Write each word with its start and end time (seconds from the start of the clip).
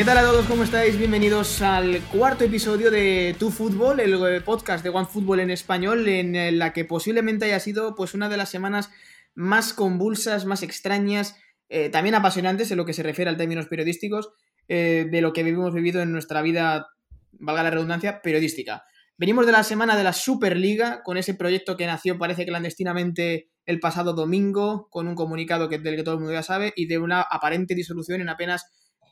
¿Qué 0.00 0.06
tal 0.06 0.16
a 0.16 0.22
todos? 0.22 0.46
¿Cómo 0.46 0.64
estáis? 0.64 0.96
Bienvenidos 0.96 1.60
al 1.60 2.00
cuarto 2.04 2.44
episodio 2.44 2.90
de 2.90 3.36
Tu 3.38 3.50
Fútbol, 3.50 4.00
el 4.00 4.14
eh, 4.14 4.40
podcast 4.40 4.82
de 4.82 4.88
One 4.88 5.04
Fútbol 5.04 5.40
en 5.40 5.50
español, 5.50 6.08
en 6.08 6.58
la 6.58 6.72
que 6.72 6.86
posiblemente 6.86 7.44
haya 7.44 7.60
sido 7.60 7.94
pues 7.94 8.14
una 8.14 8.30
de 8.30 8.38
las 8.38 8.48
semanas 8.48 8.88
más 9.34 9.74
convulsas, 9.74 10.46
más 10.46 10.62
extrañas, 10.62 11.36
eh, 11.68 11.90
también 11.90 12.14
apasionantes 12.14 12.70
en 12.70 12.78
lo 12.78 12.86
que 12.86 12.94
se 12.94 13.02
refiere 13.02 13.30
a 13.30 13.36
términos 13.36 13.66
periodísticos, 13.66 14.30
eh, 14.68 15.06
de 15.10 15.20
lo 15.20 15.34
que 15.34 15.42
hemos 15.42 15.74
vivido 15.74 16.00
en 16.00 16.12
nuestra 16.12 16.40
vida, 16.40 16.86
valga 17.32 17.62
la 17.62 17.70
redundancia, 17.70 18.22
periodística. 18.22 18.84
Venimos 19.18 19.44
de 19.44 19.52
la 19.52 19.64
semana 19.64 19.98
de 19.98 20.04
la 20.04 20.14
Superliga, 20.14 21.02
con 21.02 21.18
ese 21.18 21.34
proyecto 21.34 21.76
que 21.76 21.84
nació, 21.84 22.16
parece 22.16 22.46
clandestinamente, 22.46 23.50
el 23.66 23.80
pasado 23.80 24.14
domingo, 24.14 24.88
con 24.88 25.08
un 25.08 25.14
comunicado 25.14 25.68
que, 25.68 25.78
del 25.78 25.96
que 25.96 26.04
todo 26.04 26.14
el 26.14 26.20
mundo 26.20 26.32
ya 26.32 26.42
sabe, 26.42 26.72
y 26.74 26.86
de 26.86 26.96
una 26.96 27.20
aparente 27.20 27.74
disolución 27.74 28.22
en 28.22 28.30
apenas 28.30 28.64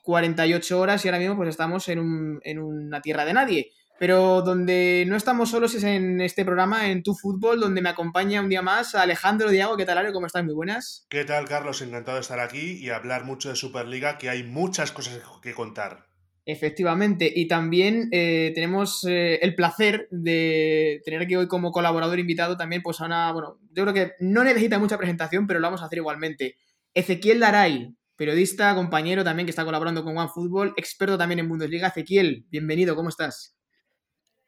48 0.09 0.79
horas 0.79 1.05
y 1.05 1.07
ahora 1.07 1.19
mismo 1.19 1.35
pues 1.37 1.49
estamos 1.49 1.87
en, 1.87 1.99
un, 1.99 2.39
en 2.43 2.59
una 2.59 2.99
tierra 2.99 3.25
de 3.25 3.33
nadie. 3.33 3.71
Pero 3.99 4.41
donde 4.41 5.03
no 5.07 5.15
estamos 5.15 5.51
solos 5.51 5.75
es 5.75 5.83
en 5.83 6.19
este 6.21 6.45
programa, 6.45 6.89
en 6.89 7.03
Tu 7.03 7.13
Fútbol, 7.13 7.59
donde 7.59 7.81
me 7.81 7.89
acompaña 7.89 8.41
un 8.41 8.49
día 8.49 8.61
más 8.61 8.95
Alejandro 8.95 9.51
Diago. 9.51 9.77
¿Qué 9.77 9.85
tal, 9.85 9.97
Ale? 9.97 10.13
¿Cómo 10.13 10.25
estás? 10.25 10.43
Muy 10.43 10.55
buenas. 10.55 11.05
¿Qué 11.09 11.25
tal, 11.25 11.47
Carlos? 11.47 11.81
Encantado 11.81 12.15
de 12.15 12.21
estar 12.21 12.39
aquí 12.39 12.77
y 12.81 12.89
hablar 12.89 13.25
mucho 13.25 13.49
de 13.49 13.55
Superliga, 13.55 14.17
que 14.17 14.29
hay 14.29 14.43
muchas 14.43 14.91
cosas 14.91 15.21
que 15.43 15.53
contar. 15.53 16.07
Efectivamente, 16.45 17.31
y 17.35 17.47
también 17.47 18.09
eh, 18.11 18.51
tenemos 18.55 19.03
eh, 19.07 19.37
el 19.43 19.53
placer 19.53 20.07
de 20.09 21.01
tener 21.05 21.21
aquí 21.21 21.35
hoy 21.35 21.47
como 21.47 21.71
colaborador 21.71 22.17
invitado 22.17 22.57
también, 22.57 22.81
pues 22.81 23.01
a 23.01 23.05
una, 23.05 23.31
bueno, 23.31 23.59
yo 23.71 23.83
creo 23.83 23.93
que 23.93 24.13
no 24.19 24.43
necesita 24.43 24.79
mucha 24.79 24.97
presentación, 24.97 25.45
pero 25.45 25.59
lo 25.59 25.67
vamos 25.67 25.83
a 25.83 25.85
hacer 25.85 25.99
igualmente. 25.99 26.55
Ezequiel 26.95 27.39
Daray, 27.39 27.93
periodista, 28.19 28.75
compañero 28.75 29.23
también 29.23 29.45
que 29.45 29.51
está 29.51 29.63
colaborando 29.63 30.03
con 30.03 30.17
OneFootball, 30.17 30.73
experto 30.75 31.17
también 31.17 31.39
en 31.39 31.47
Bundesliga. 31.47 31.87
Ezequiel, 31.87 32.45
bienvenido, 32.49 32.93
¿cómo 32.93 33.07
estás? 33.07 33.57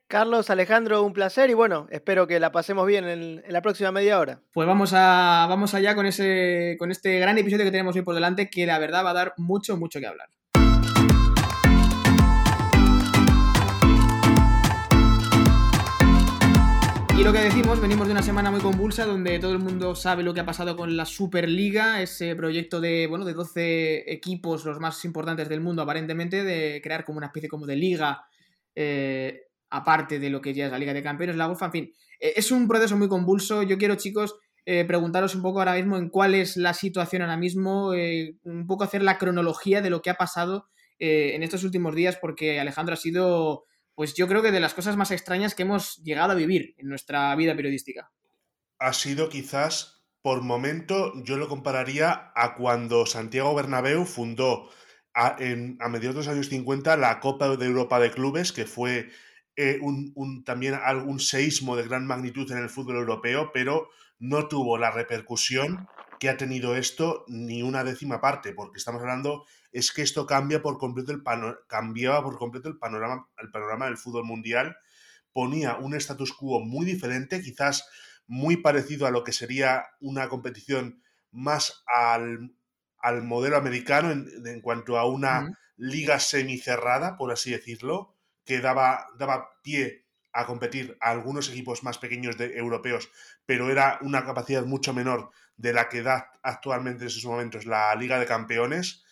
Carlos, 0.08 0.50
Alejandro, 0.50 1.04
un 1.04 1.14
placer 1.14 1.50
y 1.50 1.54
bueno, 1.54 1.88
espero 1.90 2.28
que 2.28 2.42
la 2.42 2.52
pasemos 2.52 2.86
bien 2.86 3.06
en, 3.06 3.42
la 3.48 3.62
próxima 3.62 3.94
media 3.94 4.20
hora. 4.20 4.42
Pues 4.52 4.68
vamos, 4.68 4.92
a, 4.94 5.46
vamos 5.48 5.74
allá 5.74 5.96
con, 5.96 6.06
ese, 6.06 6.76
con 6.80 6.92
este 6.92 7.18
gran 7.20 7.38
episodio 7.38 7.64
que 7.64 7.72
tenemos 7.72 7.96
hoy 7.96 8.02
por 8.02 8.14
delante, 8.14 8.50
que 8.50 8.66
la 8.66 8.78
verdad 8.78 9.06
va 9.06 9.12
a 9.12 9.14
dar 9.14 9.34
mucho, 9.38 9.78
mucho 9.78 10.02
que 10.02 10.08
hablar. 10.08 10.28
Y 17.22 17.24
lo 17.24 17.34
que 17.34 17.40
decimos, 17.42 17.80
venimos 17.80 18.08
de 18.08 18.14
una 18.14 18.24
semana 18.24 18.50
muy 18.50 18.62
convulsa 18.62 19.06
donde 19.06 19.38
todo 19.38 19.52
el 19.52 19.60
mundo 19.60 19.94
sabe 19.94 20.24
lo 20.24 20.34
que 20.34 20.40
ha 20.40 20.46
pasado 20.48 20.76
con 20.76 20.98
la 20.98 21.06
Superliga, 21.06 22.02
ese 22.02 22.36
proyecto 22.36 22.82
de, 22.82 23.06
bueno, 23.06 23.26
de 23.26 23.36
12 23.36 24.12
equipos, 24.12 24.66
los 24.66 24.80
más 24.80 25.06
importantes 25.06 25.48
del 25.48 25.62
mundo 25.62 25.84
aparentemente, 25.84 26.44
de 26.44 26.82
crear 26.84 27.06
como 27.06 27.20
una 27.20 27.28
especie 27.28 27.48
como 27.48 27.68
de 27.68 27.76
liga 27.76 28.26
eh, 28.74 29.42
aparte 29.70 30.18
de 30.18 30.32
lo 30.32 30.42
que 30.42 30.56
ya 30.56 30.66
es 30.66 30.72
la 30.72 30.80
Liga 30.80 30.96
de 30.96 31.04
Campeones, 31.04 31.36
la 31.36 31.48
UEFA, 31.48 31.68
en 31.68 31.72
fin. 31.72 31.94
Eh, 32.20 32.34
es 32.38 32.52
un 32.52 32.68
proceso 32.68 32.98
muy 32.98 33.08
convulso. 33.08 33.62
Yo 33.62 33.78
quiero, 33.78 33.94
chicos, 33.98 34.38
eh, 34.66 34.84
preguntaros 34.86 35.36
un 35.36 35.44
poco 35.44 35.60
ahora 35.60 35.76
mismo 35.76 35.98
en 35.98 36.10
cuál 36.10 36.34
es 36.34 36.58
la 36.58 36.74
situación 36.74 37.22
ahora 37.22 37.38
mismo, 37.38 37.92
un 37.92 38.66
poco 38.66 38.84
hacer 38.84 39.04
la 39.04 39.20
cronología 39.20 39.84
de 39.84 39.92
lo 39.92 40.02
que 40.02 40.10
ha 40.10 40.16
pasado 40.16 40.70
en 40.98 41.44
estos 41.44 41.64
últimos 41.64 41.94
días, 41.94 42.18
porque 42.20 42.60
Alejandro 42.60 42.96
ha 42.96 42.98
sido 42.98 43.66
pues 44.02 44.16
yo 44.16 44.28
creo 44.28 44.42
que 44.42 44.52
de 44.52 44.60
las 44.60 44.74
cosas 44.74 44.98
más 44.98 45.12
extrañas 45.12 45.54
que 45.54 45.62
hemos 45.62 45.98
llegado 45.98 46.32
a 46.32 46.36
vivir 46.36 46.74
en 46.80 46.90
nuestra 46.90 47.36
vida 47.36 47.56
periodística. 47.56 48.12
Ha 48.80 48.94
sido 48.94 49.30
quizás, 49.30 50.02
por 50.24 50.42
momento, 50.42 51.14
yo 51.24 51.38
lo 51.38 51.48
compararía 51.48 52.32
a 52.36 52.56
cuando 52.56 53.06
Santiago 53.06 53.54
Bernabéu 53.54 54.06
fundó 54.06 54.72
a, 55.14 55.36
mediados 55.38 56.16
de 56.16 56.20
los 56.22 56.28
años 56.30 56.50
50 56.50 56.98
la 56.98 57.20
Copa 57.20 57.56
de 57.56 57.64
Europa 57.64 58.00
de 58.00 58.10
Clubes, 58.10 58.52
que 58.52 58.66
fue 58.66 59.12
eh, 59.56 59.78
un, 59.84 60.44
también 60.46 60.80
algún 60.84 61.20
seísmo 61.20 61.76
de 61.76 61.84
gran 61.84 62.08
magnitud 62.08 62.52
en 62.52 62.58
el 62.58 62.72
fútbol 62.72 62.96
europeo, 62.96 63.52
pero 63.54 63.92
no 64.18 64.48
tuvo 64.48 64.80
la 64.80 64.90
repercusión 64.90 65.88
que 66.20 66.30
ha 66.30 66.38
tenido 66.38 66.76
esto 66.76 67.24
ni 67.28 67.62
una 67.62 67.84
décima 67.84 68.20
parte, 68.20 68.54
porque 68.54 68.80
estamos 68.80 69.02
hablando, 69.02 69.46
es 69.72 69.92
que 69.92 70.02
esto 70.02 70.26
cambia 70.26 70.62
por 70.62 70.78
completo 70.78 71.12
el 71.12 71.24
cambiaba 71.68 72.24
por 72.24 72.38
completo 72.38 72.70
el 72.70 72.78
panorama, 72.78 73.28
el 73.38 73.52
panorama 73.52 73.86
del 73.86 73.98
fútbol 73.98 74.26
mundial, 74.26 74.78
ponía 75.34 75.78
un 75.78 75.94
status 75.96 76.34
quo 76.34 76.60
muy 76.60 76.86
diferente, 76.86 77.42
quizás 77.42 77.88
muy 78.28 78.58
parecido 78.58 79.08
a 79.08 79.12
lo 79.12 79.24
que 79.24 79.34
sería 79.34 79.86
una 80.00 80.30
competición 80.30 81.02
más 81.32 81.84
al, 81.86 82.54
modelo 83.24 83.58
americano 83.58 84.12
en, 84.12 84.62
cuanto 84.62 84.98
a 84.98 85.06
una 85.06 85.58
liga 85.76 86.20
semicerrada, 86.20 87.18
por 87.18 87.32
así 87.32 87.52
decirlo, 87.52 88.16
que 88.46 88.60
daba, 88.60 89.08
daba 89.18 89.50
pie 89.64 90.06
a 90.34 90.46
competir 90.46 90.98
a 91.02 91.12
algunos 91.12 91.50
equipos 91.50 91.84
más 91.84 91.98
pequeños 91.98 92.38
de 92.38 92.58
europeos, 92.58 93.10
pero 93.46 93.70
era 93.70 94.00
una 94.02 94.24
capacidad 94.24 94.66
mucho 94.66 94.94
menor 94.94 95.32
de 95.58 95.74
la 95.74 95.90
que 95.90 96.02
da 96.02 96.32
actualmente 96.42 97.04
en 97.04 97.08
esos 97.08 97.26
momentos 97.26 97.66
la 97.66 97.94
Liga 97.96 98.20
de 98.20 98.26
Campeones. 98.26 99.04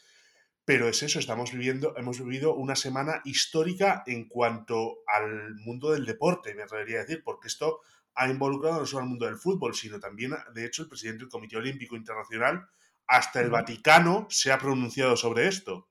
Pero 0.69 0.87
es 0.87 1.01
eso, 1.01 1.17
estamos 1.17 1.51
viviendo, 1.51 1.95
hemos 1.97 2.19
vivido 2.19 2.53
una 2.53 2.75
semana 2.75 3.23
histórica 3.25 4.03
en 4.05 4.27
cuanto 4.27 4.99
al 5.07 5.55
mundo 5.55 5.93
del 5.93 6.05
deporte, 6.05 6.53
me 6.53 6.61
atrevería 6.61 6.97
a 6.97 7.01
decir, 7.05 7.23
porque 7.25 7.47
esto 7.47 7.79
ha 8.13 8.29
involucrado 8.29 8.79
no 8.79 8.85
solo 8.85 9.01
al 9.01 9.09
mundo 9.09 9.25
del 9.25 9.37
fútbol, 9.37 9.73
sino 9.73 9.99
también, 9.99 10.35
de 10.53 10.65
hecho, 10.67 10.83
el 10.83 10.87
presidente 10.87 11.23
del 11.23 11.31
Comité 11.31 11.57
Olímpico 11.57 11.95
Internacional, 11.95 12.67
hasta 13.07 13.41
el 13.41 13.49
Vaticano, 13.49 14.27
se 14.29 14.51
ha 14.51 14.59
pronunciado 14.59 15.17
sobre 15.17 15.47
esto. 15.47 15.89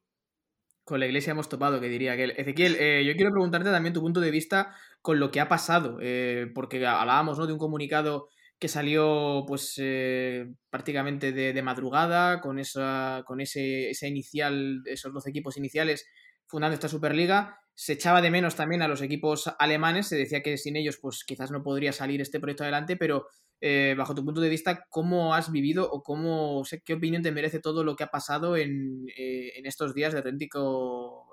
Con 0.85 1.01
la 1.01 1.07
iglesia 1.07 1.33
hemos 1.33 1.49
topado, 1.49 1.81
que 1.81 1.89
diría 1.89 2.17
que 2.17 2.33
Ezequiel, 2.37 2.77
eh, 2.79 3.05
yo 3.05 3.15
quiero 3.15 3.33
preguntarte 3.33 3.73
también 3.73 3.95
tu 3.95 4.01
punto 4.01 4.21
de 4.21 4.31
vista 4.31 4.77
con 5.03 5.19
lo 5.19 5.33
que 5.33 5.41
ha 5.41 5.49
pasado, 5.49 5.99
eh, 6.01 6.53
porque 6.55 6.87
hablábamos 6.87 7.37
¿no? 7.37 7.49
de 7.49 7.53
un 7.53 7.59
comunicado 7.59 8.29
que 8.59 8.69
salió 8.69 9.45
pues 9.47 9.75
eh, 9.79 10.47
prácticamente 10.71 11.33
de, 11.33 11.63
madrugada 11.63 12.41
con 12.41 12.59
esa 12.59 13.23
con 13.27 13.41
ese, 13.41 13.93
inicial 14.03 14.83
esos 14.87 15.13
12 15.13 15.31
equipos 15.31 15.57
iniciales 15.57 16.07
fundando 16.47 16.75
esta 16.75 16.89
Superliga 16.89 17.61
se 17.75 17.93
echaba 17.93 18.21
de 18.21 18.31
menos 18.31 18.57
también 18.57 18.83
a 18.83 18.89
los 18.89 19.03
equipos 19.03 19.53
alemanes 19.59 20.09
se 20.09 20.17
decía 20.17 20.43
que 20.43 20.57
sin 20.59 20.77
ellos 20.77 20.99
pues 21.01 21.25
quizás 21.25 21.51
no 21.51 21.63
podría 21.63 21.93
salir 21.93 22.21
este 22.21 22.41
proyecto 22.41 22.65
adelante 22.65 22.97
pero 22.97 23.27
eh, 23.61 23.95
bajo 23.97 24.15
tu 24.15 24.25
punto 24.25 24.41
de 24.41 24.49
vista 24.49 24.87
cómo 24.89 25.35
has 25.35 25.53
vivido 25.53 25.89
o 25.91 26.03
cómo 26.03 26.65
qué 26.85 26.95
opinión 26.95 27.23
te 27.23 27.33
merece 27.33 27.61
todo 27.61 27.85
lo 27.85 27.95
que 27.95 28.05
ha 28.05 28.11
pasado 28.11 28.57
en, 28.57 29.07
eh, 29.17 29.53
en 29.57 29.67
estos 29.67 29.95
días 29.95 30.13
de 30.13 30.19
auténtico 30.19 31.29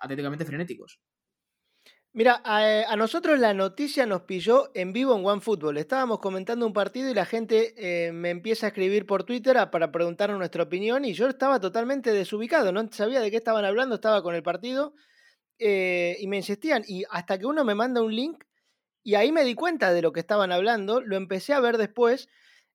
auténticamente 0.00 0.44
frenéticos 0.44 1.00
Mira, 2.12 2.42
eh, 2.44 2.84
a, 2.88 2.96
nosotros 2.96 3.38
la 3.38 3.54
noticia 3.54 4.04
nos 4.04 4.22
pilló 4.22 4.72
en 4.74 4.92
vivo 4.92 5.16
en 5.16 5.24
OneFootball. 5.24 5.76
Estábamos 5.76 6.18
comentando 6.18 6.66
un 6.66 6.72
partido 6.72 7.08
y 7.08 7.14
la 7.14 7.24
gente 7.24 7.72
eh, 7.76 8.10
me 8.10 8.30
empieza 8.30 8.66
a 8.66 8.70
escribir 8.70 9.06
por 9.06 9.22
Twitter 9.22 9.56
para 9.70 9.92
preguntarnos 9.92 10.36
nuestra 10.36 10.64
opinión 10.64 11.04
y 11.04 11.12
yo 11.12 11.28
estaba 11.28 11.60
totalmente 11.60 12.12
desubicado, 12.12 12.72
no 12.72 12.90
sabía 12.90 13.20
de 13.20 13.30
qué 13.30 13.36
estaban 13.36 13.64
hablando, 13.64 13.94
estaba 13.94 14.24
con 14.24 14.34
el 14.34 14.42
partido 14.42 14.92
eh, 15.60 16.16
y 16.18 16.26
me 16.26 16.38
insistían. 16.38 16.82
Y 16.88 17.04
hasta 17.10 17.38
que 17.38 17.46
uno 17.46 17.64
me 17.64 17.76
manda 17.76 18.02
un 18.02 18.14
link 18.14 18.42
y 19.04 19.14
ahí 19.14 19.30
me 19.30 19.44
di 19.44 19.54
cuenta 19.54 19.92
de 19.92 20.02
lo 20.02 20.12
que 20.12 20.20
estaban 20.20 20.50
hablando, 20.50 21.00
lo 21.00 21.16
empecé 21.16 21.54
a 21.54 21.60
ver 21.60 21.78
después. 21.78 22.28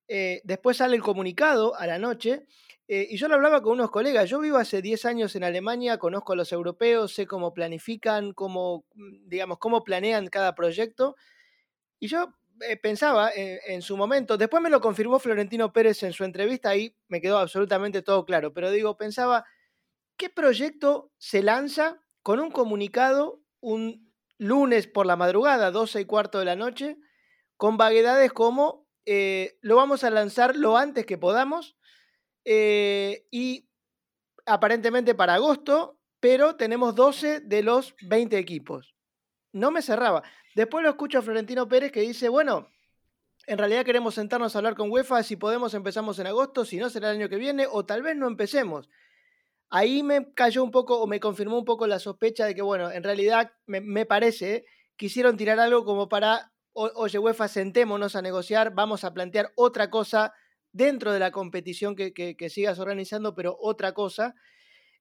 después 0.07 0.77
sale 0.77 0.95
el 0.95 1.01
comunicado 1.03 1.75
a 1.75 1.87
la 1.87 1.99
noche 1.99 2.45
eh, 2.87 3.07
y 3.09 3.17
yo 3.17 3.27
lo 3.27 3.35
hablaba 3.35 3.61
con 3.63 3.73
unos 3.73 3.89
colegas, 3.89 4.29
yo 4.29 4.39
vivo 4.39 4.57
hace 4.57 4.81
10 4.81 5.05
años 5.05 5.35
en 5.35 5.43
Alemania, 5.43 5.97
conozco 5.97 6.33
a 6.33 6.35
los 6.35 6.51
europeos, 6.51 7.13
sé 7.13 7.25
cómo 7.25 7.51
planifican, 7.53 8.33
cómo, 8.33 8.85
mm, 8.93 9.27
digamos, 9.27 9.57
cómo 9.57 9.83
planean 9.83 10.27
cada 10.27 10.53
proyecto. 10.53 11.15
Y 11.99 12.07
yo 12.07 12.33
eh, 12.61 12.77
pensaba 12.77 13.31
eh, 13.31 13.59
en 13.67 13.81
su 13.81 13.97
momento, 13.97 14.37
después 14.37 14.63
me 14.63 14.69
lo 14.69 14.81
confirmó 14.81 15.19
Florentino 15.19 15.73
Pérez 15.73 16.03
en 16.03 16.13
su 16.13 16.23
entrevista, 16.25 16.75
y 16.75 16.95
me 17.07 17.21
quedó 17.21 17.39
absolutamente 17.39 18.01
todo 18.03 18.25
claro, 18.25 18.53
pero 18.53 18.71
digo, 18.71 18.97
pensaba, 18.97 19.45
¿qué 20.17 20.29
proyecto 20.29 21.11
se 21.17 21.43
lanza 21.43 22.01
con 22.23 22.39
un 22.39 22.51
comunicado 22.51 23.41
un 23.61 24.13
lunes 24.37 24.87
por 24.87 25.05
la 25.07 25.15
madrugada, 25.15 25.71
12 25.71 26.01
y 26.01 26.05
cuarto 26.05 26.39
de 26.39 26.45
la 26.45 26.55
noche, 26.55 26.97
con 27.57 27.77
vaguedades 27.77 28.33
como 28.33 28.85
lo 29.61 29.75
vamos 29.75 30.03
a 30.03 30.09
lanzar 30.09 30.55
lo 30.55 30.77
antes 30.77 31.05
que 31.05 31.17
podamos? 31.17 31.77
Eh, 32.45 33.27
y 33.31 33.67
aparentemente 34.45 35.15
para 35.15 35.33
agosto, 35.33 35.99
pero 36.19 36.55
tenemos 36.55 36.95
12 36.95 37.41
de 37.41 37.63
los 37.63 37.95
20 38.01 38.37
equipos. 38.37 38.95
No 39.51 39.71
me 39.71 39.81
cerraba. 39.81 40.23
Después 40.55 40.83
lo 40.83 40.89
escucho 40.89 41.19
a 41.19 41.21
Florentino 41.21 41.67
Pérez 41.67 41.91
que 41.91 42.01
dice, 42.01 42.29
bueno, 42.29 42.69
en 43.47 43.57
realidad 43.57 43.85
queremos 43.85 44.15
sentarnos 44.15 44.55
a 44.55 44.59
hablar 44.59 44.75
con 44.75 44.91
UEFA, 44.91 45.23
si 45.23 45.35
podemos 45.35 45.73
empezamos 45.73 46.17
en 46.19 46.27
agosto, 46.27 46.65
si 46.65 46.77
no 46.77 46.89
será 46.89 47.11
el 47.11 47.17
año 47.17 47.29
que 47.29 47.37
viene, 47.37 47.67
o 47.69 47.85
tal 47.85 48.01
vez 48.01 48.15
no 48.15 48.27
empecemos. 48.27 48.89
Ahí 49.69 50.03
me 50.03 50.33
cayó 50.33 50.63
un 50.63 50.71
poco 50.71 51.01
o 51.01 51.07
me 51.07 51.19
confirmó 51.19 51.57
un 51.57 51.65
poco 51.65 51.87
la 51.87 51.99
sospecha 51.99 52.45
de 52.45 52.55
que, 52.55 52.61
bueno, 52.61 52.91
en 52.91 53.03
realidad 53.03 53.51
me, 53.65 54.05
parece, 54.05 54.65
quisieron 54.95 55.37
tirar 55.37 55.59
algo 55.59 55.85
como 55.85 56.07
para, 56.09 56.53
oye, 56.73 57.19
UEFA, 57.19 57.47
sentémonos 57.47 58.15
a 58.15 58.21
negociar, 58.21 58.73
vamos 58.73 59.03
a 59.03 59.13
plantear 59.13 59.51
otra 59.55 59.89
cosa 59.89 60.33
dentro 60.75 61.13
de 61.13 61.19
la 61.19 61.31
competición 61.31 61.95
que, 61.95 62.49
sigas 62.49 62.79
organizando, 62.79 63.33
pero 63.33 63.57
otra 63.61 63.93
cosa. 63.93 64.35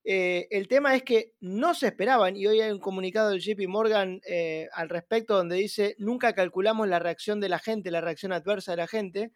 Eh, 0.05 0.47
el 0.51 0.69
tema 0.69 0.95
es 0.95 1.03
que 1.03 1.33
no 1.41 1.75
se 1.75 1.89
esperaban, 1.89 2.37
y 2.37 2.47
hoy 2.47 2.61
hay 2.61 2.71
un 2.71 2.79
comunicado 2.79 3.31
del 3.31 3.41
JP 3.41 3.67
Morgan 3.67 4.21
eh, 4.25 4.69
al 4.73 4.89
respecto 4.89 5.37
donde 5.37 5.57
dice, 5.57 5.97
nunca 5.99 6.33
calculamos 6.33 6.87
la 6.87 7.01
reacción 7.01 7.41
de 7.41 7.49
la 7.49 7.59
gente, 7.59 7.91
la 7.91 8.01
reacción 8.01 8.33
adversa 8.33 8.71
de 8.71 8.77
la 8.77 8.87
gente. 8.87 9.33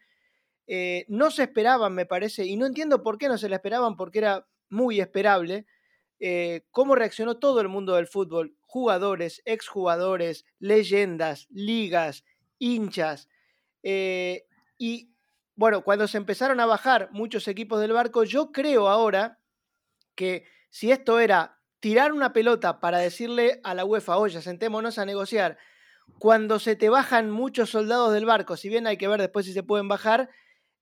Eh, 0.68 1.06
no 1.08 1.32
se 1.32 1.44
esperaban, 1.44 1.92
me 1.92 2.06
parece, 2.06 2.46
y 2.46 2.56
no 2.56 2.66
entiendo 2.66 3.02
por 3.02 3.18
qué 3.18 3.26
no 3.26 3.36
se 3.36 3.48
la 3.48 3.56
esperaban, 3.56 3.96
porque 3.96 4.20
era 4.20 4.46
muy 4.70 5.00
esperable, 5.00 5.66
cómo 6.70 6.94
reaccionó 6.94 7.38
todo 7.38 7.60
el 7.60 7.68
mundo 7.68 7.94
del 7.94 8.06
fútbol, 8.08 8.56
jugadores, 8.60 9.40
exjugadores, 9.44 10.44
leyendas, 10.58 11.46
ligas, 11.50 12.24
hinchas. 12.58 13.28
y 13.82 15.10
bueno, 15.58 15.82
cuando 15.82 16.06
se 16.06 16.18
empezaron 16.18 16.60
a 16.60 16.66
bajar 16.66 17.08
muchos 17.10 17.48
equipos 17.48 17.80
del 17.80 17.92
barco, 17.92 18.22
yo 18.22 18.52
creo 18.52 18.88
ahora 18.88 19.40
que 20.14 20.44
si 20.70 20.92
esto 20.92 21.18
era 21.18 21.58
tirar 21.80 22.12
una 22.12 22.32
pelota 22.32 22.78
para 22.78 22.98
decirle 22.98 23.60
a 23.64 23.74
la 23.74 23.84
UEFA, 23.84 24.18
oye, 24.18 24.40
sentémonos 24.40 24.98
a 24.98 25.04
negociar, 25.04 25.58
cuando 26.20 26.60
se 26.60 26.76
te 26.76 26.88
bajan 26.90 27.32
muchos 27.32 27.70
soldados 27.70 28.12
del 28.12 28.24
barco, 28.24 28.56
si 28.56 28.68
bien 28.68 28.86
hay 28.86 28.98
que 28.98 29.08
ver 29.08 29.20
después 29.20 29.46
si 29.46 29.52
se 29.52 29.64
pueden 29.64 29.88
bajar, 29.88 30.30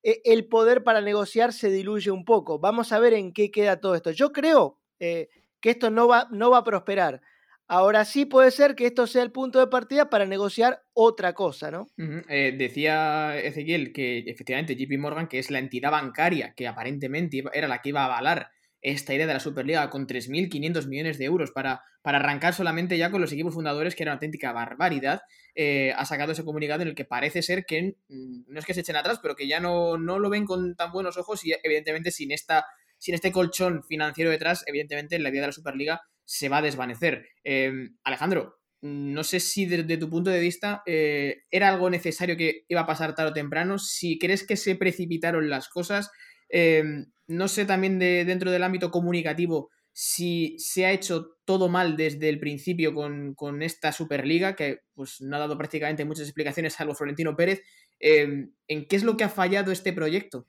e, 0.03 0.21
el 0.27 0.47
poder 0.47 0.85
para 0.85 1.01
negociar 1.01 1.55
se 1.55 1.71
diluye 1.71 2.11
un 2.11 2.27
poco. 2.27 2.59
Vamos 2.59 2.93
a 2.93 2.99
ver 2.99 3.15
en 3.15 3.33
qué 3.33 3.51
queda 3.51 3.81
todo 3.81 3.95
esto. 3.95 4.11
Yo 4.11 4.31
creo 4.31 4.79
eh, 5.01 5.31
que 5.63 5.71
esto 5.71 5.89
no 5.89 6.07
va, 6.07 6.29
no 6.31 6.51
va 6.51 6.59
a 6.59 6.65
prosperar. 6.65 7.23
Ahora 7.69 8.05
sí 8.05 8.27
puede 8.27 8.53
ser 8.53 8.77
que 8.77 8.87
esto 8.87 9.07
sea 9.07 9.23
el 9.23 9.33
punto 9.33 9.59
de 9.59 9.67
partida 9.67 10.09
para 10.09 10.25
negociar 10.25 10.83
otra 10.93 11.33
cosa, 11.33 11.71
¿no? 11.71 11.89
Eh, 11.97 12.55
decía 12.57 13.37
Ezequiel 13.39 13.93
que 13.93 14.19
efectivamente 14.19 14.77
JP 14.77 14.99
Morgan, 14.99 15.27
que 15.27 15.41
es 15.41 15.51
la 15.51 15.59
entidad 15.59 15.91
bancaria 15.91 16.55
que 16.55 16.69
aparentemente 16.69 17.43
era 17.53 17.67
la 17.67 17.83
que 17.83 17.89
iba 17.89 18.03
a 18.03 18.07
avalar 18.07 18.51
esta 18.83 19.15
idea 19.15 19.27
de 19.27 19.33
la 19.33 19.41
Superliga 19.41 19.91
con 19.91 20.07
3.500 20.07 20.87
millones 20.87 21.19
de 21.19 21.25
euros 21.25 21.51
para, 21.51 21.83
para 22.03 22.19
arrancar 22.19 22.55
solamente 22.55 22.97
ya 22.97 23.11
con 23.11 23.21
los 23.21 23.33
equipos 23.33 23.55
fundadores, 23.55 23.97
que 23.97 24.05
era 24.05 24.13
una 24.13 24.17
auténtica 24.17 24.53
barbaridad, 24.53 25.23
eh, 25.57 25.93
ha 25.97 26.05
sacado 26.05 26.33
ese 26.33 26.45
comunicado 26.45 26.83
en 26.83 26.89
el 26.89 26.95
que 26.95 27.05
parece 27.05 27.43
ser 27.43 27.65
que 27.65 27.97
mm, 28.09 28.43
no 28.47 28.61
es 28.61 28.65
que 28.65 28.75
se 28.75 28.81
echen 28.81 28.95
atrás, 28.95 29.19
pero 29.21 29.35
que 29.35 29.49
ya 29.49 29.59
no, 29.59 29.99
no 29.99 30.21
lo 30.21 30.31
ven 30.31 30.45
con 30.45 30.77
tan 30.77 30.93
buenos 30.93 31.17
ojos 31.17 31.45
y 31.45 31.53
evidentemente 31.65 32.13
sin, 32.13 32.31
esta, 32.31 32.65
sin 32.97 33.15
este 33.17 33.33
colchón 33.33 33.83
financiero 33.83 34.31
detrás, 34.31 34.63
evidentemente 34.69 35.19
la 35.19 35.31
idea 35.31 35.41
de 35.41 35.49
la 35.49 35.53
Superliga 35.53 36.03
se 36.27 36.51
va 36.51 36.59
a 36.59 36.63
desvanecer. 36.63 37.29
Em, 37.43 37.97
Alejandro, 38.05 38.59
no 38.83 39.25
sé 39.25 39.41
si 39.41 39.65
desde 39.65 39.97
tu 39.97 40.11
punto 40.11 40.29
de 40.29 40.41
vista 40.41 40.83
eh, 40.85 41.45
era 41.51 41.69
algo 41.69 41.89
necesario 41.89 42.37
que 42.37 42.65
iba 42.69 42.83
a 42.83 42.87
pasar 42.87 43.15
tarde 43.15 43.31
o 43.31 43.35
temprano, 43.35 43.79
si 43.79 44.19
crees 44.19 44.47
que 44.47 44.57
se 44.57 44.77
precipitaron 44.77 45.49
las 45.49 45.69
cosas, 45.69 46.11
em, 46.51 47.07
no 47.27 47.49
sé 47.49 47.65
también 47.65 47.99
de, 47.99 48.25
dentro 48.25 48.51
del 48.51 48.63
ámbito 48.63 48.91
comunicativo 48.91 49.71
si 49.93 50.57
se 50.59 50.85
ha 50.85 50.93
hecho 50.93 51.39
todo 51.47 51.71
mal 51.71 51.97
desde 51.97 52.29
el 52.29 52.39
principio 52.39 52.93
con, 52.93 53.63
esta 53.63 53.93
Superliga, 53.93 54.55
que 54.55 54.81
pues 54.93 55.23
no 55.23 55.37
ha 55.37 55.39
dado 55.39 55.57
prácticamente 55.57 56.05
muchas 56.05 56.27
explicaciones, 56.27 56.75
salvo 56.75 56.95
Florentino 56.95 57.35
Pérez. 57.35 57.63
¿En 57.99 58.53
qué 58.69 58.97
es 58.97 59.05
lo 59.05 59.17
que 59.17 59.25
ha 59.25 59.31
fallado 59.31 59.73
este 59.73 59.95
proyecto? 59.95 60.47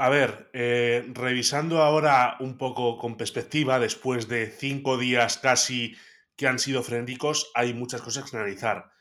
A 0.00 0.08
ver, 0.10 0.48
eh, 0.52 1.10
revisando 1.12 1.82
ahora 1.82 2.36
un 2.38 2.56
poco 2.56 2.98
con 2.98 3.16
perspectiva, 3.16 3.80
después 3.80 4.28
de 4.28 4.46
cinco 4.46 4.96
días 4.96 5.38
casi 5.38 5.96
que 6.36 6.46
han 6.46 6.60
sido 6.60 6.84
frenéticos, 6.84 7.50
hay 7.54 7.74
muchas 7.74 8.00
cosas 8.00 8.30
que 8.30 8.36
analizar. 8.36 8.92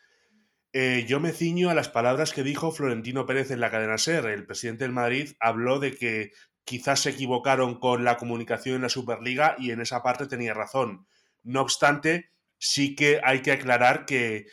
Eh, 0.74 1.06
yo 1.08 1.20
me 1.20 1.34
ciño 1.34 1.70
a 1.70 1.76
las 1.76 1.88
palabras 1.90 2.34
que 2.34 2.42
dijo 2.42 2.72
Florentino 2.72 3.28
Pérez 3.28 3.52
en 3.52 3.60
la 3.60 3.70
cadena 3.70 4.00
SER. 4.00 4.26
El 4.26 4.48
presidente 4.48 4.86
del 4.86 4.92
Madrid 4.92 5.34
habló 5.40 5.78
de 5.80 5.96
que 5.96 6.32
quizás 6.64 7.02
se 7.02 7.12
equivocaron 7.12 7.80
con 7.80 8.04
la 8.04 8.18
comunicación 8.18 8.78
en 8.78 8.82
la 8.82 8.90
Superliga 8.90 9.56
y 9.60 9.70
en 9.70 9.82
esa 9.82 10.02
parte 10.02 10.26
tenía 10.26 10.56
razón. 10.56 11.06
No 11.44 11.62
obstante, 11.62 12.32
sí 12.58 12.96
que 12.96 13.22
hay 13.24 13.44
que 13.44 13.52
aclarar 13.52 14.06
que 14.06 14.48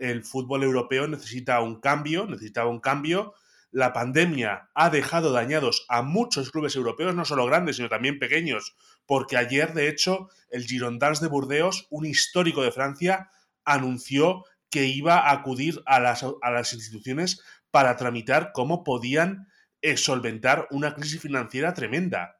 el 0.00 0.24
fútbol 0.24 0.62
europeo 0.62 1.06
necesita 1.06 1.60
un 1.60 1.80
cambio, 1.80 2.24
necesitaba 2.26 2.70
un 2.70 2.80
cambio. 2.80 3.34
La 3.70 3.92
pandemia 3.92 4.70
ha 4.74 4.90
dejado 4.90 5.32
dañados 5.32 5.86
a 5.88 6.02
muchos 6.02 6.50
clubes 6.50 6.74
europeos, 6.74 7.14
no 7.14 7.24
solo 7.24 7.46
grandes, 7.46 7.76
sino 7.76 7.88
también 7.88 8.18
pequeños, 8.18 8.74
porque 9.06 9.36
ayer, 9.36 9.74
de 9.74 9.88
hecho, 9.88 10.28
el 10.50 10.64
Girondins 10.66 11.20
de 11.20 11.28
Burdeos, 11.28 11.86
un 11.90 12.06
histórico 12.06 12.62
de 12.62 12.72
Francia, 12.72 13.30
anunció 13.64 14.44
que 14.70 14.86
iba 14.86 15.18
a 15.18 15.32
acudir 15.32 15.82
a 15.86 16.00
las, 16.00 16.24
a 16.24 16.50
las 16.50 16.72
instituciones 16.72 17.42
para 17.70 17.96
tramitar 17.96 18.50
cómo 18.52 18.82
podían 18.84 19.48
es 19.82 20.04
solventar 20.04 20.66
una 20.70 20.94
crisis 20.94 21.20
financiera 21.20 21.74
tremenda. 21.74 22.38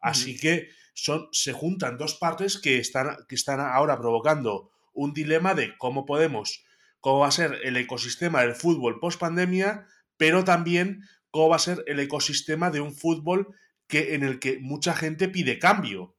Así 0.00 0.38
que 0.38 0.68
son, 0.94 1.28
se 1.32 1.52
juntan 1.52 1.98
dos 1.98 2.14
partes 2.14 2.58
que 2.58 2.78
están, 2.78 3.16
que 3.28 3.34
están 3.34 3.60
ahora 3.60 3.98
provocando 3.98 4.70
un 4.92 5.12
dilema 5.12 5.54
de 5.54 5.76
cómo 5.76 6.06
podemos, 6.06 6.64
cómo 7.00 7.20
va 7.20 7.28
a 7.28 7.32
ser 7.32 7.60
el 7.64 7.76
ecosistema 7.76 8.42
del 8.42 8.54
fútbol 8.54 9.00
post 9.00 9.20
pandemia, 9.20 9.86
pero 10.18 10.44
también 10.44 11.08
cómo 11.30 11.48
va 11.48 11.56
a 11.56 11.60
ser 11.60 11.82
el 11.86 12.00
ecosistema 12.00 12.70
de 12.70 12.82
un 12.82 12.94
fútbol 12.94 13.56
que, 13.86 14.14
en 14.14 14.22
el 14.22 14.38
que 14.38 14.58
mucha 14.60 14.94
gente 14.94 15.28
pide 15.28 15.58
cambio. 15.58 16.14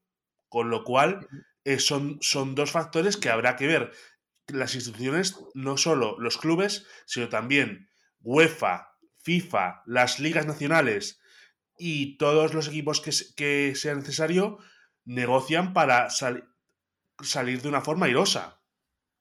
Con 0.48 0.72
lo 0.72 0.84
cual, 0.84 1.28
eh, 1.64 1.78
son, 1.78 2.18
son 2.22 2.56
dos 2.56 2.72
factores 2.72 3.18
que 3.18 3.30
habrá 3.30 3.56
que 3.56 3.68
ver. 3.68 3.92
Las 4.48 4.74
instituciones, 4.74 5.38
no 5.54 5.78
solo 5.78 6.18
los 6.20 6.40
clubes, 6.40 6.88
sino 7.06 7.30
también 7.30 7.90
UEFA, 8.22 8.88
FIFA, 9.20 9.84
las 9.86 10.20
ligas 10.20 10.48
nacionales 10.48 11.22
y 11.78 12.18
todos 12.18 12.54
los 12.54 12.68
equipos 12.68 13.00
que, 13.02 13.12
que 13.36 13.76
sea 13.76 13.94
necesario 13.94 14.58
negocian 15.06 15.74
para 15.74 16.10
salir 16.10 17.62
de 17.62 17.70
una 17.70 17.82
forma 17.82 18.08
airosa. 18.08 18.59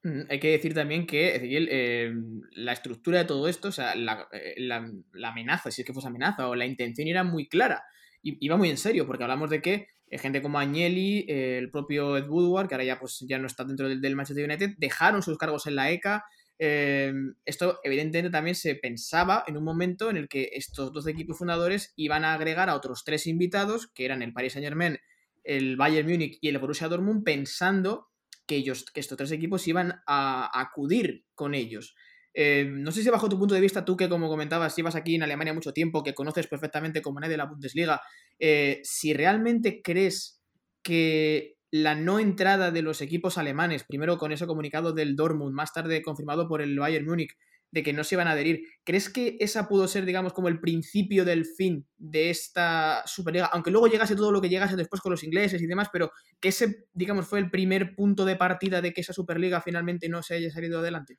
Mm, 0.09 0.23
hay 0.31 0.41
que 0.41 0.51
decir 0.51 0.75
también 0.75 1.07
que, 1.07 1.33
eh, 1.43 2.13
la 2.53 2.73
estructura 2.73 3.19
de 3.19 3.25
todo 3.25 3.49
esto, 3.49 3.69
o 3.69 3.73
sea, 3.73 3.95
eh, 4.33 4.55
la, 4.59 4.91
amenaza, 5.25 5.71
si 5.71 5.83
es 5.83 5.87
que 5.87 5.93
fuese 5.93 6.09
amenaza, 6.09 6.49
o 6.49 6.55
la 6.55 6.67
intención 6.67 7.09
era 7.09 7.25
muy 7.25 7.49
clara. 7.49 7.85
Y 8.23 8.45
iba 8.45 8.57
muy 8.57 8.71
en 8.71 8.79
serio, 8.79 9.07
porque 9.07 9.25
hablamos 9.25 9.51
de 9.51 9.63
que 9.63 9.89
eh, 10.11 10.19
gente 10.19 10.43
como 10.43 10.59
Agnelli, 10.59 11.27
el 11.29 11.71
propio 11.71 12.17
Ed 12.17 12.29
Woodward, 12.29 12.69
que 12.69 12.75
ahora 12.75 12.85
ya, 12.85 12.99
pues, 12.99 13.25
ya 13.29 13.39
no 13.39 13.47
está 13.47 13.65
dentro 13.65 13.89
del, 13.89 14.17
Manchester 14.17 14.45
United, 14.45 14.75
dejaron 14.79 15.23
sus 15.23 15.39
cargos 15.39 15.67
en 15.67 15.77
la 15.77 15.91
ECA, 15.91 16.25
Em, 16.61 17.37
esto 17.45 17.79
evidentemente 17.85 18.31
también 18.31 18.57
se 18.57 18.75
pensaba 18.75 19.45
en 19.47 19.57
un 19.57 19.63
momento 19.63 20.11
en 20.11 20.17
el 20.17 20.29
que 20.29 20.51
estos 20.55 20.93
dos 20.93 21.07
equipos 21.07 21.39
fundadores 21.39 21.93
iban 21.95 22.25
a 22.25 22.35
agregar 22.35 22.69
a 22.69 22.75
otros 22.75 23.05
tres 23.05 23.29
invitados, 23.29 23.87
que 23.87 24.05
eran 24.05 24.23
el 24.23 24.33
Paris 24.33 24.55
Saint 24.55 24.67
Germain, 24.67 24.99
el 25.45 25.77
Bayern 25.77 26.09
Múnich 26.09 26.39
y 26.41 26.49
el 26.49 26.59
Borussia 26.59 26.89
Dortmund, 26.89 27.23
pensando 27.23 28.09
que, 28.49 28.57
ellos, 28.57 28.87
que 28.93 29.01
estos 29.01 29.19
tres 29.19 29.31
equipos 29.31 29.69
iban 29.69 30.03
a, 30.07 30.61
acudir 30.61 31.25
con 31.35 31.55
ellos. 31.55 31.95
Em, 32.35 32.83
no 32.83 32.91
sé 32.91 33.03
si 33.03 33.11
bajo 33.11 33.29
tu 33.29 33.39
punto 33.39 33.55
de 33.55 33.61
vista, 33.61 33.85
tú 33.85 33.97
que 33.97 34.09
como 34.09 34.29
comentabas, 34.29 34.75
llevas 34.75 34.97
aquí 34.97 35.15
en 35.15 35.23
Alemania 35.23 35.53
mucho 35.55 35.73
tiempo, 35.73 36.03
que 36.03 36.15
conoces 36.15 36.47
perfectamente 36.47 37.03
como 37.03 37.21
nadie 37.21 37.37
la 37.37 37.45
Bundesliga, 37.45 38.01
eh, 38.39 38.81
si 38.83 39.13
realmente 39.13 39.83
crees 39.83 40.43
que 40.83 41.57
la 41.71 41.95
no 41.95 42.19
entrada 42.19 42.71
de 42.71 42.83
los 42.83 43.03
equipos 43.03 43.37
alemanes, 43.37 43.85
primero 43.85 44.17
con 44.17 44.33
ese 44.33 44.47
comunicado 44.47 44.93
del 44.93 45.15
Dortmund, 45.15 45.55
más 45.55 45.73
tarde 45.73 46.03
confirmado 46.03 46.49
por 46.49 46.63
el 46.63 46.79
Bayern 46.79 47.07
Múnich, 47.07 47.37
de 47.71 47.83
que 47.83 47.93
no 47.93 48.05
se 48.05 48.15
iban 48.15 48.29
a 48.29 48.33
adherir. 48.33 48.63
¿Crees 48.85 49.09
que 49.09 49.37
esa 49.41 49.69
pudo 49.69 49.89
ser, 49.89 50.05
digamos, 50.05 50.33
como 50.33 50.49
el 50.49 50.61
principio 50.61 51.25
del 51.25 51.45
fin 51.45 51.87
de 51.97 52.31
esta 52.31 53.03
Superliga? 53.07 53.47
Aunque 53.47 53.71
luego 53.71 53.89
llegase 53.89 54.17
todo 54.17 54.33
lo 54.33 54.41
que 54.41 54.49
llegase 54.49 54.77
después 54.77 55.01
con 55.01 55.13
los 55.13 55.25
ingleses 55.25 55.61
y 55.61 55.67
demás, 55.67 55.89
pero 55.93 56.11
que 56.41 56.49
ese, 56.49 56.87
digamos, 56.93 57.27
fue 57.27 57.39
el 57.39 57.51
primer 57.51 57.95
punto 57.95 58.25
de 58.25 58.37
partida 58.37 58.81
de 58.81 58.93
que 58.93 59.03
esa 59.03 59.13
Superliga 59.13 59.61
finalmente 59.61 60.09
no 60.09 60.23
se 60.23 60.35
haya 60.35 60.51
salido 60.51 60.81
adelante. 60.81 61.19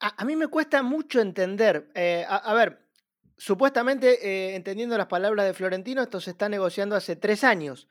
A, 0.00 0.24
mí 0.24 0.36
me 0.36 0.48
cuesta 0.48 0.82
mucho 0.82 1.20
entender. 1.20 1.90
Eh, 1.94 2.24
a, 2.26 2.54
ver, 2.54 2.88
supuestamente, 3.36 4.26
eh, 4.26 4.56
entendiendo 4.56 4.96
las 4.96 5.06
palabras 5.06 5.46
de 5.46 5.54
Florentino, 5.54 6.02
esto 6.02 6.20
se 6.20 6.30
está 6.30 6.48
negociando 6.48 6.96
hace 6.96 7.16
tres 7.16 7.44
años. 7.44 7.88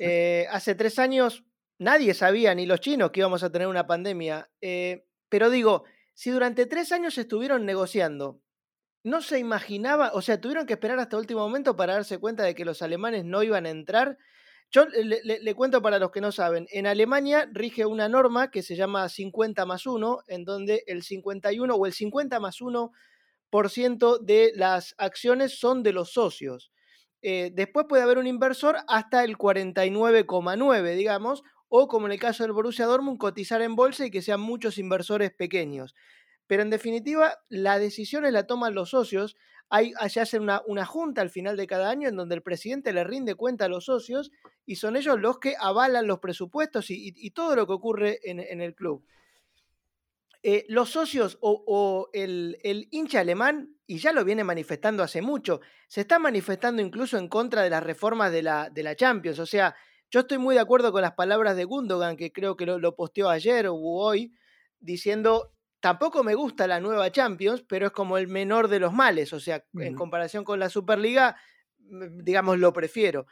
Eh, 0.00 0.46
hace 0.50 0.74
tres 0.74 0.98
años 0.98 1.44
nadie 1.78 2.14
sabía, 2.14 2.54
ni 2.54 2.66
los 2.66 2.80
chinos, 2.80 3.10
que 3.10 3.20
íbamos 3.20 3.42
a 3.42 3.50
tener 3.50 3.68
una 3.68 3.86
pandemia. 3.86 4.50
Eh, 4.60 5.07
pero 5.28 5.50
digo, 5.50 5.84
si 6.14 6.30
durante 6.30 6.66
tres 6.66 6.92
años 6.92 7.18
estuvieron 7.18 7.64
negociando, 7.64 8.40
no 9.04 9.22
se 9.22 9.38
imaginaba, 9.38 10.10
o 10.12 10.22
sea, 10.22 10.40
tuvieron 10.40 10.66
que 10.66 10.74
esperar 10.74 10.98
hasta 10.98 11.16
el 11.16 11.20
último 11.20 11.40
momento 11.40 11.76
para 11.76 11.94
darse 11.94 12.18
cuenta 12.18 12.42
de 12.42 12.54
que 12.54 12.64
los 12.64 12.82
alemanes 12.82 13.24
no 13.24 13.42
iban 13.42 13.66
a 13.66 13.70
entrar. 13.70 14.18
Yo 14.70 14.84
le, 14.86 15.54
cuento 15.54 15.80
para 15.80 15.98
los 15.98 16.10
que 16.10 16.20
no 16.20 16.30
saben, 16.30 16.66
en 16.70 16.86
Alemania 16.86 17.48
rige 17.52 17.86
una 17.86 18.08
norma 18.08 18.50
que 18.50 18.62
se 18.62 18.76
llama 18.76 19.08
50 19.08 19.64
más 19.64 19.86
1, 19.86 20.24
en 20.26 20.44
donde 20.44 20.84
el 20.86 21.02
51 21.02 21.74
o 21.74 21.86
el 21.86 21.92
50 21.92 22.40
más 22.40 22.60
1% 22.60 24.18
de 24.20 24.52
las 24.54 24.94
acciones 24.98 25.58
son 25.58 25.82
de 25.82 25.92
los 25.92 26.12
socios. 26.12 26.70
Eh, 27.22 27.50
después 27.54 27.86
puede 27.88 28.02
haber 28.02 28.18
un 28.18 28.26
inversor 28.26 28.76
hasta 28.88 29.24
el 29.24 29.38
49,9, 29.38 30.96
digamos, 30.96 31.42
o 31.68 31.88
como 31.88 32.06
en 32.06 32.12
el 32.12 32.18
caso 32.18 32.42
del 32.42 32.52
Borussia 32.52 32.86
Dortmund, 32.86 33.18
cotizar 33.18 33.62
en 33.62 33.76
bolsa 33.76 34.06
y 34.06 34.10
que 34.10 34.22
sean 34.22 34.40
muchos 34.40 34.78
inversores 34.78 35.32
pequeños. 35.32 35.94
pero 36.46 36.62
en 36.62 36.70
definitiva 36.70 37.38
las 37.50 37.78
decisiones 37.78 38.32
la 38.32 38.46
toman 38.46 38.74
los 38.74 38.90
socios. 38.90 39.36
Hay, 39.68 39.92
se 40.08 40.20
hace 40.20 40.38
una, 40.38 40.62
una, 40.66 40.86
junta 40.86 41.20
al 41.20 41.28
final 41.28 41.58
de 41.58 41.66
cada 41.66 41.90
año 41.90 42.08
en 42.08 42.16
donde 42.16 42.34
el 42.36 42.42
presidente 42.42 42.94
le 42.94 43.04
rinde 43.04 43.34
cuenta 43.34 43.66
a 43.66 43.68
los 43.68 43.84
socios 43.84 44.30
y 44.64 44.76
son 44.76 44.96
ellos 44.96 45.20
los 45.20 45.38
que 45.38 45.56
avalan 45.60 46.06
los 46.06 46.20
presupuestos 46.20 46.86
y, 46.88 47.30
todo 47.32 47.54
lo 47.54 47.66
que 47.66 47.74
ocurre 47.74 48.20
en, 48.22 48.60
el 48.62 48.74
club. 48.74 49.04
Eh, 50.42 50.64
los 50.68 50.88
socios 50.88 51.36
o, 51.42 52.08
el, 52.14 52.88
hincha 52.90 53.20
alemán, 53.20 53.76
y 53.86 53.98
ya 53.98 54.12
lo 54.12 54.24
viene 54.24 54.42
manifestando 54.42 55.02
hace 55.02 55.20
mucho, 55.20 55.60
se 55.86 56.00
está 56.00 56.18
manifestando 56.18 56.80
incluso 56.80 57.18
en 57.18 57.28
contra 57.28 57.62
de 57.62 57.68
las 57.68 57.82
reformas 57.82 58.32
de 58.32 58.42
la, 58.42 58.70
de 58.70 58.82
la 58.82 58.96
Champions. 58.96 59.38
O 59.38 59.46
sea, 59.46 59.74
yo 60.10 60.20
estoy 60.20 60.38
muy 60.38 60.54
de 60.54 60.60
acuerdo 60.60 60.92
con 60.92 61.02
las 61.02 61.12
palabras 61.12 61.56
de 61.56 61.64
Gundogan, 61.64 62.16
que 62.16 62.32
creo 62.32 62.56
que 62.56 62.66
lo, 62.66 62.78
lo 62.78 62.94
posteó 62.96 63.28
ayer 63.28 63.66
o 63.66 63.76
hoy, 63.76 64.32
diciendo 64.80 65.52
Tampoco 65.80 66.24
me 66.24 66.34
gusta 66.34 66.66
la 66.66 66.80
nueva 66.80 67.12
Champions, 67.12 67.62
pero 67.62 67.86
es 67.86 67.92
como 67.92 68.18
el 68.18 68.26
menor 68.26 68.68
de 68.68 68.80
los 68.80 68.92
males, 68.92 69.32
o 69.32 69.38
sea, 69.38 69.64
en 69.74 69.94
comparación 69.94 70.42
con 70.42 70.58
la 70.58 70.68
Superliga, 70.68 71.36
mm, 71.78 72.24
digamos, 72.24 72.58
lo 72.58 72.72
prefiero. 72.72 73.26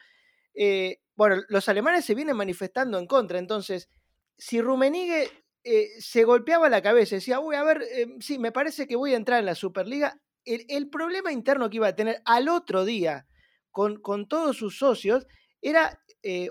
Eh, 0.55 1.01
bueno, 1.17 1.43
los 1.49 1.69
alemanes 1.69 2.05
se 2.05 2.15
vienen 2.15 2.37
manifestando 2.37 2.99
en 2.99 3.07
contra, 3.07 3.39
entonces, 3.39 3.91
si 4.39 4.61
Rummenigge 4.61 5.29
eh, 5.65 5.89
se 5.99 6.23
golpeaba 6.23 6.69
la 6.69 6.83
cabeza 6.83 7.17
y 7.17 7.19
decía, 7.19 7.41
uy, 7.41 7.57
a 7.57 7.65
ver, 7.65 7.83
eh, 7.83 8.15
sí, 8.21 8.39
me 8.39 8.53
parece 8.53 8.87
que 8.87 8.95
voy 8.95 9.13
a 9.15 9.17
entrar 9.17 9.41
en 9.41 9.47
la 9.47 9.57
Superliga, 9.57 10.21
el, 10.45 10.89
problema 10.89 11.33
interno 11.33 11.69
que 11.69 11.79
iba 11.79 11.89
a 11.89 11.97
tener 11.97 12.23
al 12.25 12.49
otro 12.49 12.85
día 12.85 13.27
con, 13.73 14.01
con 14.01 14.29
todos 14.29 14.57
sus 14.57 14.79
socios 14.79 15.27
era 15.61 16.01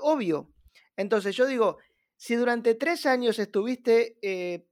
obvio. 0.01 0.51
Entonces 0.95 1.35
yo 1.35 1.45
digo, 1.45 1.77
si 2.15 2.35
durante 2.35 2.75
tres 2.75 3.05
años 3.05 3.39
estuviste 3.39 4.17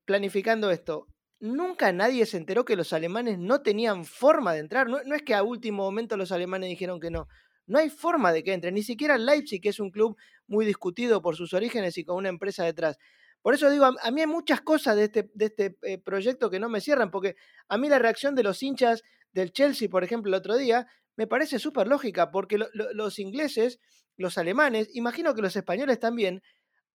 planificando 0.05 0.71
esto, 0.71 1.07
nunca 1.43 1.91
nadie 1.91 2.25
se 2.25 2.37
enteró 2.37 2.63
que 2.63 2.77
los 2.77 2.93
alemanes 2.93 3.37
no 3.37 3.61
tenían 3.61 4.05
forma 4.05 4.53
de 4.53 4.59
entrar. 4.59 4.87
No, 4.87 4.99
es 4.99 5.21
que 5.23 5.33
a 5.35 5.43
último 5.43 5.83
momento 5.83 6.15
los 6.15 6.31
alemanes 6.31 6.69
dijeron 6.69 7.01
que 7.01 7.11
no. 7.11 7.27
No 7.65 7.79
hay 7.79 7.89
forma 7.89 8.31
de 8.31 8.43
que 8.43 8.53
entren. 8.53 8.73
Ni 8.75 8.83
siquiera 8.83 9.17
Leipzig, 9.17 9.61
que 9.61 9.69
es 9.69 9.79
un 9.79 9.91
club 9.91 10.15
muy 10.47 10.65
discutido 10.65 11.21
por 11.21 11.35
sus 11.35 11.53
orígenes 11.53 11.97
y 11.97 12.05
con 12.05 12.15
una 12.15 12.29
empresa 12.29 12.63
detrás. 12.63 12.97
Por 13.41 13.53
eso 13.53 13.69
digo, 13.69 13.85
a, 13.85 14.11
mí 14.11 14.21
hay 14.21 14.27
muchas 14.27 14.61
cosas 14.61 14.95
de 14.95 15.03
este, 15.03 15.29
de 15.33 15.45
este 15.45 15.77
eh, 15.81 15.97
proyecto 15.97 16.49
que 16.49 16.61
no 16.61 16.69
me 16.69 16.79
cierran, 16.79 17.11
porque 17.11 17.35
a 17.67 17.77
mí 17.77 17.89
la 17.89 17.99
reacción 17.99 18.35
de 18.35 18.43
los 18.43 18.63
hinchas 18.63 19.03
del 19.33 19.51
Chelsea, 19.51 19.89
por 19.89 20.05
ejemplo, 20.05 20.29
el 20.29 20.35
otro 20.35 20.55
día, 20.55 20.87
me 21.17 21.27
parece 21.27 21.59
súper 21.59 21.87
lógica, 21.87 22.31
porque 22.31 22.57
los 22.57 23.19
ingleses, 23.19 23.79
los 24.17 24.37
alemanes, 24.37 24.89
imagino 24.93 25.33
que 25.33 25.41
los 25.41 25.55
españoles 25.55 25.99
también, 25.99 26.41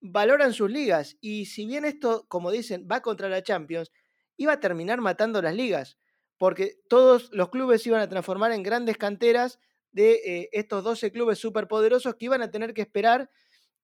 valoran 0.01 0.53
sus 0.53 0.71
ligas. 0.71 1.17
Y 1.21 1.47
si 1.47 1.67
bien 1.67 1.85
esto, 1.85 2.27
como 2.29 2.51
dicen, 2.51 2.87
va 2.91 3.01
contra 3.03 3.29
la 3.29 3.43
Champions, 3.43 3.91
iba 4.37 4.53
a 4.53 4.61
terminar 4.61 5.01
matando 5.01 5.43
las 5.43 5.55
ligas, 5.55 5.99
porque 6.37 6.77
todos 6.89 7.31
los 7.33 7.51
clubes 7.51 7.87
iban 7.87 8.01
a 8.01 8.09
transformar 8.09 8.53
en 8.53 8.63
grandes 8.63 8.97
canteras 8.97 9.59
de 9.91 10.13
eh, 10.25 10.49
estos 10.53 10.85
12 10.85 11.11
clubes 11.11 11.39
superpoderosos 11.39 12.15
que 12.15 12.27
iban 12.27 12.43
a 12.43 12.51
tener 12.51 12.75
que 12.75 12.83
esperar 12.83 13.31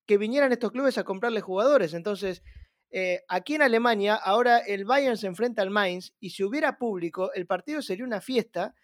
que 0.07 0.19
vinieran 0.19 0.53
estos 0.53 0.71
clubes 0.71 0.99
a 0.99 1.05
comprarle 1.05 1.41
jugadores. 1.41 1.95
Entonces, 1.95 2.43
eh, 2.91 3.23
aquí 3.27 3.55
en 3.55 3.63
Alemania, 3.63 4.15
ahora 4.15 4.59
el 4.59 4.85
Bayern 4.85 5.17
se 5.17 5.27
enfrenta 5.27 5.63
al 5.63 5.71
Mainz 5.71 6.15
y 6.21 6.31
si 6.31 6.45
hubiera 6.45 6.79
público, 6.79 7.33
el 7.33 7.47
partido 7.47 7.83
sería 7.83 8.05
una 8.05 8.21
fiesta 8.21 8.75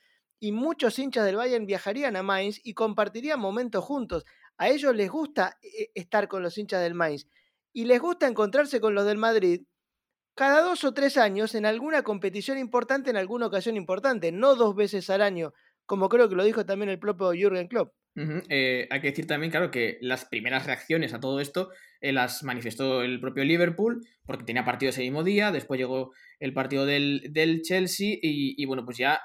y 0.40 0.52
muchos 0.52 0.98
hinchas 0.98 1.26
del 1.26 1.36
Bayern 1.36 1.66
viajarían 1.66 2.16
a 2.16 2.22
Mainz 2.22 2.60
y 2.64 2.74
compartirían 2.74 3.38
momentos 3.38 3.84
juntos. 3.84 4.24
A 4.60 4.68
ellos 4.68 4.94
les 4.94 5.08
gusta 5.08 5.56
eh, 5.62 5.90
estar 5.94 6.28
con 6.28 6.42
los 6.42 6.58
hinchas 6.58 6.82
del 6.82 6.92
Mainz 6.92 7.26
y 7.72 7.86
les 7.86 7.98
gusta 7.98 8.28
encontrarse 8.28 8.78
con 8.78 8.94
los 8.94 9.06
del 9.06 9.16
Madrid 9.16 9.62
cada 10.34 10.60
dos 10.60 10.84
o 10.84 10.92
tres 10.92 11.16
años 11.16 11.54
en 11.54 11.64
alguna 11.64 12.02
competición 12.02 12.58
importante, 12.58 13.08
en 13.08 13.16
alguna 13.16 13.46
ocasión 13.46 13.78
importante, 13.78 14.32
no 14.32 14.56
dos 14.56 14.76
veces 14.76 15.08
al 15.08 15.22
año, 15.22 15.54
como 15.86 16.10
creo 16.10 16.28
que 16.28 16.34
lo 16.34 16.44
dijo 16.44 16.66
también 16.66 16.90
el 16.90 16.98
propio 16.98 17.32
Jürgen 17.32 17.68
Klopp. 17.68 17.94
Eh, 18.50 18.86
hay 18.90 19.00
que 19.00 19.08
decir 19.08 19.26
también, 19.26 19.50
claro, 19.50 19.70
que 19.70 19.96
las 20.02 20.26
primeras 20.26 20.66
reacciones 20.66 21.14
a 21.14 21.20
todo 21.20 21.40
esto 21.40 21.70
eh, 22.02 22.12
las 22.12 22.42
manifestó 22.42 23.00
el 23.00 23.18
propio 23.18 23.44
Liverpool, 23.44 24.06
porque 24.26 24.44
tenía 24.44 24.64
partido 24.64 24.90
ese 24.90 25.00
mismo 25.00 25.24
día, 25.24 25.52
después 25.52 25.78
llegó 25.78 26.12
el 26.38 26.52
partido 26.52 26.84
del, 26.84 27.62
Chelsea 27.62 28.18
y, 28.20 28.62
bueno, 28.66 28.84
pues 28.84 28.98
ya 28.98 29.22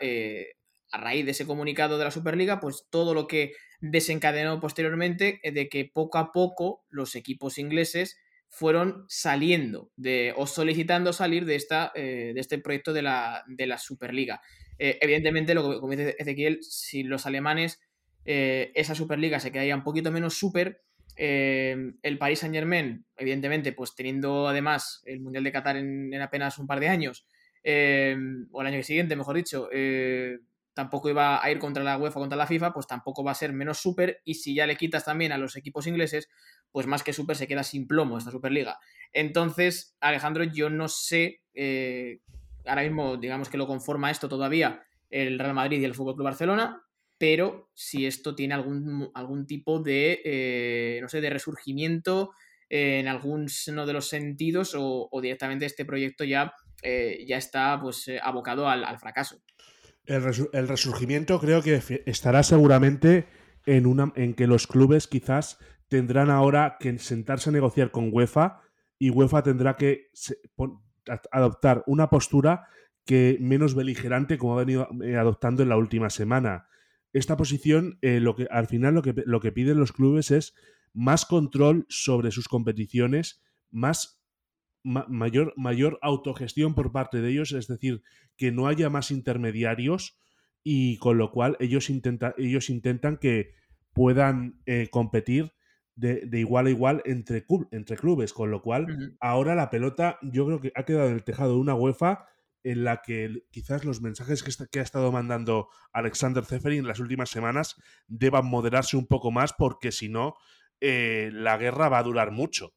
a 0.92 0.98
raíz 0.98 1.26
de 1.26 1.32
ese 1.32 1.46
comunicado 1.46 1.98
de 1.98 2.06
la 2.06 2.12
Superliga, 2.12 2.62
pues 2.62 2.88
todo 2.90 3.14
lo 3.14 3.28
que 3.28 3.52
desencadenó 3.82 4.60
posteriormente 4.60 5.40
de 5.44 5.70
que 5.70 5.86
poco 5.86 6.18
a 6.18 6.32
poco 6.32 6.86
los 6.90 7.16
equipos 7.16 7.58
ingleses 7.58 8.18
fueron 8.56 9.06
saliendo 9.10 9.92
de, 9.98 10.34
o 10.38 10.48
solicitando 10.48 11.12
salir 11.12 11.44
de, 11.44 11.56
esta, 11.56 11.92
eh, 11.94 12.32
de 12.34 12.40
este 12.40 12.58
proyecto 12.58 12.94
de 12.94 13.02
la, 13.02 13.44
de 13.48 13.68
la 13.68 13.78
Superliga. 13.78 14.42
Eh, 14.80 14.98
evidentemente, 15.02 15.54
lo 15.54 15.70
que 15.70 15.80
como 15.80 15.92
dice 15.92 16.16
Ezequiel, 16.18 16.60
si 16.64 17.04
los 17.04 17.26
alemanes, 17.26 17.82
eh, 18.24 18.72
esa 18.76 18.96
Superliga 18.96 19.42
se 19.42 19.52
quedaría 19.52 19.76
un 19.76 19.84
poquito 19.84 20.10
menos 20.10 20.36
super, 20.36 20.82
el 21.18 22.18
Paris 22.18 22.40
Saint 22.40 22.54
Germain, 22.54 23.06
evidentemente, 23.16 23.72
pues 23.72 23.96
teniendo 23.96 24.50
además 24.50 25.02
el 25.06 25.22
Mundial 25.22 25.46
de 25.46 25.52
Qatar 25.54 25.78
en, 25.78 26.14
en 26.14 26.22
apenas 26.22 26.58
un 26.58 26.68
par 26.68 26.82
de 26.82 26.90
años, 26.90 27.26
o 27.64 28.62
el 28.62 28.68
año 28.68 28.84
siguiente, 28.84 29.16
mejor 29.16 29.38
dicho, 29.38 29.70
tampoco 30.76 31.10
iba 31.10 31.44
a 31.44 31.50
ir 31.50 31.58
contra 31.58 31.84
la 31.84 31.98
UEFA, 31.98 32.20
contra 32.20 32.38
la 32.38 32.46
FIFA, 32.46 32.74
pues 32.74 32.86
tampoco 32.86 33.24
va 33.24 33.32
a 33.32 33.36
ser 33.36 33.54
menos 33.54 33.80
súper. 33.80 34.22
Y 34.26 34.36
si 34.36 34.54
ya 34.54 34.68
le 34.68 34.76
quitas 34.76 35.06
también 35.06 35.32
a 35.32 35.38
los 35.38 35.56
equipos 35.56 35.88
ingleses, 35.88 36.30
pues 36.72 36.86
más 36.86 37.02
que 37.02 37.14
súper 37.14 37.38
se 37.38 37.48
queda 37.48 37.64
sin 37.64 37.88
plomo 37.88 38.18
esta 38.18 38.30
Superliga. 38.30 38.78
Entonces, 39.14 39.96
Alejandro, 40.02 40.44
yo 40.44 40.70
no 40.70 40.90
sé, 40.90 41.42
eh, 41.54 42.20
ahora 42.66 42.84
mismo 42.84 43.16
digamos 43.16 43.50
que 43.50 43.58
lo 43.58 43.66
conforma 43.66 44.12
esto 44.12 44.28
todavía 44.28 44.84
el 45.10 45.40
Real 45.40 45.54
Madrid 45.54 45.80
y 45.80 45.86
el 45.86 45.96
Fútbol 45.96 46.16
Club 46.16 46.26
Barcelona, 46.26 46.84
pero 47.18 47.70
si 47.74 48.06
esto 48.06 48.36
tiene 48.36 48.56
algún, 48.56 49.10
algún 49.14 49.48
tipo 49.48 49.80
de, 49.80 50.22
eh, 50.26 51.00
no 51.02 51.08
sé, 51.08 51.22
de 51.22 51.30
resurgimiento 51.30 52.32
en 52.68 53.08
algún 53.08 53.46
de 53.46 53.94
los 53.94 54.10
sentidos 54.10 54.74
o, 54.78 55.10
directamente 55.22 55.66
este 55.66 55.86
proyecto 55.86 56.26
ya, 56.26 56.54
eh, 56.82 57.24
ya 57.26 57.38
está 57.38 57.80
pues 57.80 58.12
abocado 58.22 58.68
al 58.68 59.00
fracaso. 59.00 59.42
El, 60.06 60.68
resurgimiento 60.68 61.40
creo 61.40 61.62
que 61.62 62.04
estará 62.06 62.44
seguramente 62.44 63.28
en, 63.66 63.86
una, 63.86 64.14
en 64.16 64.34
que 64.34 64.48
los 64.48 64.68
clubes 64.68 65.08
quizás 65.08 65.58
tendrán 65.88 66.30
ahora 66.30 66.78
que 66.80 66.98
sentarse 67.00 67.50
a 67.50 67.54
negociar 67.54 67.92
con 67.92 68.10
UEFA 68.12 68.62
y 69.00 69.10
UEFA 69.10 69.44
tendrá 69.44 69.76
que 69.76 70.12
adoptar 71.32 71.84
una 71.88 72.10
postura 72.10 72.68
que 73.06 73.38
menos 73.40 73.76
beligerante 73.76 74.38
como 74.38 74.54
ha 74.54 74.64
venido 74.64 74.90
eh, 75.04 75.16
adoptando 75.16 75.64
en 75.64 75.70
la 75.70 75.78
última 75.78 76.10
semana. 76.10 76.68
Esta 77.14 77.38
posición, 77.38 77.98
eh, 78.02 78.20
lo 78.20 78.36
que, 78.36 78.48
al 78.50 78.68
final 78.68 78.96
lo 78.96 79.02
que, 79.02 79.14
lo 79.26 79.40
que 79.40 79.52
piden 79.52 79.80
los 79.80 79.92
clubes 79.92 80.32
es 80.32 80.54
más 80.94 81.26
control 81.26 81.86
sobre 81.90 82.32
sus 82.32 82.48
competiciones, 82.48 83.44
más 83.70 84.25
mayor, 84.86 85.54
mayor 85.58 86.00
autogestión 86.02 86.76
por 86.76 86.92
parte 86.92 87.20
de 87.20 87.32
ellos, 87.32 87.52
es 87.52 87.68
decir, 87.68 88.04
que 88.38 88.52
no 88.52 88.68
haya 88.68 88.90
más 88.90 89.12
intermediarios 89.12 90.18
y 90.64 90.98
con 90.98 91.18
lo 91.18 91.32
cual 91.32 91.58
ellos, 91.60 91.90
ellos 92.38 92.70
intentan 92.70 93.18
que 93.18 93.54
puedan 93.94 94.62
eh, 94.66 94.88
competir 94.92 95.54
de, 95.96 96.28
igual 96.34 96.68
a 96.68 96.70
igual 96.70 97.02
entre, 97.06 97.46
entre 97.72 97.98
clubes, 97.98 98.34
con 98.34 98.52
lo 98.52 98.62
cual 98.62 99.16
ahora 99.20 99.56
la 99.56 99.70
pelota 99.70 100.20
yo 100.22 100.46
creo 100.46 100.60
que 100.60 100.72
ha 100.76 100.84
quedado 100.84 101.08
en 101.08 101.16
el 101.16 101.24
tejado 101.24 101.54
de 101.54 101.60
una 101.60 101.74
UEFA 101.74 102.28
en 102.64 102.84
la 102.84 103.02
que 103.02 103.44
quizás 103.52 103.86
los 103.86 104.02
mensajes 104.02 104.44
que, 104.44 104.52
que 104.70 104.80
ha 104.80 104.84
estado 104.84 105.12
mandando 105.12 105.70
Alexander 105.94 106.44
Zeferin 106.44 106.80
en 106.80 106.88
las 106.88 107.00
últimas 107.00 107.30
semanas 107.30 107.76
deban 108.08 108.46
moderarse 108.48 108.98
un 108.98 109.08
poco 109.08 109.32
más 109.32 109.54
porque 109.54 109.92
si 109.92 110.10
no, 110.10 110.36
eh, 110.82 111.30
la 111.32 111.58
guerra 111.58 111.90
va 111.90 112.00
a 112.00 112.04
durar 112.04 112.32
mucho. 112.32 112.74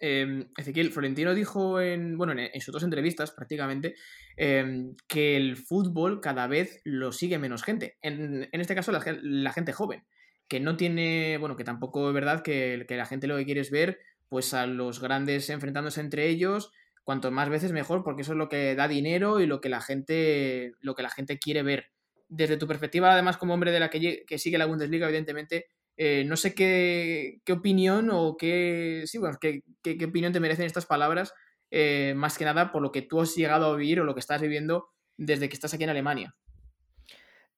Em, 0.00 0.48
Ezequiel, 0.56 0.90
Florentino 0.90 1.34
dijo 1.34 1.80
en, 1.80 2.16
bueno, 2.16 2.32
en, 2.36 2.60
sus 2.60 2.72
dos 2.72 2.82
entrevistas 2.82 3.30
prácticamente 3.30 3.94
em, 4.36 4.94
que 5.06 5.36
el 5.36 5.56
fútbol 5.56 6.20
cada 6.20 6.46
vez 6.46 6.80
lo 6.84 7.12
sigue 7.12 7.38
menos 7.38 7.62
gente. 7.62 7.98
En, 8.00 8.48
este 8.52 8.74
caso, 8.74 8.90
la, 8.92 9.52
gente 9.52 9.72
joven, 9.72 10.04
que 10.48 10.60
no 10.60 10.76
tiene, 10.76 11.36
bueno, 11.38 11.56
que 11.56 11.64
tampoco 11.64 12.08
es 12.08 12.14
verdad 12.14 12.42
que, 12.42 12.86
la 12.88 13.06
gente 13.06 13.26
lo 13.26 13.36
que 13.36 13.44
quiere 13.44 13.60
es 13.60 13.70
ver 13.70 13.98
pues 14.28 14.54
a 14.54 14.66
los 14.66 15.00
grandes 15.00 15.50
enfrentándose 15.50 16.00
entre 16.00 16.26
ellos, 16.26 16.72
cuanto 17.04 17.30
más 17.30 17.48
veces 17.48 17.70
mejor, 17.70 18.02
porque 18.02 18.22
eso 18.22 18.32
es 18.32 18.38
lo 18.38 18.48
que 18.48 18.74
da 18.74 18.88
dinero 18.88 19.40
y 19.40 19.46
lo 19.46 19.60
que 19.60 19.68
la 19.68 19.80
gente, 19.80 20.72
lo 20.80 20.94
que 20.94 21.02
la 21.02 21.10
gente 21.10 21.38
quiere 21.38 21.62
ver. 21.62 21.92
Desde 22.28 22.56
tu 22.56 22.66
perspectiva, 22.66 23.12
además, 23.12 23.36
como 23.36 23.54
hombre 23.54 23.70
de 23.70 23.78
la 23.78 23.88
que, 23.88 24.24
que 24.26 24.38
sigue 24.38 24.58
la 24.58 24.66
Bundesliga, 24.66 25.06
evidentemente, 25.06 25.66
eh, 25.96 26.24
no 26.26 26.36
sé 26.36 26.54
qué, 26.54 27.40
opinión 27.50 28.10
o 28.12 28.36
qué, 28.36 29.04
sí, 29.06 29.18
bueno, 29.18 29.38
qué, 29.40 29.62
qué, 29.82 30.04
opinión 30.04 30.32
te 30.32 30.40
merecen 30.40 30.66
estas 30.66 30.86
palabras, 30.86 31.32
eh, 31.70 32.14
más 32.16 32.36
que 32.36 32.44
nada 32.44 32.70
por 32.72 32.82
lo 32.82 32.92
que 32.92 33.02
tú 33.02 33.20
has 33.20 33.34
llegado 33.34 33.66
a 33.66 33.76
vivir 33.76 34.00
o 34.00 34.04
lo 34.04 34.14
que 34.14 34.20
estás 34.20 34.40
viviendo 34.40 34.90
desde 35.16 35.48
que 35.48 35.54
estás 35.54 35.72
aquí 35.74 35.84
en 35.84 35.90
Alemania. 35.90 36.34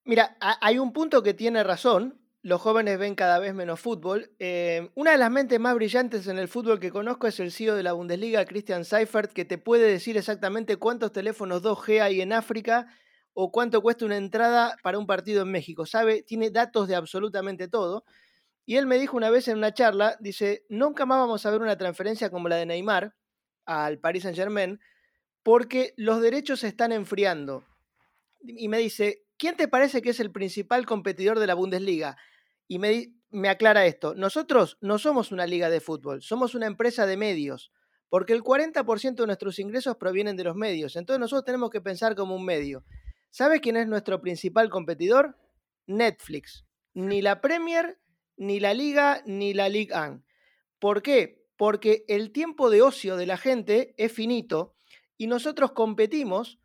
Mira, 0.04 0.36
hay 0.40 0.78
un 0.78 0.92
punto 0.92 1.22
que 1.22 1.34
tiene 1.34 1.62
razón, 1.64 2.18
los 2.42 2.60
jóvenes 2.60 2.98
ven 2.98 3.14
cada 3.14 3.38
vez 3.38 3.52
menos 3.54 3.80
fútbol. 3.80 4.30
Eh, 4.38 4.90
una 4.94 5.10
de 5.10 5.18
las 5.18 5.30
mentes 5.30 5.58
más 5.58 5.74
brillantes 5.74 6.28
en 6.28 6.38
el 6.38 6.48
fútbol 6.48 6.78
que 6.78 6.90
conozco 6.90 7.26
es 7.26 7.40
el 7.40 7.52
CEO 7.52 7.74
de 7.74 7.82
la 7.82 7.92
Bundesliga, 7.92 8.44
Christian 8.44 8.84
Seifert, 8.84 9.32
que 9.32 9.44
te 9.44 9.58
puede 9.58 9.90
decir 9.90 10.16
exactamente 10.16 10.76
cuántos 10.76 11.12
teléfonos 11.12 11.62
2G 11.62 12.00
hay 12.00 12.20
en 12.20 12.32
África 12.32 12.86
o 13.34 13.52
cuánto 13.52 13.82
cuesta 13.82 14.04
una 14.04 14.16
entrada 14.16 14.76
para 14.82 14.98
un 14.98 15.06
partido 15.06 15.42
en 15.42 15.50
México. 15.50 15.84
Sabe, 15.84 16.22
tiene 16.22 16.50
datos 16.50 16.88
de 16.88 16.94
absolutamente 16.94 17.68
todo. 17.68 18.04
Y 18.68 18.76
él 18.76 18.86
me 18.86 18.98
dijo 18.98 19.16
una 19.16 19.30
vez 19.30 19.48
en 19.48 19.56
una 19.56 19.72
charla, 19.72 20.18
dice, 20.20 20.66
nunca 20.68 21.06
más 21.06 21.20
vamos 21.20 21.46
a 21.46 21.50
ver 21.50 21.62
una 21.62 21.78
transferencia 21.78 22.28
como 22.28 22.50
la 22.50 22.56
de 22.56 22.66
Neymar 22.66 23.16
al 23.64 23.98
Paris 23.98 24.24
Saint 24.24 24.36
Germain, 24.36 24.78
porque 25.42 25.94
los 25.96 26.20
derechos 26.20 26.60
se 26.60 26.68
están 26.68 26.92
enfriando. 26.92 27.64
Y 28.42 28.68
me 28.68 28.76
dice, 28.76 29.24
¿quién 29.38 29.56
te 29.56 29.68
parece 29.68 30.02
que 30.02 30.10
es 30.10 30.20
el 30.20 30.30
principal 30.30 30.84
competidor 30.84 31.38
de 31.38 31.46
la 31.46 31.54
Bundesliga? 31.54 32.18
Y 32.66 32.78
me, 32.78 33.14
me 33.30 33.48
aclara 33.48 33.86
esto, 33.86 34.14
nosotros 34.14 34.76
no 34.82 34.98
somos 34.98 35.32
una 35.32 35.46
liga 35.46 35.70
de 35.70 35.80
fútbol, 35.80 36.20
somos 36.20 36.54
una 36.54 36.66
empresa 36.66 37.06
de 37.06 37.16
medios, 37.16 37.72
porque 38.10 38.34
el 38.34 38.42
40% 38.42 39.14
de 39.14 39.26
nuestros 39.26 39.58
ingresos 39.58 39.96
provienen 39.96 40.36
de 40.36 40.44
los 40.44 40.56
medios, 40.56 40.94
entonces 40.96 41.20
nosotros 41.20 41.46
tenemos 41.46 41.70
que 41.70 41.80
pensar 41.80 42.14
como 42.14 42.36
un 42.36 42.44
medio. 42.44 42.84
¿Sabes 43.30 43.62
quién 43.62 43.78
es 43.78 43.88
nuestro 43.88 44.20
principal 44.20 44.68
competidor? 44.68 45.38
Netflix. 45.86 46.66
Ni 46.92 47.22
la 47.22 47.40
Premier, 47.40 47.98
ni 48.38 48.60
la 48.60 48.72
Liga, 48.72 49.22
ni 49.26 49.52
la 49.52 49.68
Ligue 49.68 49.94
1. 49.94 50.22
¿Por 50.78 51.02
qué? 51.02 51.44
Porque 51.56 52.04
el 52.08 52.32
tiempo 52.32 52.70
de 52.70 52.82
ocio 52.82 53.16
de 53.16 53.26
la 53.26 53.36
gente 53.36 53.94
es 53.98 54.12
finito 54.12 54.76
y 55.16 55.26
nosotros 55.26 55.72
competimos 55.72 56.58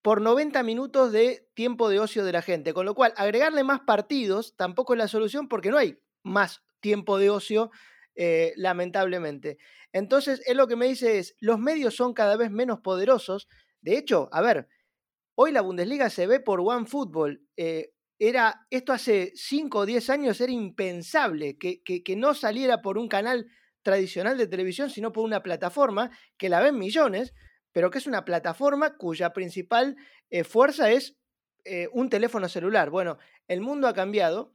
por 0.00 0.22
90 0.22 0.62
minutos 0.62 1.12
de 1.12 1.48
tiempo 1.54 1.88
de 1.88 2.00
ocio 2.00 2.24
de 2.24 2.32
la 2.32 2.42
gente. 2.42 2.72
Con 2.72 2.86
lo 2.86 2.94
cual, 2.94 3.12
agregarle 3.16 3.64
más 3.64 3.80
partidos 3.80 4.56
tampoco 4.56 4.94
es 4.94 4.98
la 4.98 5.08
solución 5.08 5.48
porque 5.48 5.70
no 5.70 5.76
hay 5.76 5.98
más 6.22 6.62
tiempo 6.80 7.18
de 7.18 7.30
ocio, 7.30 7.70
eh, 8.14 8.52
lamentablemente. 8.56 9.58
Entonces, 9.92 10.40
él 10.46 10.56
lo 10.56 10.68
que 10.68 10.76
me 10.76 10.86
dice 10.86 11.18
es, 11.18 11.34
los 11.40 11.58
medios 11.58 11.96
son 11.96 12.14
cada 12.14 12.36
vez 12.36 12.50
menos 12.50 12.80
poderosos. 12.80 13.48
De 13.80 13.98
hecho, 13.98 14.28
a 14.32 14.40
ver, 14.40 14.68
hoy 15.34 15.50
la 15.52 15.62
Bundesliga 15.62 16.10
se 16.10 16.26
ve 16.26 16.40
por 16.40 16.60
OneFootball. 16.60 17.42
Eh, 17.56 17.92
era, 18.18 18.66
esto 18.70 18.92
hace 18.92 19.32
5 19.34 19.78
o 19.78 19.86
10 19.86 20.10
años 20.10 20.40
era 20.40 20.52
impensable 20.52 21.56
que, 21.58 21.82
que 21.82 22.16
no 22.16 22.34
saliera 22.34 22.82
por 22.82 22.98
un 22.98 23.08
canal 23.08 23.46
tradicional 23.82 24.36
de 24.36 24.46
televisión, 24.46 24.90
sino 24.90 25.12
por 25.12 25.24
una 25.24 25.42
plataforma 25.42 26.10
que 26.36 26.48
la 26.48 26.60
ven 26.60 26.78
millones 26.78 27.32
pero 27.72 27.90
que 27.90 27.98
es 27.98 28.06
una 28.06 28.24
plataforma 28.24 28.96
cuya 28.96 29.32
principal 29.32 29.96
eh, 30.30 30.44
fuerza 30.44 30.90
es 30.90 31.16
eh, 31.64 31.88
un 31.92 32.08
teléfono 32.08 32.48
celular. 32.48 32.90
Bueno, 32.90 33.18
el 33.46 33.60
mundo 33.60 33.88
ha 33.88 33.94
cambiado 33.94 34.54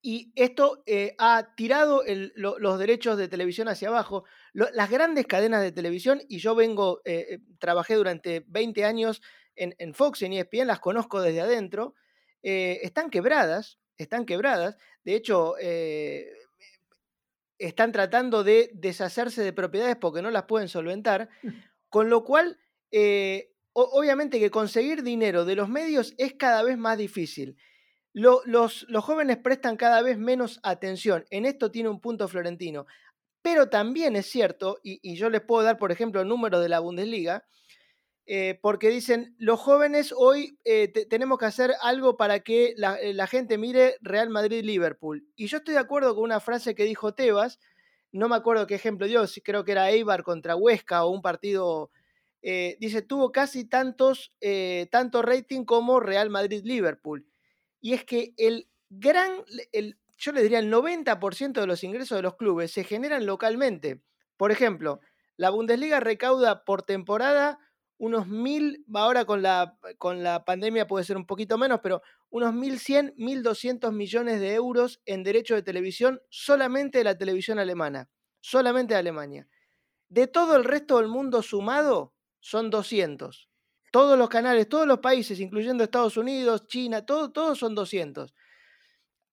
y 0.00 0.32
esto 0.36 0.84
eh, 0.86 1.16
ha 1.18 1.54
tirado 1.56 2.04
los 2.36 2.78
derechos 2.78 3.18
de 3.18 3.26
televisión 3.26 3.66
hacia 3.66 3.88
abajo. 3.88 4.24
las 4.52 4.88
grandes 4.88 5.26
cadenas 5.26 5.62
de 5.62 5.72
televisión, 5.72 6.22
y 6.28 6.38
yo 6.38 6.54
vengo, 6.54 7.02
trabajé 7.58 7.96
durante 7.96 8.44
20 8.46 8.84
años 8.84 9.20
en, 9.56 9.74
en, 9.78 9.92
Fox, 9.92 10.22
en 10.22 10.34
ESPN, 10.34 10.68
las 10.68 10.78
conozco 10.78 11.20
desde 11.20 11.40
adentro, 11.40 11.94
están 12.42 13.10
quebradas, 13.10 13.78
están 13.96 14.24
quebradas. 14.24 14.76
De 15.04 15.14
hecho, 15.14 15.54
están 17.58 17.92
tratando 17.92 18.44
de 18.44 18.70
deshacerse 18.74 19.42
de 19.42 19.52
propiedades 19.52 19.96
porque 19.96 20.22
no 20.22 20.30
las 20.30 20.44
pueden 20.44 20.68
solventar. 20.68 21.28
Con 21.88 22.10
lo 22.10 22.24
cual, 22.24 22.58
eh, 22.90 23.52
obviamente 23.72 24.38
que 24.38 24.50
conseguir 24.50 25.02
dinero 25.02 25.44
de 25.44 25.56
los 25.56 25.68
medios 25.68 26.14
es 26.18 26.34
cada 26.34 26.62
vez 26.62 26.78
más 26.78 26.98
difícil. 26.98 27.56
los, 28.12 28.44
los, 28.44 29.04
jóvenes 29.04 29.38
prestan 29.38 29.76
cada 29.76 30.02
vez 30.02 30.18
menos 30.18 30.60
atención. 30.62 31.24
En 31.30 31.46
esto 31.46 31.70
tiene 31.70 31.88
un 31.88 32.00
punto 32.00 32.28
Florentino. 32.28 32.86
Pero 33.42 33.68
también 33.68 34.16
es 34.16 34.26
cierto, 34.26 34.78
y, 34.82 35.16
yo 35.16 35.30
les 35.30 35.40
puedo 35.40 35.62
dar, 35.62 35.78
por 35.78 35.92
ejemplo, 35.92 36.20
el 36.20 36.28
número 36.28 36.60
de 36.60 36.68
la 36.68 36.80
Bundesliga, 36.80 37.44
eh, 38.30 38.58
porque 38.60 38.90
dicen, 38.90 39.34
los 39.38 39.58
jóvenes 39.58 40.12
hoy 40.14 40.58
eh, 40.64 40.88
tenemos 41.08 41.38
que 41.38 41.46
hacer 41.46 41.72
algo 41.80 42.18
para 42.18 42.40
que 42.40 42.74
la, 42.76 42.98
la, 43.02 43.26
gente 43.26 43.56
mire 43.56 43.96
Real 44.02 44.28
Madrid-Liverpool. 44.28 45.26
Y 45.34 45.46
yo 45.46 45.56
estoy 45.56 45.72
de 45.74 45.80
acuerdo 45.80 46.14
con 46.14 46.24
una 46.24 46.38
frase 46.38 46.74
que 46.74 46.84
dijo 46.84 47.14
Tebas, 47.14 47.58
no 48.12 48.28
me 48.28 48.36
acuerdo 48.36 48.66
qué 48.66 48.74
ejemplo 48.74 49.06
dio, 49.06 49.24
creo 49.42 49.64
que 49.64 49.72
era 49.72 49.90
Eibar 49.90 50.22
contra 50.22 50.56
Huesca 50.56 51.04
o 51.04 51.10
un 51.10 51.22
partido, 51.22 51.90
eh, 52.42 52.76
dice, 52.80 53.02
tuvo 53.02 53.32
casi 53.32 53.64
tantos, 53.64 54.32
eh, 54.40 54.88
tanto 54.90 55.22
rating 55.22 55.64
como 55.64 56.00
Real 56.00 56.30
Madrid-Liverpool. 56.30 57.26
Y 57.80 57.94
es 57.94 58.04
que 58.04 58.34
el 58.36 58.68
gran, 58.90 59.44
el, 59.72 59.98
yo 60.16 60.32
le 60.32 60.42
diría 60.42 60.58
el 60.58 60.72
90% 60.72 61.60
de 61.60 61.66
los 61.66 61.84
ingresos 61.84 62.16
de 62.16 62.22
los 62.22 62.36
clubes 62.36 62.72
se 62.72 62.84
generan 62.84 63.26
localmente. 63.26 64.02
Por 64.36 64.52
ejemplo, 64.52 65.00
la 65.36 65.50
Bundesliga 65.50 66.00
recauda 66.00 66.64
por 66.64 66.82
temporada 66.82 67.58
unos 67.98 68.28
mil, 68.28 68.84
ahora 68.94 69.24
con 69.24 69.42
la, 69.42 69.76
con 69.98 70.22
la 70.22 70.44
pandemia 70.44 70.86
puede 70.86 71.04
ser 71.04 71.16
un 71.16 71.26
poquito 71.26 71.58
menos, 71.58 71.80
pero 71.82 72.00
unos 72.30 72.54
1.100, 72.54 73.14
1.200 73.16 73.92
millones 73.92 74.40
de 74.40 74.54
euros 74.54 75.00
en 75.04 75.24
derechos 75.24 75.56
de 75.56 75.62
televisión 75.62 76.20
solamente 76.30 76.98
de 76.98 77.04
la 77.04 77.18
televisión 77.18 77.58
alemana, 77.58 78.08
solamente 78.40 78.94
de 78.94 79.00
Alemania. 79.00 79.48
De 80.08 80.26
todo 80.26 80.56
el 80.56 80.64
resto 80.64 80.98
del 80.98 81.08
mundo 81.08 81.42
sumado, 81.42 82.14
son 82.40 82.70
200. 82.70 83.48
Todos 83.90 84.18
los 84.18 84.28
canales, 84.28 84.68
todos 84.68 84.86
los 84.86 85.00
países, 85.00 85.40
incluyendo 85.40 85.82
Estados 85.82 86.16
Unidos, 86.16 86.66
China, 86.66 87.04
todo, 87.04 87.32
todos 87.32 87.58
son 87.58 87.74
200. 87.74 88.34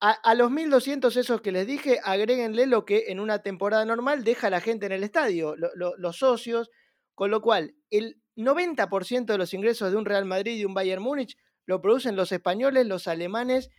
A, 0.01 0.35
los 0.35 0.51
1.200 0.51 1.15
esos 1.17 1.41
que 1.41 1.51
les 1.51 1.65
dije, 1.65 1.99
agréguenle 2.03 2.67
lo 2.67 2.85
que 2.85 3.05
en 3.07 3.19
una 3.19 3.39
temporada 3.39 3.85
normal 3.85 4.23
deja 4.23 4.51
la 4.51 4.61
gente 4.61 4.85
en 4.85 4.91
el 4.91 5.03
estadio, 5.03 5.55
los 5.55 6.17
socios, 6.17 6.69
con 7.15 7.31
lo 7.31 7.41
cual 7.41 7.75
el 7.89 8.21
90% 8.35 9.25
de 9.25 9.37
los 9.37 9.53
ingresos 9.53 9.91
de 9.91 9.97
un 9.97 10.05
Real 10.05 10.25
Madrid 10.25 10.57
y 10.57 10.65
un 10.65 10.73
Bayern 10.73 11.01
Múnich 11.01 11.37
lo 11.65 11.81
producen 11.81 12.15
los 12.15 12.31
españoles, 12.31 12.85
los 12.85 13.07
alemanes. 13.07 13.69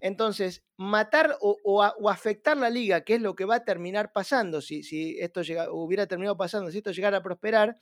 Entonces, 0.00 0.64
matar 0.76 1.36
o, 1.40 1.82
afectar 2.08 2.56
la 2.56 2.70
liga, 2.70 3.02
que 3.02 3.14
es 3.14 3.20
lo 3.20 3.34
que 3.34 3.44
va 3.44 3.56
a 3.56 3.64
terminar 3.64 4.12
pasando, 4.12 4.60
si, 4.60 5.18
esto 5.18 5.40
hubiera 5.72 6.06
terminado 6.06 6.36
pasando, 6.36 6.70
si 6.70 6.78
esto 6.78 6.92
llegara 6.92 7.18
a 7.18 7.22
prosperar, 7.22 7.76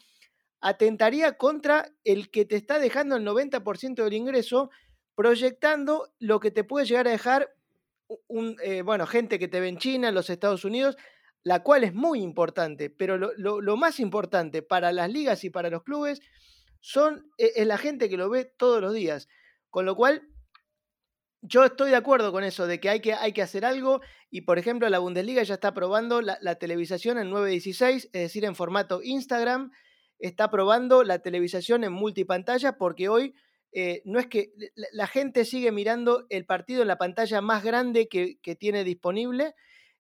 atentaría 0.61 1.37
contra 1.37 1.93
el 2.05 2.31
que 2.31 2.47
te 2.47 2.57
está 2.57 2.79
dejando 2.79 3.17
el 3.17 3.27
90% 3.27 4.03
del 4.03 4.15
ingreso, 4.15 4.71
proyectando 5.15 6.09
lo 6.19 6.41
que 6.41 6.51
te 6.51 6.65
puede 6.65 6.87
llegar 6.87 7.07
a 7.07 7.11
dejar 7.11 7.55
un, 8.29 8.57
eh, 8.63 8.83
bueno, 8.83 9.07
gente 9.07 9.39
que 9.39 9.49
te 9.49 9.61
ve 9.61 9.69
en 9.69 9.79
China, 9.79 10.09
en 10.09 10.15
los 10.15 10.31
Estados 10.31 10.65
Unidos, 10.65 10.97
la 11.47 11.63
cual 11.63 11.85
es 11.85 11.95
muy 11.95 12.23
importante, 12.23 12.91
pero 12.91 13.17
lo, 13.17 13.77
más 13.77 14.01
importante 14.01 14.63
para 14.63 14.91
las 14.91 15.09
ligas 15.09 15.45
y 15.45 15.51
para 15.51 15.71
los 15.71 15.85
clubes 15.85 16.21
son, 16.81 17.31
e, 17.39 17.53
es 17.55 17.69
la 17.69 17.79
gente 17.79 18.09
que 18.09 18.17
lo 18.17 18.29
ve 18.29 18.47
todos 18.47 18.81
los 18.81 18.93
días. 18.93 19.29
Con 19.71 19.87
lo 19.87 19.95
cual, 19.95 20.27
yo 21.43 21.65
estoy 21.65 21.91
de 21.91 21.97
acuerdo 21.97 22.33
con 22.33 22.43
eso, 22.43 22.67
de 22.67 22.81
que 22.81 22.89
hay 22.89 22.99
que, 22.99 23.15
hay 23.15 23.33
que 23.33 23.43
hacer 23.43 23.65
algo. 23.65 24.01
Y 24.29 24.41
por 24.41 24.59
ejemplo, 24.59 24.89
la 24.89 24.99
Bundesliga 24.99 25.45
ya 25.45 25.55
está 25.55 25.73
probando 25.73 26.21
la, 26.21 26.55
televisación 26.57 27.17
en 27.17 27.31
916, 27.31 28.07
es 28.07 28.23
decir, 28.23 28.45
en 28.45 28.57
formato 28.57 29.01
Instagram. 29.05 29.71
Está 30.19 30.51
probando 30.51 31.05
la 31.05 31.21
televisación 31.21 31.85
en 31.85 31.93
multipantalla 31.93 32.77
porque 32.77 33.09
hoy 33.09 33.37
eh, 33.71 34.03
no 34.05 34.19
es 34.19 34.27
que 34.27 34.51
la 34.91 35.07
gente 35.07 35.45
sigue 35.45 35.71
mirando 35.71 36.27
el 36.29 36.45
partido 36.45 36.83
en 36.83 36.89
la 36.89 36.99
pantalla 36.99 37.41
más 37.41 37.63
grande 37.63 38.09
que, 38.09 38.57
tiene 38.59 38.83
disponible, 38.83 39.55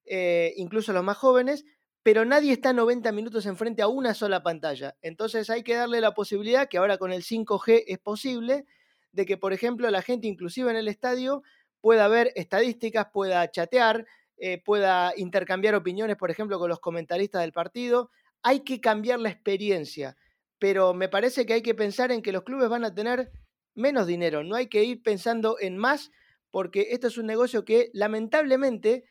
eh, 0.06 0.54
incluso 0.56 0.92
los 0.92 1.04
más 1.04 1.16
jóvenes, 1.16 1.64
pero 2.02 2.24
nadie 2.24 2.52
está 2.52 2.72
90 2.72 3.10
minutos 3.12 3.46
enfrente 3.46 3.82
a 3.82 3.88
una 3.88 4.14
sola 4.14 4.42
pantalla. 4.42 4.96
Entonces 5.02 5.50
hay 5.50 5.62
que 5.62 5.74
darle 5.74 6.00
la 6.00 6.14
posibilidad, 6.14 6.68
que 6.68 6.78
ahora 6.78 6.98
con 6.98 7.12
el 7.12 7.22
5G 7.22 7.84
es 7.86 7.98
posible, 7.98 8.66
de 9.12 9.26
que, 9.26 9.36
por 9.36 9.52
ejemplo, 9.52 9.90
la 9.90 10.02
gente 10.02 10.28
inclusive 10.28 10.70
en 10.70 10.76
el 10.76 10.88
estadio 10.88 11.42
pueda 11.80 12.06
ver 12.08 12.32
estadísticas, 12.36 13.08
pueda 13.12 13.50
chatear, 13.50 14.06
eh, 14.38 14.62
pueda 14.62 15.14
intercambiar 15.16 15.74
opiniones, 15.74 16.16
por 16.16 16.30
ejemplo, 16.30 16.58
con 16.58 16.68
los 16.68 16.80
comentaristas 16.80 17.40
del 17.40 17.52
partido. 17.52 18.10
Hay 18.42 18.60
que 18.60 18.80
cambiar 18.80 19.18
la 19.18 19.30
experiencia, 19.30 20.16
pero 20.58 20.94
me 20.94 21.08
parece 21.08 21.46
que 21.46 21.54
hay 21.54 21.62
que 21.62 21.74
pensar 21.74 22.12
en 22.12 22.22
que 22.22 22.32
los 22.32 22.44
clubes 22.44 22.68
van 22.68 22.84
a 22.84 22.94
tener 22.94 23.30
menos 23.74 24.06
dinero, 24.06 24.42
no 24.42 24.56
hay 24.56 24.68
que 24.68 24.84
ir 24.84 25.02
pensando 25.02 25.56
en 25.60 25.76
más, 25.76 26.10
porque 26.50 26.88
esto 26.90 27.08
es 27.08 27.18
un 27.18 27.26
negocio 27.26 27.64
que 27.64 27.90
lamentablemente, 27.92 29.04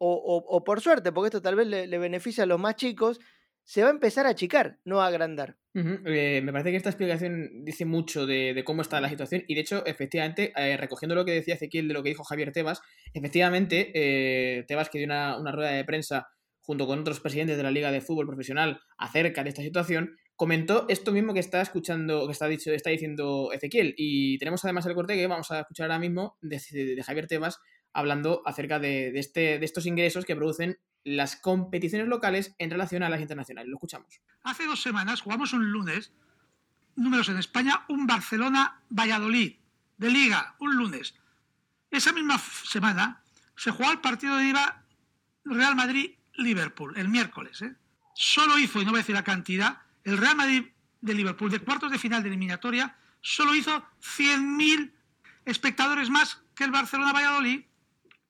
o, 0.00 0.64
por 0.64 0.80
suerte, 0.80 1.12
porque 1.12 1.28
esto 1.28 1.42
tal 1.42 1.56
vez 1.56 1.66
le 1.66 1.98
beneficia 1.98 2.44
a 2.44 2.46
los 2.46 2.58
más 2.58 2.76
chicos, 2.76 3.20
se 3.64 3.82
va 3.82 3.88
a 3.88 3.92
empezar 3.92 4.26
a 4.26 4.30
achicar, 4.30 4.78
no 4.84 5.00
a 5.00 5.06
agrandar. 5.06 5.56
Eh, 5.74 6.40
me 6.42 6.50
parece 6.50 6.72
que 6.72 6.76
esta 6.76 6.90
explicación 6.90 7.64
dice 7.64 7.84
mucho 7.84 8.26
de, 8.26 8.60
cómo 8.64 8.82
está 8.82 9.00
la 9.00 9.08
situación 9.08 9.44
y 9.46 9.54
de 9.54 9.60
hecho, 9.60 9.86
efectivamente, 9.86 10.52
eh, 10.56 10.76
recogiendo 10.76 11.14
lo 11.14 11.24
que 11.24 11.32
decía 11.32 11.54
Ezequiel 11.54 11.86
de 11.86 11.94
lo 11.94 12.02
que 12.02 12.08
dijo 12.08 12.24
Javier 12.24 12.50
Tebas, 12.50 12.82
efectivamente, 13.14 13.92
eh, 13.94 14.64
Tebas 14.66 14.90
que 14.90 14.98
dio 14.98 15.06
una, 15.06 15.52
rueda 15.52 15.70
de 15.70 15.84
prensa 15.84 16.28
junto 16.58 16.88
con 16.88 16.98
otros 16.98 17.20
presidentes 17.20 17.56
de 17.56 17.62
la 17.62 17.70
Liga 17.70 17.92
de 17.92 18.00
Fútbol 18.00 18.26
Profesional 18.26 18.80
acerca 18.98 19.44
de 19.44 19.50
esta 19.50 19.62
situación, 19.62 20.16
comentó 20.34 20.86
esto 20.88 21.12
mismo 21.12 21.32
que 21.32 21.40
está 21.40 21.60
escuchando, 21.60 22.26
que 22.26 22.32
está, 22.32 22.48
dicho, 22.48 22.72
está 22.72 22.90
diciendo 22.90 23.52
Ezequiel. 23.52 23.94
Y 23.96 24.38
tenemos 24.38 24.64
además 24.64 24.86
el 24.86 24.94
corte 24.94 25.14
que 25.14 25.26
vamos 25.26 25.50
a 25.52 25.60
escuchar 25.60 25.84
ahora 25.84 25.98
mismo 25.98 26.36
de 26.40 27.02
Javier 27.04 27.28
Tebas 27.28 27.60
hablando 27.92 28.42
acerca 28.46 28.78
de, 28.78 29.18
este, 29.18 29.58
de 29.58 29.64
estos 29.64 29.86
ingresos 29.86 30.24
que 30.24 30.36
producen 30.36 30.78
las 31.04 31.36
competiciones 31.36 32.08
locales 32.08 32.54
en 32.58 32.70
relación 32.70 33.02
a 33.02 33.08
las 33.08 33.20
internacionales. 33.20 33.68
Lo 33.68 33.76
escuchamos. 33.76 34.20
Hace 34.42 34.66
dos 34.66 34.82
semanas 34.82 35.20
jugamos 35.20 35.52
un 35.52 35.70
lunes, 35.70 36.12
números 36.96 37.28
en 37.28 37.38
España, 37.38 37.84
un 37.88 38.06
Barcelona-Valladolid 38.06 39.56
de 39.96 40.10
liga, 40.10 40.56
un 40.60 40.76
lunes. 40.76 41.14
Esa 41.90 42.12
misma 42.12 42.38
semana 42.38 43.22
se 43.56 43.70
jugó 43.70 43.90
el 43.90 44.00
partido 44.00 44.36
de 44.36 44.48
IVA 44.48 44.84
Real 45.44 45.74
Madrid-Liverpool, 45.74 46.96
el 46.96 47.08
miércoles. 47.08 47.62
¿eh? 47.62 47.74
Solo 48.14 48.58
hizo, 48.58 48.80
y 48.80 48.84
no 48.84 48.90
voy 48.90 48.98
a 48.98 49.02
decir 49.02 49.14
la 49.14 49.24
cantidad, 49.24 49.78
el 50.04 50.18
Real 50.18 50.36
Madrid 50.36 50.64
de 51.00 51.14
Liverpool 51.14 51.50
de 51.50 51.60
cuartos 51.60 51.90
de 51.90 51.98
final 51.98 52.22
de 52.22 52.28
eliminatoria, 52.28 52.96
solo 53.20 53.54
hizo 53.54 53.84
100.000 54.02 54.92
espectadores 55.44 56.10
más 56.10 56.42
que 56.54 56.64
el 56.64 56.70
Barcelona-Valladolid 56.70 57.64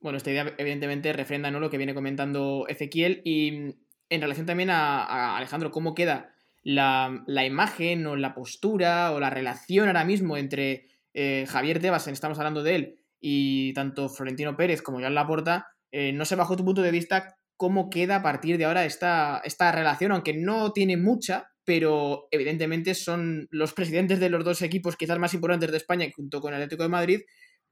bueno, 0.01 0.17
esta 0.17 0.31
idea 0.31 0.53
evidentemente 0.57 1.13
refrenda 1.13 1.51
¿no? 1.51 1.59
lo 1.59 1.69
que 1.69 1.77
viene 1.77 1.93
comentando 1.93 2.65
Ezequiel 2.67 3.21
y 3.23 3.51
mm, 3.51 3.73
en 4.09 4.21
relación 4.21 4.45
también 4.45 4.69
a, 4.69 5.37
Alejandro, 5.37 5.71
cómo 5.71 5.95
queda 5.95 6.33
la, 6.63 7.23
imagen 7.45 8.05
o 8.07 8.15
la 8.17 8.33
postura 8.33 9.13
o 9.13 9.19
la 9.19 9.29
relación 9.29 9.87
ahora 9.87 10.03
mismo 10.03 10.35
entre 10.35 10.87
eh, 11.13 11.45
Javier 11.47 11.79
Tebas, 11.79 12.07
estamos 12.07 12.37
hablando 12.37 12.61
de 12.61 12.75
él, 12.75 12.95
y 13.21 13.73
tanto 13.73 14.09
Florentino 14.09 14.57
Pérez 14.57 14.81
como 14.81 14.99
Joan 14.99 15.15
Laporta, 15.15 15.67
eh, 15.91 16.11
no 16.11 16.25
sé 16.25 16.35
bajo 16.35 16.57
tu 16.57 16.65
punto 16.65 16.81
de 16.81 16.91
vista 16.91 17.37
cómo 17.55 17.89
queda 17.89 18.17
a 18.17 18.21
partir 18.21 18.57
de 18.57 18.65
ahora 18.65 18.85
esta, 18.85 19.41
esta 19.45 19.71
relación, 19.71 20.11
aunque 20.11 20.33
no 20.33 20.73
tiene 20.73 20.97
mucha, 20.97 21.51
pero 21.63 22.27
evidentemente 22.31 22.95
son 22.95 23.47
los 23.51 23.73
presidentes 23.73 24.19
de 24.19 24.29
los 24.29 24.43
dos 24.43 24.61
equipos 24.61 24.97
quizás 24.97 25.19
más 25.19 25.33
importantes 25.33 25.71
de 25.71 25.77
España 25.77 26.07
junto 26.13 26.41
con 26.41 26.53
el 26.53 26.55
Atlético 26.55 26.83
de 26.83 26.89
Madrid 26.89 27.21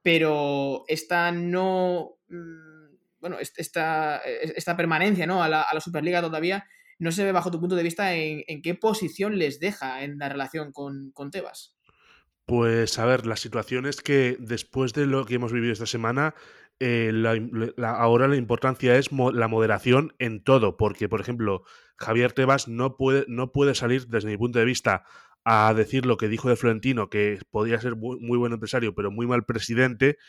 pero 0.01 0.83
esta 0.87 1.31
no. 1.31 2.17
Mm, 2.27 2.95
bueno, 3.19 3.37
esta, 3.39 4.21
e, 4.25 4.53
esta 4.55 4.77
permanencia 4.77 5.27
¿no? 5.27 5.43
a, 5.43 5.49
la, 5.49 5.81
Superliga 5.81 6.21
todavía 6.21 6.65
no 6.99 7.11
se 7.11 7.23
ve 7.23 7.31
bajo 7.31 7.51
tu 7.51 7.59
punto 7.59 7.75
de 7.75 7.83
vista 7.83 8.15
en, 8.15 8.61
qué 8.61 8.75
posición 8.75 9.37
les 9.37 9.59
deja 9.59 10.03
en 10.03 10.17
la 10.17 10.29
relación 10.29 10.71
con, 10.71 11.13
Tebas. 11.31 11.77
Pues 12.45 12.97
a 12.99 13.05
ver, 13.05 13.25
la 13.25 13.37
situación 13.37 13.85
es 13.85 14.01
que 14.01 14.35
después 14.39 14.93
de 14.93 15.05
lo 15.05 15.25
que 15.25 15.35
hemos 15.35 15.53
vivido 15.53 15.71
esta 15.71 15.85
semana, 15.85 16.33
eh, 16.79 17.11
ahora 17.83 18.27
la 18.27 18.35
importancia 18.35 18.97
es 18.97 19.11
la 19.11 19.47
moderación 19.47 20.13
en 20.19 20.43
todo, 20.43 20.75
porque 20.75 21.07
por 21.07 21.21
ejemplo, 21.21 21.63
Javier 21.95 22.33
Tebas 22.33 22.67
no 22.67 22.97
puede, 22.97 23.25
no 23.27 23.51
puede 23.53 23.75
salir 23.75 24.07
desde 24.07 24.29
mi 24.29 24.37
punto 24.37 24.59
de 24.59 24.65
vista 24.65 25.05
a 25.51 25.73
decir 25.73 26.05
lo 26.05 26.17
que 26.17 26.27
dijo 26.27 26.47
de 26.47 26.55
Florentino, 26.55 27.09
que 27.09 27.39
podía 27.49 27.81
ser 27.81 27.95
muy, 27.95 28.37
buen 28.37 28.53
empresario, 28.53 28.93
pero 28.93 29.09
muy 29.09 29.25
mal 29.25 29.45
presidente, 29.45 30.19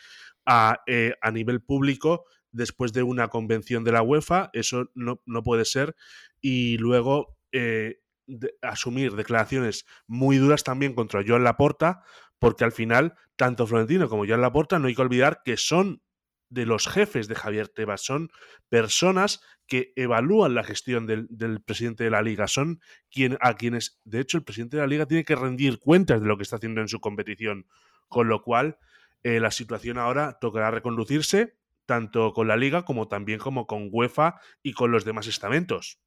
a, 0.47 0.81
eh, 0.87 1.13
a, 1.21 1.29
nivel 1.29 1.61
público 1.61 2.25
después 2.51 2.91
de 2.91 3.03
una 3.03 3.27
convención 3.27 3.83
de 3.83 3.91
la 3.91 4.01
UEFA. 4.01 4.49
Eso 4.53 4.89
no, 4.95 5.21
no 5.27 5.43
puede 5.43 5.65
ser. 5.65 5.95
Y 6.41 6.79
luego 6.79 7.37
eh, 7.51 7.99
asumir 8.63 9.15
declaraciones 9.15 9.85
muy 10.07 10.37
duras 10.37 10.63
también 10.63 10.95
contra 10.95 11.21
Joan 11.23 11.43
Laporta, 11.43 12.01
porque 12.39 12.63
al 12.63 12.71
final, 12.71 13.13
tanto 13.35 13.67
Florentino 13.67 14.09
como 14.09 14.25
Joan 14.25 14.41
Laporta, 14.41 14.79
no 14.79 14.87
hay 14.87 14.95
que 14.95 15.03
olvidar 15.03 15.43
que 15.45 15.55
son 15.55 16.01
de 16.49 16.65
los 16.65 16.87
jefes 16.87 17.27
de 17.27 17.35
Javier 17.35 17.69
Tebas, 17.69 18.01
son 18.01 18.31
personas 18.69 19.39
que 19.71 19.93
evalúan 19.95 20.53
la 20.53 20.65
gestión 20.65 21.07
del, 21.07 21.61
presidente 21.63 22.03
de 22.03 22.09
la 22.09 22.21
liga, 22.21 22.49
son 22.49 22.81
quien, 23.09 23.37
a 23.39 23.55
quienes, 23.55 24.01
de 24.03 24.19
hecho, 24.19 24.37
el 24.37 24.43
presidente 24.43 24.75
de 24.75 24.81
la 24.81 24.87
liga 24.87 25.05
tiene 25.05 25.23
que 25.23 25.33
rendir 25.33 25.79
cuentas 25.79 26.19
de 26.19 26.27
lo 26.27 26.35
que 26.35 26.43
está 26.43 26.57
haciendo 26.57 26.81
en 26.81 26.89
su 26.89 26.99
competición, 26.99 27.67
con 28.09 28.27
lo 28.27 28.43
cual 28.43 28.79
eh, 29.23 29.39
la 29.39 29.49
situación 29.49 29.97
ahora 29.97 30.39
tocará 30.41 30.71
reconducirse 30.71 31.55
tanto 31.85 32.33
con 32.33 32.49
la 32.49 32.57
liga 32.57 32.83
como 32.83 33.07
también 33.07 33.39
como 33.39 33.65
con 33.65 33.87
UEFA 33.89 34.41
y 34.61 34.73
con 34.73 34.91
los 34.91 35.05
demás 35.05 35.27
estamentos. 35.27 36.01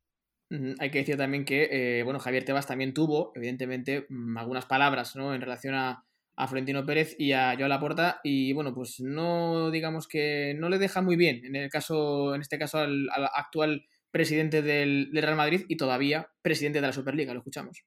Hay 0.79 0.91
que 0.91 0.99
decir 0.99 1.17
también 1.17 1.47
que, 1.47 2.01
eh, 2.01 2.03
bueno, 2.03 2.19
Javier 2.21 2.45
Tebas 2.45 2.67
también 2.67 2.93
tuvo, 2.93 3.33
evidentemente, 3.35 4.05
mm, 4.11 4.37
algunas 4.37 4.67
palabras, 4.67 5.17
¿no? 5.17 5.35
En 5.35 5.41
relación 5.41 5.75
a, 5.75 6.05
a 6.37 6.49
Florentino 6.49 6.85
Pérez 6.85 7.15
y 7.19 7.33
a 7.33 7.55
Joao 7.57 7.69
Laporta 7.69 8.21
y 8.25 8.53
bueno, 8.53 8.75
pues 8.75 9.01
no 9.01 9.71
digamos 9.71 10.09
que 10.09 10.57
no 10.59 10.69
le 10.69 10.79
deja 10.79 11.01
muy 11.01 11.17
bien 11.17 11.45
en 11.45 11.57
el 11.57 11.71
caso 11.71 12.35
en 12.35 12.41
este 12.41 12.59
caso 12.59 12.79
al, 12.79 13.09
actual 13.35 13.87
presidente 14.11 14.63
del, 14.63 15.11
Real 15.13 15.37
Madrid 15.37 15.65
y 15.69 15.77
todavía 15.77 16.31
presidente 16.43 16.81
de 16.81 16.87
la 16.87 16.93
Superliga, 16.93 17.33
lo 17.35 17.41
escuchamos. 17.41 17.85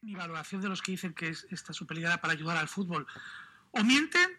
Mi 0.00 0.14
valoración 0.14 0.62
de 0.62 0.68
los 0.68 0.80
que 0.80 0.92
dicen 0.92 1.12
que 1.12 1.28
es 1.28 1.46
esta 1.50 1.72
Superliga 1.72 2.16
para 2.18 2.32
ayudar 2.32 2.56
al 2.56 2.68
fútbol 2.68 3.06
o 3.72 3.84
mienten 3.84 4.30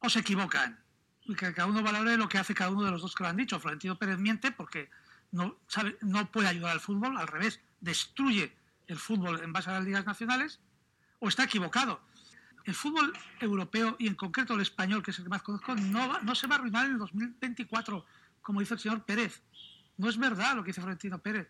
o 0.00 0.08
se 0.08 0.20
equivocan. 0.20 0.82
Y 1.24 1.36
que 1.36 1.54
cada 1.54 1.68
uno 1.68 1.84
valore 1.84 2.16
lo 2.16 2.28
que 2.28 2.38
hace 2.38 2.52
cada 2.52 2.70
uno 2.70 2.82
de 2.82 2.90
los 2.90 3.00
dos 3.00 3.14
que 3.14 3.22
lo 3.22 3.30
han 3.30 3.36
dicho. 3.36 3.60
Florentino 3.60 3.96
Pérez 3.96 4.18
miente 4.18 4.50
porque 4.50 4.90
no, 5.30 5.60
sabe, 5.68 5.96
no 6.00 6.30
puede 6.32 6.48
ayudar 6.48 6.72
al 6.72 6.80
fútbol, 6.80 7.16
al 7.16 7.28
revés, 7.28 7.60
destruye 7.80 8.52
el 8.88 8.98
fútbol 8.98 9.40
en 9.44 9.52
base 9.52 9.70
a 9.70 9.74
las 9.74 9.84
ligas 9.84 10.04
nacionales, 10.04 10.60
o 11.20 11.28
está 11.28 11.44
equivocado 11.44 12.00
el 12.64 12.74
fútbol 12.74 13.12
europeo 13.40 13.96
y 13.98 14.06
en 14.06 14.14
concreto 14.14 14.54
el 14.54 14.60
español, 14.60 15.02
que 15.02 15.10
es 15.10 15.18
el 15.18 15.24
que 15.24 15.30
más 15.30 15.42
conozco, 15.42 15.74
no, 15.74 16.20
no 16.20 16.34
se 16.34 16.46
va 16.46 16.56
a 16.56 16.58
arruinar 16.58 16.86
en 16.86 16.92
el 16.92 16.98
2024, 16.98 18.04
como 18.40 18.60
dice 18.60 18.74
el 18.74 18.80
señor 18.80 19.04
Pérez. 19.04 19.42
No 19.96 20.08
es 20.08 20.18
verdad 20.18 20.56
lo 20.56 20.62
que 20.62 20.68
dice 20.68 20.80
Florentino 20.80 21.18
Pérez. 21.20 21.48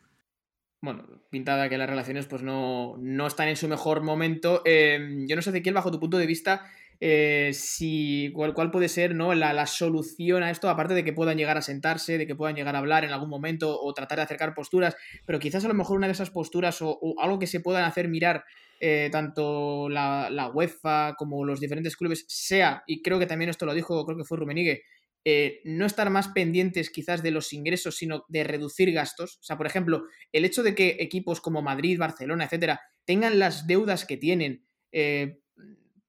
Bueno, 0.81 1.05
pintada 1.31 1.69
que 1.69 1.79
las 1.79 1.89
relaciones 1.89 2.27
pues 2.27 2.43
no, 2.43 2.99
están 3.27 3.49
en 3.49 3.57
su 3.57 3.69
mejor 3.69 4.03
momento. 4.03 4.63
Eh, 4.65 5.25
yo 5.29 5.37
no 5.37 5.43
sé, 5.43 5.51
Ezequiel, 5.51 5.77
bajo 5.77 5.93
tu 5.93 6.01
punto 6.01 6.19
de 6.19 6.27
vista, 6.27 6.67
eh, 7.05 7.51
si 7.53 8.31
cuál, 8.33 8.71
puede 8.71 8.89
ser 8.89 9.17
¿no? 9.17 9.35
La, 9.35 9.67
solución 9.67 10.45
a 10.45 10.51
esto, 10.53 10.69
aparte 10.69 10.95
de 10.95 11.03
que 11.03 11.13
puedan 11.13 11.37
llegar 11.37 11.59
a 11.59 11.63
sentarse, 11.63 12.17
de 12.17 12.27
que 12.29 12.37
puedan 12.37 12.55
llegar 12.55 12.77
a 12.77 12.79
hablar 12.79 13.05
en 13.05 13.11
algún 13.11 13.29
momento 13.29 13.77
o 13.81 13.93
tratar 13.93 14.19
de 14.19 14.23
acercar 14.23 14.55
posturas, 14.55 14.95
pero 15.27 15.41
quizás 15.41 15.65
a 15.65 15.69
lo 15.69 15.75
mejor 15.75 15.97
una 15.97 16.07
de 16.07 16.13
esas 16.13 16.31
posturas 16.31 16.79
o 16.81 16.99
algo 17.19 17.41
que 17.41 17.49
se 17.49 17.59
puedan 17.61 17.85
hacer 17.85 18.09
mirar 18.09 18.45
eh, 18.85 19.11
tanto 19.13 19.89
la, 19.89 20.51
UEFA 20.55 21.15
como 21.17 21.45
los 21.45 21.61
diferentes 21.61 21.97
clubes 21.97 22.25
sea, 22.29 22.83
y 22.87 23.01
creo 23.01 23.19
que 23.21 23.27
también 23.27 23.49
esto 23.49 23.65
lo 23.65 23.75
dijo, 23.75 24.05
creo 24.05 24.19
que 24.19 24.25
fue 24.25 24.39
Rumenigue, 24.39 24.83
eh, 25.25 25.61
no 25.65 25.87
estar 25.87 26.11
más 26.11 26.27
pendientes 26.29 26.91
quizás 26.91 27.23
de 27.23 27.31
los 27.31 27.53
ingresos, 27.53 27.97
sino 27.97 28.25
de 28.29 28.43
reducir 28.43 28.93
gastos. 28.93 29.39
O 29.39 29.43
sea, 29.45 29.57
por 29.57 29.67
ejemplo, 29.67 30.03
el 30.33 30.45
hecho 30.45 30.65
de 30.65 30.75
que 30.75 30.97
equipos 30.99 31.41
como 31.41 31.63
Madrid, 31.63 31.97
Barcelona, 31.97 32.45
etcétera, 32.45 32.81
tengan 33.05 33.39
las 33.39 33.69
deudas 33.69 34.05
que 34.05 34.17
tienen, 34.17 34.67
eh, 34.91 35.42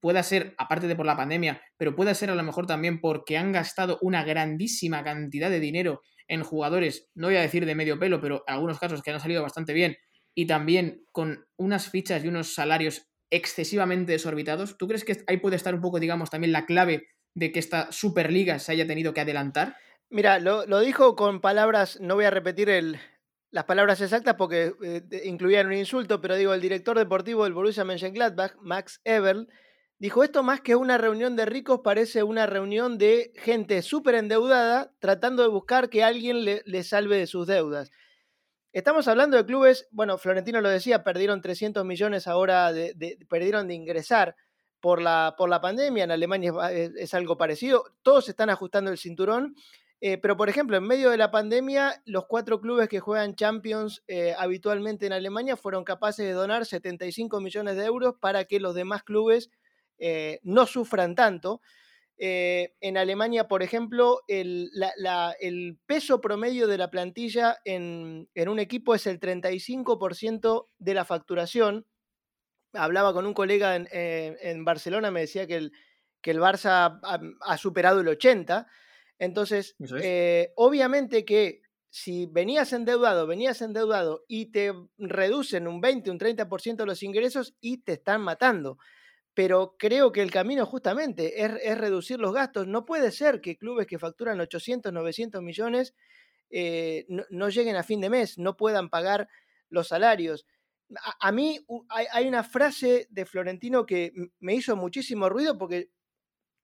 pueda 0.04 0.22
ser, 0.22 0.54
aparte 0.58 0.86
de 0.86 0.96
por 0.96 1.06
la 1.06 1.16
pandemia, 1.16 1.62
pero 1.78 1.96
pueda 1.96 2.12
ser 2.12 2.28
a 2.28 2.34
lo 2.34 2.42
mejor 2.42 2.66
también 2.66 3.00
porque 3.00 3.38
han 3.38 3.52
gastado 3.52 3.98
una 4.02 4.22
grandísima 4.22 5.02
cantidad 5.02 5.48
de 5.48 5.60
dinero 5.60 6.02
en 6.28 6.42
jugadores, 6.42 7.08
no 7.14 7.28
voy 7.28 7.36
a 7.36 7.40
decir 7.40 7.64
de 7.64 7.74
medio 7.74 7.98
pelo, 7.98 8.20
pero 8.20 8.44
algunos 8.46 8.78
casos 8.78 9.00
que 9.00 9.12
han 9.12 9.18
salido 9.18 9.40
bastante 9.40 9.72
bien, 9.72 9.96
y 10.34 10.46
también 10.46 11.06
con 11.10 11.46
unas 11.56 11.88
fichas 11.88 12.22
y 12.22 12.28
unos 12.28 12.52
salarios 12.52 13.08
excesivamente 13.30 14.12
desorbitados, 14.12 14.76
¿tú 14.76 14.88
crees 14.88 15.06
que 15.06 15.24
ahí 15.26 15.38
puede 15.38 15.56
estar 15.56 15.74
un 15.74 15.80
poco, 15.80 15.98
digamos, 15.98 16.28
también 16.28 16.52
la 16.52 16.66
clave 16.66 17.06
de 17.34 17.50
que 17.50 17.58
esta 17.58 17.90
Superliga 17.90 18.58
se 18.58 18.72
haya 18.72 18.86
tenido 18.86 19.14
que 19.14 19.22
adelantar? 19.22 19.74
Mira, 20.10 20.38
lo, 20.38 20.80
dijo 20.80 21.16
con 21.16 21.40
palabras, 21.40 21.98
no 22.02 22.14
voy 22.14 22.26
a 22.26 22.30
repetir 22.30 22.68
el, 22.68 22.98
las 23.50 23.64
palabras 23.64 24.02
exactas 24.02 24.34
porque 24.34 24.74
eh, 24.82 25.22
incluían 25.24 25.68
un 25.68 25.72
insulto, 25.72 26.20
pero 26.20 26.36
digo, 26.36 26.52
el 26.52 26.60
director 26.60 26.98
deportivo 26.98 27.44
del 27.44 27.54
Borussia 27.54 27.86
Mönchengladbach, 27.86 28.54
Max 28.60 29.00
Eberl, 29.04 29.48
dijo 29.98 30.24
esto 30.24 30.42
más 30.42 30.60
que 30.60 30.76
una 30.76 30.98
reunión 30.98 31.36
de 31.36 31.46
ricos 31.46 31.80
parece 31.82 32.22
una 32.22 32.46
reunión 32.46 32.98
de 32.98 33.32
gente 33.36 33.82
súper 33.82 34.16
endeudada 34.16 34.92
tratando 34.98 35.42
de 35.42 35.48
buscar 35.48 35.88
que 35.88 36.04
alguien 36.04 36.44
le 36.44 36.82
salve 36.82 37.16
de 37.18 37.26
sus 37.26 37.46
deudas. 37.46 37.90
Estamos 38.74 39.06
hablando 39.06 39.36
de 39.36 39.46
clubes, 39.46 39.86
bueno, 39.92 40.18
Florentino 40.18 40.60
lo 40.60 40.68
decía, 40.68 41.04
perdieron 41.04 41.40
300 41.40 41.84
millones 41.84 42.26
ahora, 42.26 42.72
de, 42.72 43.18
perdieron 43.28 43.68
de 43.68 43.74
ingresar 43.74 44.34
por 44.80 45.00
la, 45.00 45.36
por 45.38 45.48
la 45.48 45.60
pandemia, 45.60 46.02
en 46.02 46.10
Alemania 46.10 46.52
es, 46.72 47.14
algo 47.14 47.36
parecido, 47.36 47.84
todos 48.02 48.28
están 48.28 48.50
ajustando 48.50 48.90
el 48.90 48.98
cinturón, 48.98 49.54
eh, 50.00 50.18
pero 50.18 50.36
por 50.36 50.48
ejemplo, 50.48 50.76
en 50.76 50.88
medio 50.88 51.10
de 51.10 51.16
la 51.18 51.30
pandemia, 51.30 52.02
los 52.04 52.26
cuatro 52.26 52.60
clubes 52.60 52.88
que 52.88 52.98
juegan 52.98 53.36
Champions 53.36 54.02
eh, 54.08 54.34
habitualmente 54.36 55.06
en 55.06 55.12
Alemania 55.12 55.56
fueron 55.56 55.84
capaces 55.84 56.26
de 56.26 56.32
donar 56.32 56.66
75 56.66 57.40
millones 57.40 57.76
de 57.76 57.84
euros 57.84 58.16
para 58.18 58.44
que 58.46 58.58
los 58.58 58.74
demás 58.74 59.04
clubes 59.04 59.50
eh, 59.98 60.40
no 60.42 60.66
sufran 60.66 61.14
tanto. 61.14 61.60
Eh, 62.16 62.74
en 62.80 62.96
Alemania, 62.96 63.48
por 63.48 63.62
ejemplo, 63.62 64.20
el, 64.28 64.70
peso 65.86 66.20
promedio 66.20 66.66
de 66.68 66.78
la 66.78 66.90
plantilla 66.90 67.58
en, 67.64 68.28
un 68.34 68.58
equipo 68.58 68.94
es 68.94 69.06
el 69.06 69.18
35% 69.18 70.68
de 70.78 70.94
la 70.94 71.04
facturación. 71.04 71.86
Hablaba 72.72 73.12
con 73.12 73.26
un 73.26 73.34
colega 73.34 73.76
en, 73.76 73.88
eh, 73.92 74.56
Barcelona, 74.60 75.10
me 75.10 75.20
decía 75.20 75.46
que 75.46 75.56
el, 75.56 75.72
que 76.20 76.30
el 76.30 76.40
Barça 76.40 76.98
ha, 77.40 77.58
superado 77.58 78.00
el 78.00 78.08
80%. 78.08 78.66
Entonces, 79.18 79.76
eh, 80.02 80.52
obviamente 80.56 81.24
que 81.24 81.62
si 81.88 82.26
venías 82.26 82.72
endeudado, 82.72 83.28
venías 83.28 83.62
endeudado 83.62 84.24
y 84.26 84.46
te 84.46 84.72
reducen 84.98 85.68
un 85.68 85.80
20, 85.80 86.10
un 86.10 86.18
30% 86.18 86.76
de 86.78 86.86
los 86.86 87.02
ingresos 87.04 87.54
y 87.60 87.78
te 87.78 87.92
están 87.92 88.22
matando. 88.22 88.78
Pero 89.34 89.76
creo 89.78 90.12
que 90.12 90.22
el 90.22 90.30
camino 90.30 90.64
justamente 90.64 91.42
es, 91.44 91.78
reducir 91.78 92.20
los 92.20 92.32
gastos. 92.32 92.66
No 92.66 92.84
puede 92.84 93.10
ser 93.10 93.40
que 93.40 93.56
clubes 93.56 93.86
que 93.86 93.98
facturan 93.98 94.40
800, 94.40 94.92
900 94.92 95.42
millones 95.42 95.94
eh, 96.50 97.04
no, 97.08 97.48
lleguen 97.48 97.76
a 97.76 97.82
fin 97.82 98.00
de 98.00 98.10
mes, 98.10 98.38
no 98.38 98.56
puedan 98.56 98.88
pagar 98.88 99.28
los 99.68 99.88
salarios. 99.88 100.46
A, 101.20 101.32
mí 101.32 101.58
hay, 101.88 102.28
una 102.28 102.44
frase 102.44 103.08
de 103.10 103.26
Florentino 103.26 103.86
que 103.86 104.12
me 104.38 104.54
hizo 104.54 104.76
muchísimo 104.76 105.28
ruido 105.28 105.58
porque 105.58 105.90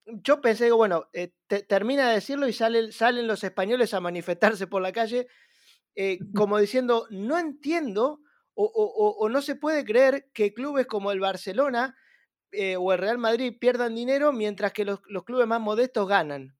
yo 0.05 0.39
pensé, 0.39 0.65
digo, 0.65 0.77
bueno, 0.77 1.09
eh, 1.11 1.33
termina 1.67 2.07
de 2.07 2.15
decirlo 2.15 2.47
y 2.47 2.53
salen, 2.53 2.91
salen 2.91 3.27
los 3.27 3.43
españoles 3.43 3.93
a 3.93 3.99
manifestarse 3.99 4.67
por 4.67 4.81
la 4.81 4.91
calle 4.91 5.27
eh, 5.95 6.19
como 6.33 6.57
diciendo, 6.57 7.07
no 7.09 7.37
entiendo 7.37 8.21
o, 8.53 9.27
no 9.29 9.41
se 9.41 9.55
puede 9.55 9.83
creer 9.83 10.29
que 10.33 10.53
clubes 10.53 10.85
como 10.85 11.11
el 11.11 11.19
Barcelona 11.19 11.95
eh, 12.51 12.75
o 12.77 12.91
el 12.93 12.99
Real 12.99 13.17
Madrid 13.17 13.57
pierdan 13.59 13.95
dinero 13.95 14.31
mientras 14.31 14.73
que 14.73 14.85
los, 14.85 14.99
clubes 15.25 15.47
más 15.47 15.61
modestos 15.61 16.07
ganan. 16.07 16.55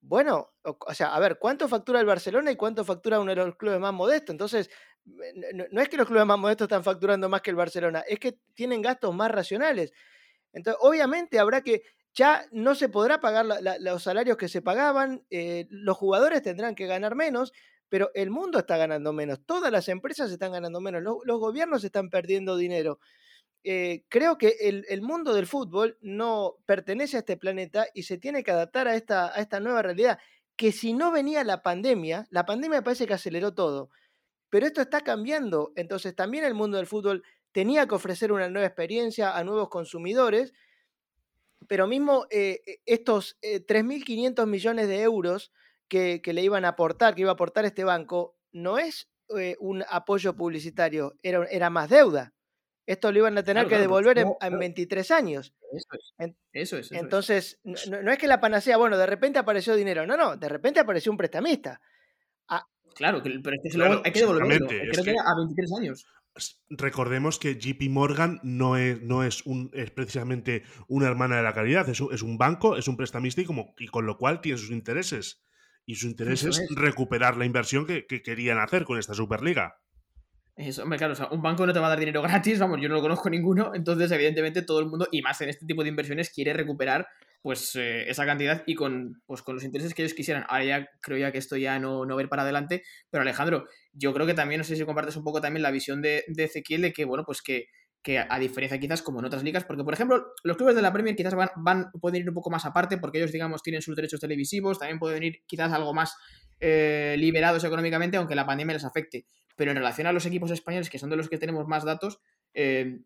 Bueno, 0.00 0.52
o, 0.62 0.94
sea, 0.94 1.14
a 1.14 1.20
ver, 1.20 1.38
¿cuánto 1.38 1.66
factura 1.66 2.00
el 2.00 2.06
Barcelona 2.06 2.50
y 2.50 2.56
cuánto 2.56 2.84
factura 2.84 3.20
uno 3.20 3.30
de 3.30 3.36
los 3.36 3.56
clubes 3.56 3.80
más 3.80 3.94
modestos? 3.94 4.34
Entonces, 4.34 4.70
no, 5.04 5.80
es 5.80 5.88
que 5.88 5.96
los 5.96 6.06
clubes 6.06 6.26
más 6.26 6.38
modestos 6.38 6.66
están 6.66 6.84
facturando 6.84 7.28
más 7.28 7.40
que 7.40 7.50
el 7.50 7.56
Barcelona, 7.56 8.04
es 8.06 8.18
que 8.18 8.38
tienen 8.54 8.82
gastos 8.82 9.14
más 9.14 9.30
racionales. 9.30 9.92
Entonces, 10.52 10.78
obviamente 10.82 11.38
habrá 11.38 11.62
que, 11.62 11.82
ya 12.14 12.46
no 12.52 12.74
se 12.74 12.88
podrá 12.88 13.20
pagar 13.20 13.46
los 13.80 14.02
salarios 14.02 14.36
que 14.36 14.48
se 14.48 14.62
pagaban, 14.62 15.24
eh, 15.30 15.66
los 15.68 15.96
jugadores 15.96 16.42
tendrán 16.42 16.74
que 16.74 16.86
ganar 16.86 17.16
menos, 17.16 17.52
pero 17.88 18.10
el 18.14 18.30
mundo 18.30 18.58
está 18.58 18.76
ganando 18.76 19.12
menos, 19.12 19.44
todas 19.44 19.70
las 19.72 19.88
empresas 19.88 20.30
están 20.30 20.52
ganando 20.52 20.80
menos, 20.80 21.02
los, 21.02 21.40
gobiernos 21.40 21.84
están 21.84 22.10
perdiendo 22.10 22.56
dinero. 22.56 23.00
Eh, 23.66 24.04
creo 24.10 24.36
que 24.36 24.56
el, 24.60 25.00
mundo 25.00 25.32
del 25.32 25.46
fútbol 25.46 25.96
no 26.02 26.56
pertenece 26.66 27.16
a 27.16 27.20
este 27.20 27.38
planeta 27.38 27.86
y 27.94 28.02
se 28.02 28.18
tiene 28.18 28.44
que 28.44 28.50
adaptar 28.50 28.88
a 28.88 28.94
esta, 28.94 29.60
nueva 29.60 29.80
realidad, 29.80 30.18
que 30.54 30.70
si 30.70 30.92
no 30.92 31.10
venía 31.10 31.42
la 31.44 31.62
pandemia, 31.62 32.26
la 32.30 32.44
pandemia 32.44 32.82
parece 32.82 33.06
que 33.06 33.14
aceleró 33.14 33.54
todo, 33.54 33.88
pero 34.50 34.66
esto 34.66 34.82
está 34.82 35.00
cambiando, 35.00 35.72
entonces 35.76 36.14
también 36.14 36.44
el 36.44 36.52
mundo 36.52 36.76
del 36.76 36.86
fútbol 36.86 37.24
tenía 37.52 37.88
que 37.88 37.94
ofrecer 37.94 38.32
una 38.32 38.50
nueva 38.50 38.66
experiencia 38.66 39.34
a 39.34 39.42
nuevos 39.44 39.70
consumidores, 39.70 40.52
pero 41.66 41.86
mismo 41.86 42.26
eh, 42.30 42.60
estos 42.84 43.38
3.500 43.40 44.42
eh, 44.42 44.46
millones 44.46 44.88
de 44.88 45.00
euros 45.00 45.52
que, 45.88 46.20
le 46.22 46.42
iban 46.42 46.66
a 46.66 46.68
aportar, 46.68 47.14
que 47.14 47.22
iba 47.22 47.30
a 47.30 47.34
aportar 47.34 47.64
este 47.64 47.84
banco, 47.84 48.36
no 48.52 48.76
es 48.76 49.08
eh, 49.38 49.56
un 49.58 49.82
apoyo 49.88 50.36
publicitario, 50.36 51.14
era 51.22 51.70
más 51.70 51.88
deuda. 51.88 52.33
Esto 52.86 53.10
lo 53.12 53.18
iban 53.18 53.38
a 53.38 53.42
tener 53.42 53.66
que 53.66 53.78
devolver 53.78 54.18
en, 54.18 54.58
23 54.58 55.10
años. 55.10 55.54
Eso 56.52 56.76
es. 56.76 56.92
Entonces, 56.92 57.60
No, 57.64 58.12
es 58.12 58.18
que 58.18 58.26
la 58.26 58.40
panacea, 58.40 58.76
bueno, 58.76 58.98
de 58.98 59.06
repente 59.06 59.38
apareció 59.38 59.74
dinero. 59.74 60.06
No, 60.06 60.16
no, 60.16 60.36
de 60.36 60.48
repente 60.48 60.80
apareció 60.80 61.10
un 61.10 61.18
prestamista. 61.18 61.80
Ah, 62.48 62.66
claro, 62.94 63.22
pero 63.22 63.56
es 63.62 63.74
que 63.74 63.82
hay 63.82 64.12
que 64.12 64.20
devolverlo. 64.20 64.68
Creo 64.68 65.04
que, 65.04 65.10
a 65.12 65.34
23 65.36 65.72
años. 65.78 66.06
Recordemos 66.68 67.38
que 67.38 67.58
JP 67.58 67.90
Morgan 67.90 68.40
no 68.42 68.76
es, 68.76 69.00
no 69.02 69.22
es, 69.22 69.46
un, 69.46 69.70
es 69.72 69.90
precisamente 69.92 70.64
una 70.88 71.06
hermana 71.06 71.36
de 71.36 71.44
la 71.44 71.54
caridad, 71.54 71.88
es 71.88 72.00
un, 72.00 72.12
es 72.12 72.22
un 72.22 72.38
banco, 72.38 72.76
es 72.76 72.88
un 72.88 72.96
prestamista 72.96 73.40
y, 73.40 73.44
como, 73.44 73.72
y 73.78 73.86
con 73.86 74.04
lo 74.04 74.18
cual 74.18 74.40
tiene 74.40 74.58
sus 74.58 74.70
intereses 74.70 75.44
y 75.86 75.96
su 75.96 76.06
interés 76.06 76.44
es, 76.44 76.60
recuperar 76.74 77.36
la 77.36 77.44
inversión 77.44 77.86
que, 77.86 78.06
querían 78.06 78.58
hacer 78.58 78.84
con 78.84 78.98
esta 78.98 79.14
Superliga. 79.14 79.80
Eso, 80.56 80.84
hombre, 80.84 80.98
claro, 80.98 81.14
o 81.14 81.16
sea, 81.16 81.28
un 81.32 81.42
banco 81.42 81.66
no 81.66 81.72
te 81.72 81.80
va 81.80 81.86
a 81.86 81.90
dar 81.90 81.98
dinero 81.98 82.22
gratis, 82.22 82.60
vamos, 82.60 82.80
yo 82.80 82.88
no 82.88 82.94
lo 82.94 83.02
conozco 83.02 83.28
ninguno, 83.28 83.72
entonces 83.74 84.10
evidentemente 84.12 84.62
todo 84.62 84.78
el 84.78 84.86
mundo, 84.86 85.08
y 85.10 85.20
más 85.20 85.40
en 85.40 85.48
este 85.48 85.66
tipo 85.66 85.82
de 85.82 85.88
inversiones, 85.88 86.30
quiere 86.30 86.52
recuperar 86.52 87.08
pues 87.42 87.76
eh, 87.76 88.08
esa 88.08 88.24
cantidad 88.24 88.62
y 88.64 88.74
con, 88.74 89.20
pues, 89.26 89.42
con 89.42 89.54
los 89.56 89.64
intereses 89.64 89.92
que 89.92 90.00
ellos 90.00 90.14
quisieran. 90.14 90.46
Ahora 90.48 90.64
ya 90.64 90.88
creo 91.02 91.18
ya 91.18 91.30
que 91.30 91.36
esto 91.36 91.58
ya 91.58 91.78
no, 91.78 92.06
no 92.06 92.18
ir 92.18 92.30
para 92.30 92.42
adelante, 92.42 92.84
pero 93.10 93.20
Alejandro, 93.20 93.66
yo 93.92 94.14
creo 94.14 94.26
que 94.26 94.32
también, 94.32 94.60
no 94.60 94.64
sé 94.64 94.76
si 94.76 94.84
compartes 94.84 95.16
un 95.16 95.24
poco 95.24 95.42
también 95.42 95.62
la 95.62 95.70
visión 95.70 96.00
de, 96.00 96.24
de 96.28 96.44
Ezequiel 96.44 96.80
de 96.80 96.92
que, 96.94 97.04
bueno, 97.04 97.24
pues 97.26 97.42
que 97.42 97.66
que 98.04 98.18
a 98.18 98.38
diferencia 98.38 98.78
quizás 98.78 99.00
como 99.00 99.18
en 99.20 99.24
otras 99.24 99.42
ligas, 99.42 99.64
porque 99.64 99.82
por 99.82 99.94
ejemplo 99.94 100.26
los 100.44 100.58
clubes 100.58 100.76
de 100.76 100.82
la 100.82 100.92
Premier 100.92 101.16
quizás 101.16 101.34
van, 101.34 101.48
van 101.56 101.90
pueden 102.02 102.20
ir 102.20 102.28
un 102.28 102.34
poco 102.34 102.50
más 102.50 102.66
aparte 102.66 102.98
porque 102.98 103.16
ellos 103.16 103.32
digamos 103.32 103.62
tienen 103.62 103.80
sus 103.80 103.96
derechos 103.96 104.20
televisivos, 104.20 104.78
también 104.78 104.98
pueden 104.98 105.22
ir 105.22 105.40
quizás 105.46 105.72
algo 105.72 105.94
más 105.94 106.14
eh, 106.60 107.16
liberados 107.18 107.64
económicamente 107.64 108.18
aunque 108.18 108.34
la 108.34 108.44
pandemia 108.44 108.74
les 108.74 108.84
afecte, 108.84 109.26
pero 109.56 109.70
en 109.70 109.76
relación 109.76 110.06
a 110.06 110.12
los 110.12 110.26
equipos 110.26 110.50
españoles 110.50 110.90
que 110.90 110.98
son 110.98 111.10
de 111.10 111.16
los 111.16 111.28
que 111.28 111.38
tenemos 111.38 111.66
más 111.66 111.84
datos, 111.84 112.20
eh, 112.54 113.00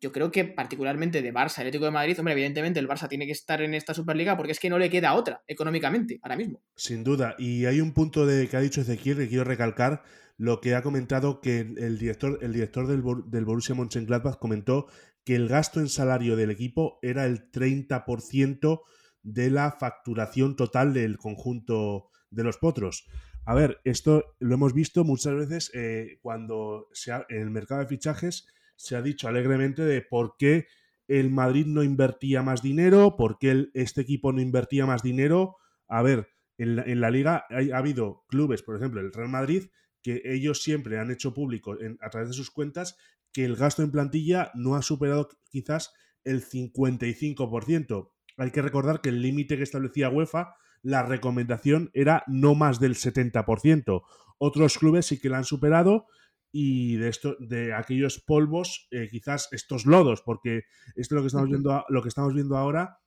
yo 0.00 0.10
creo 0.10 0.32
que 0.32 0.44
particularmente 0.44 1.22
de 1.22 1.32
Barça, 1.32 1.58
Atlético 1.58 1.84
de 1.84 1.92
Madrid, 1.92 2.18
hombre, 2.18 2.32
evidentemente 2.32 2.80
el 2.80 2.88
Barça 2.88 3.08
tiene 3.08 3.24
que 3.24 3.32
estar 3.32 3.62
en 3.62 3.72
esta 3.72 3.94
Superliga 3.94 4.36
porque 4.36 4.52
es 4.52 4.58
que 4.58 4.68
no 4.68 4.78
le 4.78 4.90
queda 4.90 5.14
otra 5.14 5.44
económicamente 5.46 6.18
ahora 6.22 6.36
mismo. 6.36 6.60
Sin 6.74 7.04
duda, 7.04 7.36
y 7.38 7.66
hay 7.66 7.80
un 7.80 7.92
punto 7.92 8.26
de 8.26 8.48
que 8.48 8.56
ha 8.56 8.60
dicho 8.60 8.80
Ezequiel 8.80 9.18
que 9.18 9.28
quiero 9.28 9.44
recalcar, 9.44 10.02
lo 10.36 10.60
que 10.60 10.74
ha 10.74 10.82
comentado 10.82 11.40
que 11.40 11.60
el 11.60 11.98
director, 11.98 12.40
el 12.42 12.52
director 12.52 12.88
del, 12.88 13.02
del 13.26 13.44
Borussia 13.44 13.76
Mönchengladbach 13.76 14.38
comentó 14.38 14.88
que 15.24 15.36
el 15.36 15.46
gasto 15.46 15.78
en 15.78 15.88
salario 15.88 16.34
del 16.34 16.50
equipo 16.50 16.98
era 17.00 17.24
el 17.26 17.52
30% 17.52 18.80
de 19.22 19.50
la 19.50 19.70
facturación 19.70 20.56
total 20.56 20.94
del 20.94 21.16
conjunto 21.16 22.10
de 22.30 22.42
los 22.42 22.56
potros. 22.56 23.06
A 23.44 23.54
ver, 23.54 23.80
esto 23.84 24.36
lo 24.38 24.54
hemos 24.54 24.72
visto 24.72 25.04
muchas 25.04 25.34
veces 25.34 25.70
eh, 25.74 26.18
cuando 26.22 26.88
se 26.92 27.12
en 27.12 27.42
el 27.42 27.50
mercado 27.50 27.80
de 27.80 27.88
fichajes 27.88 28.46
se 28.76 28.94
ha 28.94 29.02
dicho 29.02 29.26
alegremente 29.26 29.82
de 29.82 30.00
por 30.00 30.36
qué 30.38 30.66
el 31.08 31.30
Madrid 31.30 31.66
no 31.66 31.82
invertía 31.82 32.42
más 32.42 32.62
dinero, 32.62 33.16
por 33.16 33.38
qué 33.38 33.68
este 33.74 34.02
equipo 34.02 34.32
no 34.32 34.40
invertía 34.40 34.86
más 34.86 35.02
dinero. 35.02 35.56
A 35.88 36.02
ver, 36.02 36.28
en 36.56 37.00
la, 37.00 37.10
liga 37.10 37.44
ha 37.50 37.76
habido 37.76 38.24
clubes, 38.28 38.62
por 38.62 38.76
ejemplo, 38.76 39.00
el 39.00 39.12
Real 39.12 39.28
Madrid, 39.28 39.64
que 40.02 40.22
ellos 40.24 40.62
siempre 40.62 40.98
han 40.98 41.10
hecho 41.10 41.34
público 41.34 41.76
a 42.00 42.10
través 42.10 42.28
de 42.28 42.34
sus 42.34 42.50
cuentas 42.50 42.96
que 43.32 43.44
el 43.44 43.56
gasto 43.56 43.82
en 43.82 43.90
plantilla 43.90 44.52
no 44.54 44.76
ha 44.76 44.82
superado 44.82 45.28
quizás 45.50 45.92
el 46.24 46.44
55%. 46.44 48.11
Hay 48.36 48.50
que 48.50 48.62
recordar 48.62 49.00
que 49.00 49.10
el 49.10 49.22
límite 49.22 49.56
que 49.56 49.62
establecía 49.62 50.08
UEFA, 50.10 50.54
la 50.82 51.02
recomendación 51.02 51.90
era 51.94 52.24
no 52.26 52.54
más 52.54 52.80
del 52.80 52.94
70%. 52.94 54.02
Otros 54.38 54.78
clubes 54.78 55.06
sí 55.06 55.20
que 55.20 55.28
la 55.28 55.38
han 55.38 55.44
superado 55.44 56.06
y 56.52 56.96
de 56.96 57.08
esto 57.08 57.36
de 57.40 57.72
aquellos 57.72 58.18
polvos 58.20 58.86
eh, 58.90 59.08
quizás 59.10 59.48
estos 59.52 59.86
lodos 59.86 60.20
porque 60.20 60.64
esto 60.94 61.14
lo 61.14 61.22
que 61.22 61.28
estamos 61.28 61.48
viendo 61.48 61.84
lo 61.88 62.02
que 62.02 62.10
estamos 62.10 62.34
viendo 62.34 62.58
ahora 62.58 62.98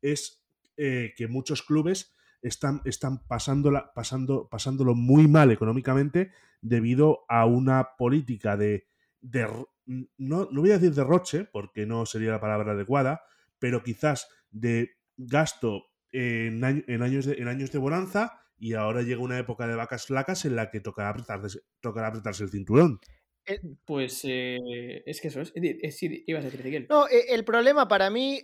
es 0.00 0.42
eh, 0.78 1.12
que 1.14 1.28
muchos 1.28 1.62
clubes 1.62 2.14
están, 2.40 2.80
están 2.84 3.26
pasándola, 3.26 3.92
pasando, 3.94 4.48
pasándolo 4.48 4.94
muy 4.94 5.28
mal 5.28 5.50
económicamente 5.50 6.32
debido 6.62 7.24
a 7.28 7.44
una 7.44 7.90
política 7.98 8.56
de, 8.56 8.86
de 9.20 9.46
no, 9.84 10.48
no 10.50 10.60
voy 10.60 10.70
a 10.70 10.78
decir 10.78 10.94
derroche 10.94 11.44
porque 11.44 11.84
no 11.84 12.06
sería 12.06 12.30
la 12.30 12.40
palabra 12.40 12.72
adecuada 12.72 13.22
pero 13.58 13.82
quizás 13.82 14.28
de 14.54 14.90
gasto 15.16 15.84
en, 16.12 16.64
años 16.64 17.26
de, 17.26 17.34
en 17.34 17.48
años 17.48 17.72
de 17.72 17.78
bonanza 17.78 18.40
y 18.56 18.74
ahora 18.74 19.02
llega 19.02 19.20
una 19.20 19.38
época 19.38 19.66
de 19.66 19.74
vacas 19.74 20.06
flacas 20.06 20.44
en 20.44 20.56
la 20.56 20.70
que 20.70 20.80
tocará 20.80 21.10
apretarse, 21.10 21.60
tocará 21.80 22.08
apretarse 22.08 22.44
el 22.44 22.50
cinturón. 22.50 23.00
Eh, 23.46 23.60
pues 23.84 24.22
eh, 24.24 25.02
es 25.04 25.20
que 25.20 25.28
eso 25.28 25.40
es. 25.40 25.52
ibas 25.54 26.44
a 26.44 26.50
decir, 26.50 26.86
No, 26.88 27.06
eh, 27.08 27.26
el 27.28 27.44
problema 27.44 27.88
para 27.88 28.10
mí 28.10 28.40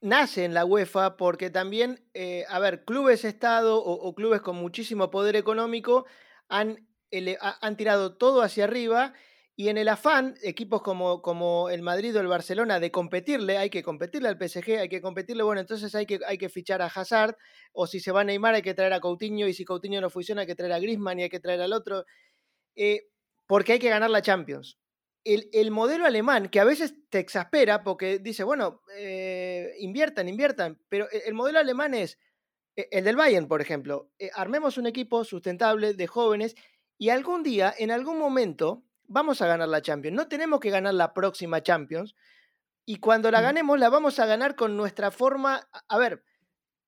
nace 0.00 0.44
en 0.44 0.54
la 0.54 0.64
UEFA 0.64 1.16
porque 1.16 1.50
también, 1.50 2.00
a 2.48 2.58
ver, 2.60 2.84
clubes 2.84 3.24
Estado 3.24 3.82
o, 3.82 4.14
clubes 4.14 4.40
con 4.40 4.56
muchísimo 4.56 5.10
poder 5.10 5.36
económico 5.36 6.06
han, 6.48 6.88
han 7.60 7.76
tirado 7.76 8.16
todo 8.16 8.42
hacia 8.42 8.64
arriba 8.64 9.12
y 9.60 9.70
en 9.70 9.76
el 9.76 9.88
afán, 9.88 10.36
equipos 10.42 10.82
como, 10.82 11.20
como 11.20 11.68
el 11.68 11.82
Madrid 11.82 12.16
o 12.16 12.20
el 12.20 12.28
Barcelona, 12.28 12.78
de 12.78 12.92
competirle, 12.92 13.58
hay 13.58 13.70
que 13.70 13.82
competirle 13.82 14.28
al 14.28 14.38
PSG, 14.38 14.78
hay 14.78 14.88
que 14.88 15.00
competirle, 15.00 15.42
bueno, 15.42 15.60
entonces 15.60 15.92
hay 15.96 16.06
que, 16.06 16.20
hay 16.28 16.38
que 16.38 16.48
fichar 16.48 16.80
a 16.80 16.86
Hazard, 16.86 17.36
o 17.72 17.88
si 17.88 17.98
se 17.98 18.12
va 18.12 18.20
a 18.20 18.24
Neymar 18.24 18.54
hay 18.54 18.62
que 18.62 18.74
traer 18.74 18.92
a 18.92 19.00
Coutinho, 19.00 19.48
y 19.48 19.54
si 19.54 19.64
Coutinho 19.64 20.00
no 20.00 20.10
funciona 20.10 20.42
hay 20.42 20.46
que 20.46 20.54
traer 20.54 20.74
a 20.74 20.78
Griezmann 20.78 21.18
y 21.18 21.24
hay 21.24 21.28
que 21.28 21.40
traer 21.40 21.60
al 21.60 21.72
otro, 21.72 22.04
eh, 22.76 23.08
porque 23.48 23.72
hay 23.72 23.78
que 23.80 23.88
ganar 23.88 24.10
la 24.10 24.22
Champions. 24.22 24.78
El, 25.24 25.72
modelo 25.72 26.06
alemán, 26.06 26.50
que 26.50 26.60
a 26.60 26.64
veces 26.64 26.94
te 27.10 27.18
exaspera 27.18 27.82
porque 27.82 28.20
dice, 28.20 28.44
bueno, 28.44 28.82
eh, 28.96 29.74
inviertan, 29.80 30.28
inviertan, 30.28 30.78
pero 30.88 31.10
e, 31.10 31.24
el 31.26 31.34
modelo 31.34 31.58
alemán 31.58 31.94
es 31.94 32.16
e, 32.76 32.86
el 32.92 33.02
del 33.02 33.16
Bayern, 33.16 33.48
por 33.48 33.60
ejemplo, 33.60 34.12
eh, 34.20 34.30
armemos 34.34 34.78
un 34.78 34.86
equipo 34.86 35.24
sustentable 35.24 35.94
de 35.94 36.06
jóvenes 36.06 36.54
y 36.96 37.08
algún 37.08 37.42
día, 37.42 37.74
en 37.76 37.90
algún 37.90 38.20
momento, 38.20 38.84
vamos 39.08 39.42
a 39.42 39.46
ganar 39.46 39.68
la 39.68 39.82
Champions. 39.82 40.16
No 40.16 40.28
tenemos 40.28 40.60
que 40.60 40.70
ganar 40.70 40.94
la 40.94 41.12
próxima 41.12 41.62
Champions. 41.62 42.14
Y 42.84 42.96
cuando 42.96 43.30
la 43.30 43.40
mm. 43.40 43.42
ganemos, 43.42 43.78
la 43.78 43.88
vamos 43.88 44.18
a 44.18 44.26
ganar 44.26 44.54
con 44.54 44.76
nuestra 44.76 45.10
forma. 45.10 45.68
A 45.88 45.98
ver, 45.98 46.22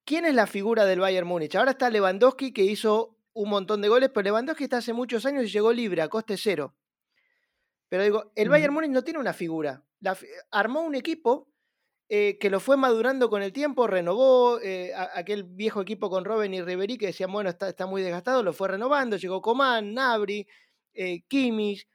¿quién 0.04 0.24
es 0.24 0.34
la 0.34 0.46
figura 0.46 0.84
del 0.84 1.00
Bayern 1.00 1.26
Múnich? 1.26 1.56
Ahora 1.56 1.72
está 1.72 1.90
Lewandowski, 1.90 2.52
que 2.52 2.62
hizo 2.62 3.16
un 3.32 3.50
montón 3.50 3.80
de 3.80 3.88
goles, 3.88 4.10
pero 4.10 4.24
Lewandowski 4.24 4.64
está 4.64 4.78
hace 4.78 4.92
muchos 4.92 5.26
años 5.26 5.44
y 5.44 5.48
llegó 5.48 5.72
libre, 5.72 6.02
a 6.02 6.08
coste 6.08 6.36
cero. 6.36 6.74
Pero 7.88 8.04
digo, 8.04 8.32
el 8.36 8.48
Bayern 8.48 8.72
Múnich 8.72 8.92
no 8.92 9.02
tiene 9.02 9.18
una 9.18 9.32
figura. 9.32 9.82
armó 10.50 10.82
un 10.82 10.94
equipo 10.94 11.50
eh, 12.12 12.38
que 12.38 12.50
lo 12.50 12.58
fue 12.58 12.76
madurando 12.76 13.30
con 13.30 13.40
el 13.40 13.52
tiempo, 13.52 13.86
renovó 13.86 14.58
eh, 14.60 14.92
aquel 15.14 15.44
viejo 15.44 15.80
equipo 15.80 16.10
con 16.10 16.24
Robben 16.24 16.52
y 16.52 16.60
Ribery 16.60 16.98
que 16.98 17.06
decían, 17.06 17.30
bueno, 17.30 17.50
está, 17.50 17.68
está 17.68 17.86
muy 17.86 18.02
desgastado, 18.02 18.42
lo 18.42 18.52
fue 18.52 18.66
renovando, 18.66 19.16
llegó 19.16 19.40
Coman, 19.40 19.94
Nabri, 19.94 20.44
eh, 20.92 21.22
Kimmich, 21.28 21.86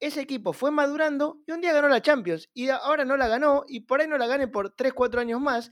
ese 0.00 0.20
equipo 0.20 0.52
fue 0.52 0.72
madurando 0.72 1.40
y 1.46 1.52
un 1.52 1.60
día 1.60 1.72
ganó 1.72 1.88
la 1.88 2.02
Champions 2.02 2.50
y 2.52 2.68
ahora 2.68 3.04
no 3.04 3.16
la 3.16 3.28
ganó 3.28 3.64
y 3.68 3.80
por 3.80 4.00
ahí 4.00 4.08
no 4.08 4.18
la 4.18 4.26
gane 4.26 4.48
por 4.48 4.74
3, 4.74 4.92
4 4.92 5.20
años 5.20 5.40
más, 5.40 5.70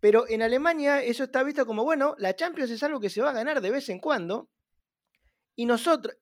pero 0.00 0.28
en 0.28 0.42
Alemania 0.42 1.02
eso 1.02 1.22
está 1.24 1.44
visto 1.44 1.64
como, 1.64 1.84
bueno, 1.84 2.16
la 2.18 2.34
Champions 2.34 2.72
es 2.72 2.82
algo 2.82 2.98
que 2.98 3.10
se 3.10 3.22
va 3.22 3.30
a 3.30 3.34
ganar 3.34 3.60
de 3.60 3.70
vez 3.70 3.88
en 3.88 4.00
cuando 4.00 4.50
y 5.54 5.66
nosotros, 5.66 6.16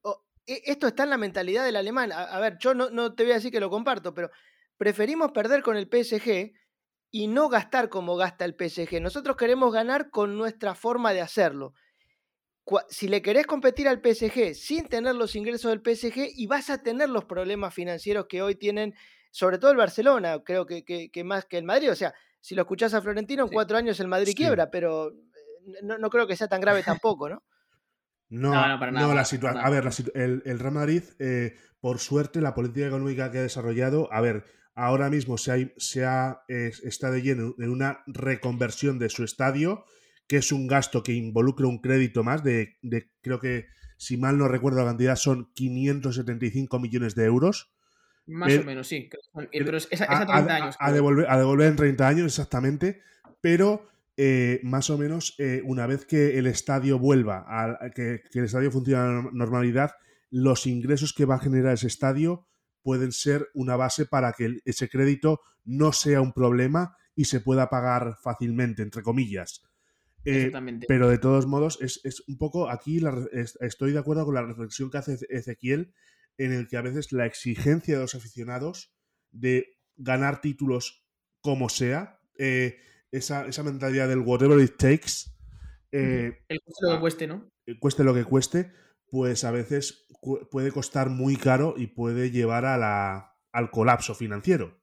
e, 0.46 0.60
esto 0.66 0.88
está 0.88 1.04
en 1.04 1.10
la 1.10 1.16
mentalidad 1.16 1.64
del 1.64 1.76
alemán, 1.76 2.12
a, 2.12 2.38
ver, 2.38 2.58
yo 2.58 2.74
no 2.74 3.14
te 3.14 3.22
voy 3.22 3.32
a 3.32 3.36
decir 3.36 3.50
que 3.50 3.60
lo 3.60 3.70
comparto, 3.70 4.12
pero 4.12 4.30
preferimos 4.76 5.32
perder 5.32 5.62
con 5.62 5.76
el 5.76 5.88
PSG 5.88 6.52
y 7.10 7.26
no 7.26 7.48
gastar 7.48 7.88
como 7.88 8.16
gasta 8.16 8.44
el 8.44 8.54
PSG. 8.54 9.00
Nosotros 9.00 9.36
queremos 9.36 9.72
ganar 9.72 10.10
con 10.10 10.36
nuestra 10.36 10.74
forma 10.74 11.12
de 11.12 11.20
hacerlo. 11.20 11.74
Si 12.88 13.08
le 13.08 13.22
querés 13.22 13.46
competir 13.46 13.88
al 13.88 14.00
PSG 14.00 14.54
sin 14.54 14.88
tener 14.88 15.14
los 15.14 15.34
ingresos 15.36 15.70
del 15.70 15.80
PSG 15.80 16.32
y 16.34 16.46
vas 16.46 16.70
a 16.70 16.82
tener 16.82 17.08
los 17.08 17.24
problemas 17.24 17.74
financieros 17.74 18.26
que 18.28 18.42
hoy 18.42 18.54
tienen, 18.54 18.94
sobre 19.30 19.58
todo 19.58 19.70
el 19.70 19.76
Barcelona, 19.76 20.40
creo 20.44 20.66
que, 20.66 21.10
más 21.24 21.44
que 21.46 21.58
el 21.58 21.64
Madrid. 21.64 21.90
O 21.90 21.94
sea, 21.94 22.14
si 22.40 22.54
lo 22.54 22.62
escuchás 22.62 22.94
a 22.94 23.02
Florentino, 23.02 23.44
en 23.44 23.50
cuatro 23.50 23.76
años 23.76 23.98
el 24.00 24.08
Madrid 24.08 24.34
quiebra, 24.36 24.70
pero 24.70 25.10
eh, 25.10 25.80
no, 25.82 26.10
creo 26.10 26.26
que 26.26 26.36
sea 26.36 26.48
tan 26.48 26.60
grave 26.60 26.82
tampoco, 26.82 27.28
¿no? 27.28 27.42
No, 28.28 28.50
no, 28.68 28.78
para 28.78 28.92
nada, 28.92 29.12
la 29.12 29.24
situación. 29.24 29.64
A 29.64 29.70
ver, 29.70 29.88
el, 30.14 30.42
el, 30.44 30.58
Real 30.60 30.72
Madrid, 30.72 31.02
eh, 31.18 31.56
por 31.80 31.98
suerte, 31.98 32.40
la 32.40 32.54
política 32.54 32.86
económica 32.86 33.32
que 33.32 33.38
ha 33.38 33.42
desarrollado, 33.42 34.08
a 34.12 34.20
ver, 34.20 34.44
ahora 34.74 35.10
mismo 35.10 35.36
se, 35.36 35.50
ha, 36.04 36.44
está 36.48 37.10
de 37.10 37.22
lleno 37.22 37.54
en 37.58 37.70
una 37.70 38.02
reconversión 38.06 38.98
de 38.98 39.08
su 39.08 39.24
estadio, 39.24 39.84
que 40.30 40.36
es 40.36 40.52
un 40.52 40.68
gasto 40.68 41.02
que 41.02 41.12
involucra 41.12 41.66
un 41.66 41.80
crédito 41.80 42.22
más 42.22 42.44
de, 42.44 42.78
creo 43.20 43.40
que, 43.40 43.66
si 43.96 44.16
mal 44.16 44.38
no 44.38 44.46
recuerdo 44.46 44.78
la 44.78 44.84
cantidad, 44.84 45.16
son 45.16 45.50
575 45.54 46.78
millones 46.78 47.16
de 47.16 47.24
euros. 47.24 47.74
Más 48.26 48.56
o 48.56 48.62
menos, 48.62 48.86
sí. 48.86 49.10
Pero 49.50 49.76
es, 49.76 49.88
a, 50.02 50.24
30 50.24 50.54
años. 50.54 50.76
A, 50.78 50.92
devolver, 50.92 51.28
a 51.28 51.36
devolver 51.36 51.66
en 51.66 51.74
30 51.74 52.06
años, 52.06 52.26
exactamente. 52.26 53.00
Pero 53.40 53.88
eh, 54.16 54.60
más 54.62 54.88
o 54.90 54.98
menos 54.98 55.34
eh, 55.38 55.62
una 55.64 55.88
vez 55.88 56.06
que 56.06 56.38
el 56.38 56.46
estadio 56.46 57.00
vuelva, 57.00 57.44
a, 57.48 57.90
que, 57.90 58.22
que, 58.30 58.38
el 58.38 58.44
estadio 58.44 58.70
funcione 58.70 59.02
a 59.02 59.06
la 59.06 59.30
normalidad, 59.32 59.90
los 60.30 60.64
ingresos 60.68 61.12
que 61.12 61.24
va 61.24 61.34
a 61.34 61.40
generar 61.40 61.74
ese 61.74 61.88
estadio 61.88 62.46
pueden 62.82 63.10
ser 63.10 63.48
una 63.52 63.74
base 63.74 64.06
para 64.06 64.32
que 64.32 64.58
ese 64.64 64.88
crédito 64.88 65.40
no 65.64 65.92
sea 65.92 66.20
un 66.20 66.32
problema 66.32 66.96
y 67.16 67.24
se 67.24 67.40
pueda 67.40 67.68
pagar 67.68 68.16
fácilmente, 68.22 68.82
entre 68.82 69.02
comillas. 69.02 69.64
Eh, 70.24 70.52
pero 70.86 71.08
de 71.08 71.18
todos 71.18 71.46
modos, 71.46 71.78
es, 71.80 72.22
un 72.28 72.36
poco 72.36 72.68
aquí 72.68 73.00
estoy 73.60 73.92
de 73.92 73.98
acuerdo 73.98 74.24
con 74.24 74.34
la 74.34 74.42
reflexión 74.42 74.90
que 74.90 74.98
hace 74.98 75.18
Ezequiel, 75.28 75.94
en 76.36 76.52
el 76.52 76.68
que 76.68 76.76
a 76.76 76.82
veces 76.82 77.12
la 77.12 77.26
exigencia 77.26 77.94
de 77.94 78.02
los 78.02 78.14
aficionados 78.14 78.94
de 79.30 79.78
ganar 79.96 80.40
títulos 80.40 81.06
como 81.40 81.68
sea, 81.68 82.20
eh, 82.38 82.78
esa, 83.10 83.44
mentalidad 83.62 84.08
del 84.08 84.20
whatever 84.20 84.60
it 84.60 84.76
takes. 84.76 85.30
Eh, 85.92 86.38
el 86.48 86.60
cueste 86.60 86.86
lo 86.86 86.94
que 86.94 87.00
cueste, 87.00 87.26
¿no? 87.26 87.50
Cueste 87.78 88.04
lo 88.04 88.14
que 88.14 88.24
cueste, 88.24 88.72
pues 89.08 89.44
a 89.44 89.50
veces 89.50 90.06
puede 90.50 90.70
costar 90.70 91.08
muy 91.08 91.36
caro 91.36 91.74
y 91.76 91.88
puede 91.88 92.30
llevar 92.30 92.64
a 92.64 92.76
la, 92.76 93.36
al 93.52 93.70
colapso 93.70 94.14
financiero. 94.14 94.79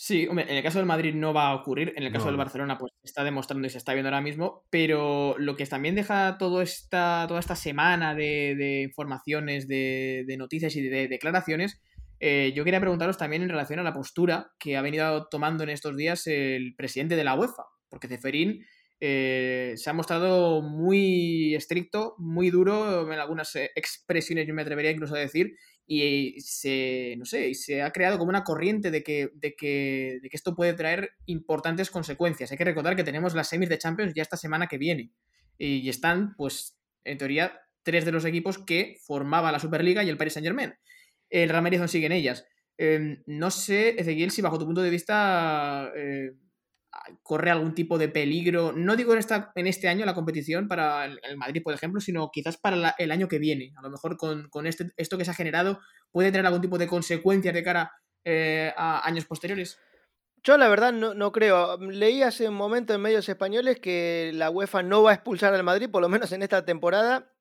Sí, 0.00 0.28
hombre, 0.28 0.46
en 0.48 0.56
el 0.56 0.62
caso 0.62 0.78
del 0.78 0.86
Madrid 0.86 1.12
no 1.12 1.34
va 1.34 1.48
a 1.48 1.56
ocurrir, 1.56 1.92
en 1.96 2.04
el 2.04 2.12
caso 2.12 2.26
del 2.26 2.36
Barcelona 2.36 2.78
pues 2.78 2.92
está 3.02 3.24
demostrando 3.24 3.66
y 3.66 3.70
se 3.70 3.78
está 3.78 3.94
viendo 3.94 4.10
ahora 4.10 4.20
mismo, 4.20 4.64
pero 4.70 5.34
lo 5.38 5.56
que 5.56 5.66
también 5.66 5.96
deja 5.96 6.38
todo 6.38 6.62
esta, 6.62 7.24
toda 7.26 7.40
esta 7.40 7.56
semana 7.56 8.14
de, 8.14 8.84
informaciones, 8.88 9.66
de, 9.66 10.36
noticias 10.38 10.76
y 10.76 10.82
de, 10.82 11.08
declaraciones, 11.08 11.80
eh, 12.20 12.52
yo 12.54 12.62
quería 12.62 12.78
preguntaros 12.78 13.18
también 13.18 13.42
en 13.42 13.48
relación 13.48 13.80
a 13.80 13.82
la 13.82 13.92
postura 13.92 14.52
que 14.60 14.76
ha 14.76 14.82
venido 14.82 15.26
tomando 15.26 15.64
en 15.64 15.70
estos 15.70 15.96
días 15.96 16.28
el 16.28 16.76
presidente 16.76 17.16
de 17.16 17.24
la 17.24 17.34
UEFA, 17.34 17.64
porque 17.88 18.06
Ceferín 18.06 18.64
eh, 19.00 19.74
se 19.74 19.90
ha 19.90 19.94
mostrado 19.94 20.62
muy 20.62 21.56
estricto, 21.56 22.14
muy 22.18 22.50
duro 22.50 23.12
en 23.12 23.18
algunas 23.18 23.52
eh, 23.56 23.72
expresiones, 23.74 24.46
yo 24.46 24.54
me 24.54 24.62
atrevería 24.62 24.92
incluso 24.92 25.16
a 25.16 25.18
decir, 25.18 25.56
y 25.90 26.38
se, 26.42 27.14
no 27.16 27.24
sé, 27.24 27.54
se 27.54 27.80
ha 27.80 27.90
creado 27.92 28.18
como 28.18 28.28
una 28.28 28.44
corriente 28.44 28.90
de 28.90 29.02
que, 29.02 29.30
de, 29.34 29.56
que, 29.56 30.18
de 30.22 30.28
que 30.28 30.36
esto 30.36 30.54
puede 30.54 30.74
traer 30.74 31.12
importantes 31.24 31.90
consecuencias. 31.90 32.52
Hay 32.52 32.58
que 32.58 32.64
recordar 32.64 32.94
que 32.94 33.04
tenemos 33.04 33.34
las 33.34 33.48
semis 33.48 33.70
de 33.70 33.78
Champions 33.78 34.12
ya 34.14 34.22
esta 34.22 34.36
semana 34.36 34.66
que 34.66 34.76
viene, 34.76 35.10
y 35.56 35.88
están, 35.88 36.34
pues, 36.36 36.78
en 37.04 37.16
teoría, 37.16 37.58
tres 37.82 38.04
de 38.04 38.12
los 38.12 38.26
equipos 38.26 38.58
que 38.58 38.96
formaba 39.02 39.50
la 39.50 39.58
Superliga 39.58 40.04
y 40.04 40.10
el 40.10 40.18
Paris 40.18 40.34
Saint 40.34 40.46
Germain. 40.46 40.74
El 41.30 41.48
Real 41.48 41.62
Madrid 41.62 41.80
sigue 41.86 42.06
en 42.06 42.12
ellas. 42.12 42.46
Em, 42.76 43.22
no 43.26 43.50
sé, 43.50 43.98
Ezequiel, 43.98 44.30
si 44.30 44.42
bajo 44.42 44.58
tu 44.58 44.66
punto 44.66 44.82
de 44.82 44.90
vista 44.90 45.90
eh, 45.96 46.32
corre 47.22 47.50
algún 47.50 47.74
tipo 47.74 47.98
de 47.98 48.08
peligro, 48.08 48.72
no 48.72 48.96
digo 48.96 49.12
en, 49.12 49.18
esta, 49.18 49.52
en 49.54 49.66
este 49.66 49.88
año 49.88 50.06
la 50.06 50.14
competición 50.14 50.68
para 50.68 51.04
el, 51.04 51.36
Madrid, 51.36 51.62
por 51.62 51.74
ejemplo, 51.74 52.00
sino 52.00 52.30
quizás 52.30 52.56
para 52.56 52.94
el 52.98 53.10
año 53.10 53.28
que 53.28 53.38
viene. 53.38 53.72
A 53.76 53.82
lo 53.82 53.90
mejor 53.90 54.16
con, 54.16 54.66
este, 54.66 54.90
esto 54.96 55.18
que 55.18 55.24
se 55.24 55.30
ha 55.30 55.34
generado 55.34 55.80
puede 56.10 56.30
tener 56.30 56.46
algún 56.46 56.62
tipo 56.62 56.78
de 56.78 56.86
consecuencias 56.86 57.54
de 57.54 57.62
cara 57.62 57.92
eh, 58.24 58.72
a 58.76 59.06
años 59.06 59.26
posteriores. 59.26 59.78
Yo 60.42 60.56
la 60.56 60.68
verdad 60.68 60.92
no, 60.92 61.32
creo. 61.32 61.76
Leí 61.78 62.22
hace 62.22 62.48
un 62.48 62.54
momento 62.54 62.94
en 62.94 63.00
medios 63.00 63.28
españoles 63.28 63.80
que 63.80 64.30
la 64.34 64.50
UEFA 64.50 64.82
no 64.82 65.02
va 65.02 65.10
a 65.10 65.14
expulsar 65.14 65.52
al 65.52 65.64
Madrid, 65.64 65.90
por 65.90 66.00
lo 66.00 66.08
menos 66.08 66.32
en 66.32 66.42
esta 66.42 66.64
temporada. 66.64 67.32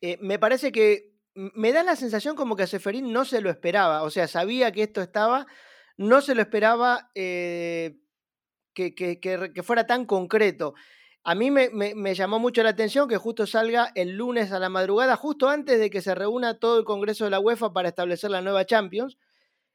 Eh, 0.00 0.18
me 0.20 0.38
parece 0.38 0.72
que 0.72 1.12
me 1.34 1.72
da 1.72 1.84
la 1.84 1.96
sensación 1.96 2.36
como 2.36 2.56
que 2.56 2.64
a 2.64 2.66
Seferín 2.66 3.12
no 3.12 3.24
se 3.24 3.40
lo 3.40 3.50
esperaba. 3.50 4.02
O 4.02 4.10
sea, 4.10 4.26
sabía 4.26 4.72
que 4.72 4.82
esto 4.82 5.00
estaba, 5.00 5.46
no 5.96 6.20
se 6.20 6.34
lo 6.34 6.42
esperaba. 6.42 7.10
Eh, 7.14 8.01
que, 8.74 9.62
fuera 9.62 9.86
tan 9.86 10.06
concreto. 10.06 10.74
A 11.24 11.34
mí 11.34 11.50
me, 11.50 12.14
llamó 12.14 12.38
mucho 12.38 12.62
la 12.62 12.70
atención 12.70 13.08
que 13.08 13.16
justo 13.16 13.46
salga 13.46 13.92
el 13.94 14.16
lunes 14.16 14.52
a 14.52 14.58
la 14.58 14.68
madrugada, 14.68 15.16
justo 15.16 15.48
antes 15.48 15.78
de 15.78 15.90
que 15.90 16.02
se 16.02 16.14
reúna 16.14 16.58
todo 16.58 16.78
el 16.78 16.84
Congreso 16.84 17.24
de 17.24 17.30
la 17.30 17.40
UEFA 17.40 17.72
para 17.72 17.88
establecer 17.88 18.30
la 18.30 18.42
nueva 18.42 18.64
Champions. 18.66 19.18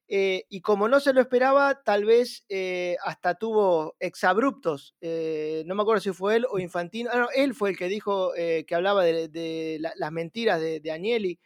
Eh, 0.10 0.46
y 0.50 0.62
como 0.62 0.88
no 0.88 1.02
se 1.02 1.12
lo 1.14 1.20
esperaba, 1.20 1.84
tal 1.84 2.06
vez 2.06 2.46
eh, 2.50 2.96
hasta 3.04 3.36
tuvo 3.36 3.96
exabruptos. 4.00 4.96
Eh, 5.02 5.64
no 5.66 5.76
me 5.76 5.82
acuerdo 5.82 6.02
si 6.02 6.12
fue 6.14 6.38
él 6.38 6.46
o 6.50 6.60
Infantino. 6.60 7.10
Ah, 7.14 7.20
no, 7.20 7.28
él 7.36 7.54
fue 7.54 7.72
el 7.72 7.78
que 7.78 7.90
dijo 7.90 8.32
que 8.34 8.76
hablaba 8.76 9.04
de, 9.04 9.80
las 9.80 10.12
mentiras 10.12 10.62
de, 10.62 10.80
de 10.80 10.92
Agnelli. 10.92 11.40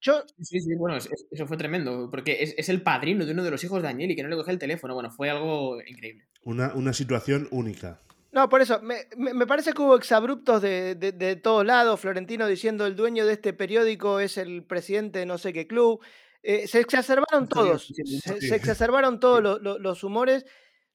Sí, 0.00 0.60
sí, 0.60 0.74
bueno, 0.76 0.96
eso 0.96 1.46
fue 1.46 1.56
tremendo, 1.56 2.08
porque 2.10 2.54
es, 2.56 2.68
el 2.68 2.82
padrino 2.82 3.24
de 3.26 3.32
uno 3.32 3.42
de 3.42 3.50
los 3.50 3.64
hijos 3.64 3.82
de 3.82 3.96
y 3.98 4.14
que 4.14 4.22
no 4.22 4.28
le 4.28 4.36
coge 4.36 4.52
el 4.52 4.58
teléfono. 4.58 4.94
Bueno, 4.94 5.10
fue 5.10 5.30
algo 5.30 5.80
increíble. 5.80 6.26
Una, 6.44 6.92
situación 6.92 7.48
única. 7.50 8.00
No, 8.30 8.48
por 8.48 8.60
eso, 8.60 8.80
me, 8.82 9.46
parece 9.46 9.72
que 9.72 9.82
hubo 9.82 9.96
exabruptos 9.96 10.62
de, 10.62 10.94
de, 10.94 11.36
todos 11.36 11.64
lados. 11.64 11.98
Florentino 11.98 12.46
diciendo 12.46 12.86
el 12.86 12.94
dueño 12.94 13.26
de 13.26 13.32
este 13.32 13.52
periódico 13.52 14.20
es 14.20 14.36
el 14.36 14.64
presidente 14.64 15.20
de 15.20 15.26
no 15.26 15.38
sé 15.38 15.52
qué 15.52 15.66
club. 15.66 16.00
Eh, 16.42 16.68
se 16.68 16.78
exacerbaron 16.78 17.48
todos, 17.48 17.88
se, 17.88 18.54
exacerbaron 18.54 19.18
todos 19.18 19.60
los, 19.60 20.04
humores. 20.04 20.44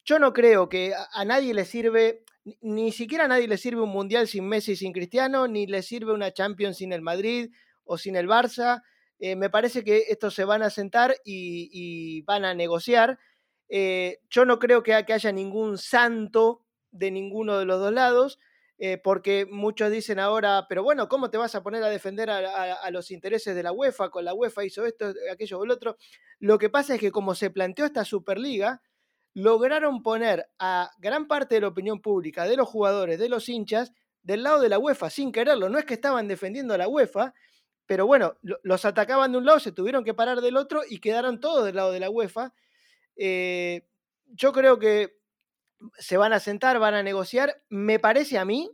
Yo 0.06 0.18
no 0.18 0.32
creo 0.32 0.70
que 0.70 0.94
a, 0.94 1.26
nadie 1.26 1.54
le 1.54 1.66
sirve, 1.66 2.24
ni 2.62 2.94
siquiera 2.94 3.26
a 3.26 3.28
nadie 3.28 3.50
le 3.50 3.58
sirve 3.58 3.82
un 3.82 3.90
mundial 3.90 4.30
sin 4.30 4.48
Messi 4.48 4.72
y 4.72 4.76
sin 4.78 4.94
Cristiano, 4.94 5.50
ni 5.50 5.68
le 5.68 5.82
sirve 5.82 6.14
una 6.14 6.32
Champions 6.32 6.78
sin 6.78 6.94
el 6.94 7.02
Madrid 7.02 7.52
o 7.84 7.98
sin 7.98 8.16
el 8.16 8.30
Barça. 8.30 8.82
Eh, 9.24 9.36
me 9.36 9.52
parece 9.52 9.84
que 9.84 10.06
estos 10.10 10.34
se 10.34 10.46
van 10.46 10.64
a 10.64 10.72
sentar 10.72 11.16
y, 11.24 12.24
van 12.24 12.44
a 12.44 12.56
negociar. 12.56 13.20
Eh, 13.70 14.20
yo 14.32 14.46
no 14.46 14.58
creo 14.58 14.82
que, 14.82 14.96
haya 14.96 15.32
ningún 15.32 15.78
santo 15.78 16.66
de 16.90 17.12
ninguno 17.12 17.60
de 17.60 17.66
los 17.66 17.80
dos 17.80 17.94
lados, 17.94 18.40
eh, 18.80 18.98
porque 18.98 19.46
muchos 19.46 19.92
dicen 19.92 20.20
ahora, 20.20 20.66
pero 20.68 20.82
bueno, 20.82 21.08
¿cómo 21.08 21.30
te 21.30 21.38
vas 21.38 21.54
a 21.54 21.62
poner 21.62 21.84
a 21.84 21.90
defender 21.90 22.32
a, 22.32 22.90
los 22.90 23.12
intereses 23.12 23.56
de 23.56 23.62
la 23.62 23.72
UEFA? 23.72 24.10
Con 24.10 24.26
la 24.26 24.34
UEFA 24.34 24.66
hizo 24.66 24.88
esto, 24.88 25.14
aquello 25.32 25.60
o 25.60 25.66
el 25.66 25.72
otro. 25.72 25.98
Lo 26.40 26.58
que 26.58 26.72
pasa 26.72 26.96
es 26.96 27.00
que 27.00 27.12
como 27.12 27.36
se 27.36 27.52
planteó 27.52 27.86
esta 27.86 28.04
Superliga, 28.04 28.82
lograron 29.36 30.02
poner 30.02 30.50
a 30.58 30.90
gran 30.98 31.28
parte 31.28 31.56
de 31.56 31.62
la 31.62 31.68
opinión 31.68 32.02
pública, 32.02 32.46
de 32.46 32.58
los 32.58 32.68
jugadores, 32.68 33.20
de 33.20 33.30
los 33.30 33.48
hinchas, 33.50 33.94
del 34.24 34.42
lado 34.42 34.62
de 34.62 34.70
la 34.70 34.80
UEFA, 34.80 35.12
sin 35.12 35.32
quererlo. 35.32 35.70
No 35.70 35.78
es 35.78 35.86
que 35.86 35.94
estaban 35.94 36.28
defendiendo 36.28 36.74
a 36.74 36.80
la 36.80 36.88
UEFA, 36.88 37.36
pero 37.92 38.08
bueno, 38.08 38.38
los 38.42 38.86
atacaban 38.86 39.34
de 39.34 39.38
un 39.40 39.46
lado, 39.46 39.60
se 39.60 39.74
tuvieron 39.74 40.06
que 40.06 40.14
parar 40.14 40.40
del 40.40 40.56
otro 40.56 40.82
y 40.90 41.00
quedaron 41.00 41.42
todos 41.42 41.66
del 41.66 41.76
lado 41.76 41.92
de 41.92 42.00
la 42.00 42.10
UEFA. 42.10 42.54
Eh, 43.18 43.86
yo 44.28 44.54
creo 44.54 44.80
que 44.80 45.18
se 45.98 46.16
van 46.16 46.32
a 46.32 46.40
sentar, 46.40 46.80
van 46.80 46.94
a 46.94 47.04
negociar. 47.04 47.62
Me 47.68 48.00
parece 48.00 48.38
a 48.38 48.46
mí 48.46 48.72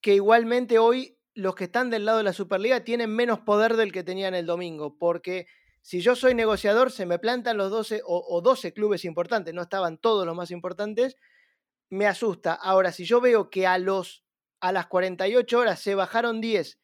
que 0.00 0.14
igualmente 0.14 0.78
hoy 0.78 1.18
los 1.34 1.56
que 1.56 1.64
están 1.64 1.90
del 1.90 2.06
lado 2.06 2.16
de 2.16 2.24
la 2.24 2.32
Superliga 2.32 2.84
tienen 2.84 3.14
menos 3.14 3.40
poder 3.40 3.76
del 3.76 3.92
que 3.92 4.02
tenían 4.02 4.34
el 4.34 4.46
domingo, 4.46 4.96
porque 4.96 5.46
si 5.82 6.00
yo 6.00 6.16
soy 6.16 6.34
negociador, 6.34 6.90
se 6.90 7.04
me 7.04 7.18
plantan 7.18 7.58
los 7.58 7.70
12 7.70 8.00
o, 8.02 8.40
12 8.40 8.72
clubes 8.72 9.04
importantes, 9.04 9.52
no 9.52 9.60
estaban 9.60 9.98
todos 9.98 10.24
los 10.24 10.34
más 10.34 10.50
importantes, 10.50 11.18
me 11.90 12.06
asusta. 12.06 12.54
Ahora, 12.54 12.92
si 12.92 13.04
yo 13.04 13.20
veo 13.20 13.50
que 13.50 13.66
a, 13.66 13.76
los, 13.76 14.24
a 14.60 14.72
las 14.72 14.86
48 14.86 15.58
horas 15.58 15.82
se 15.82 15.94
bajaron 15.94 16.40
10 16.40 16.78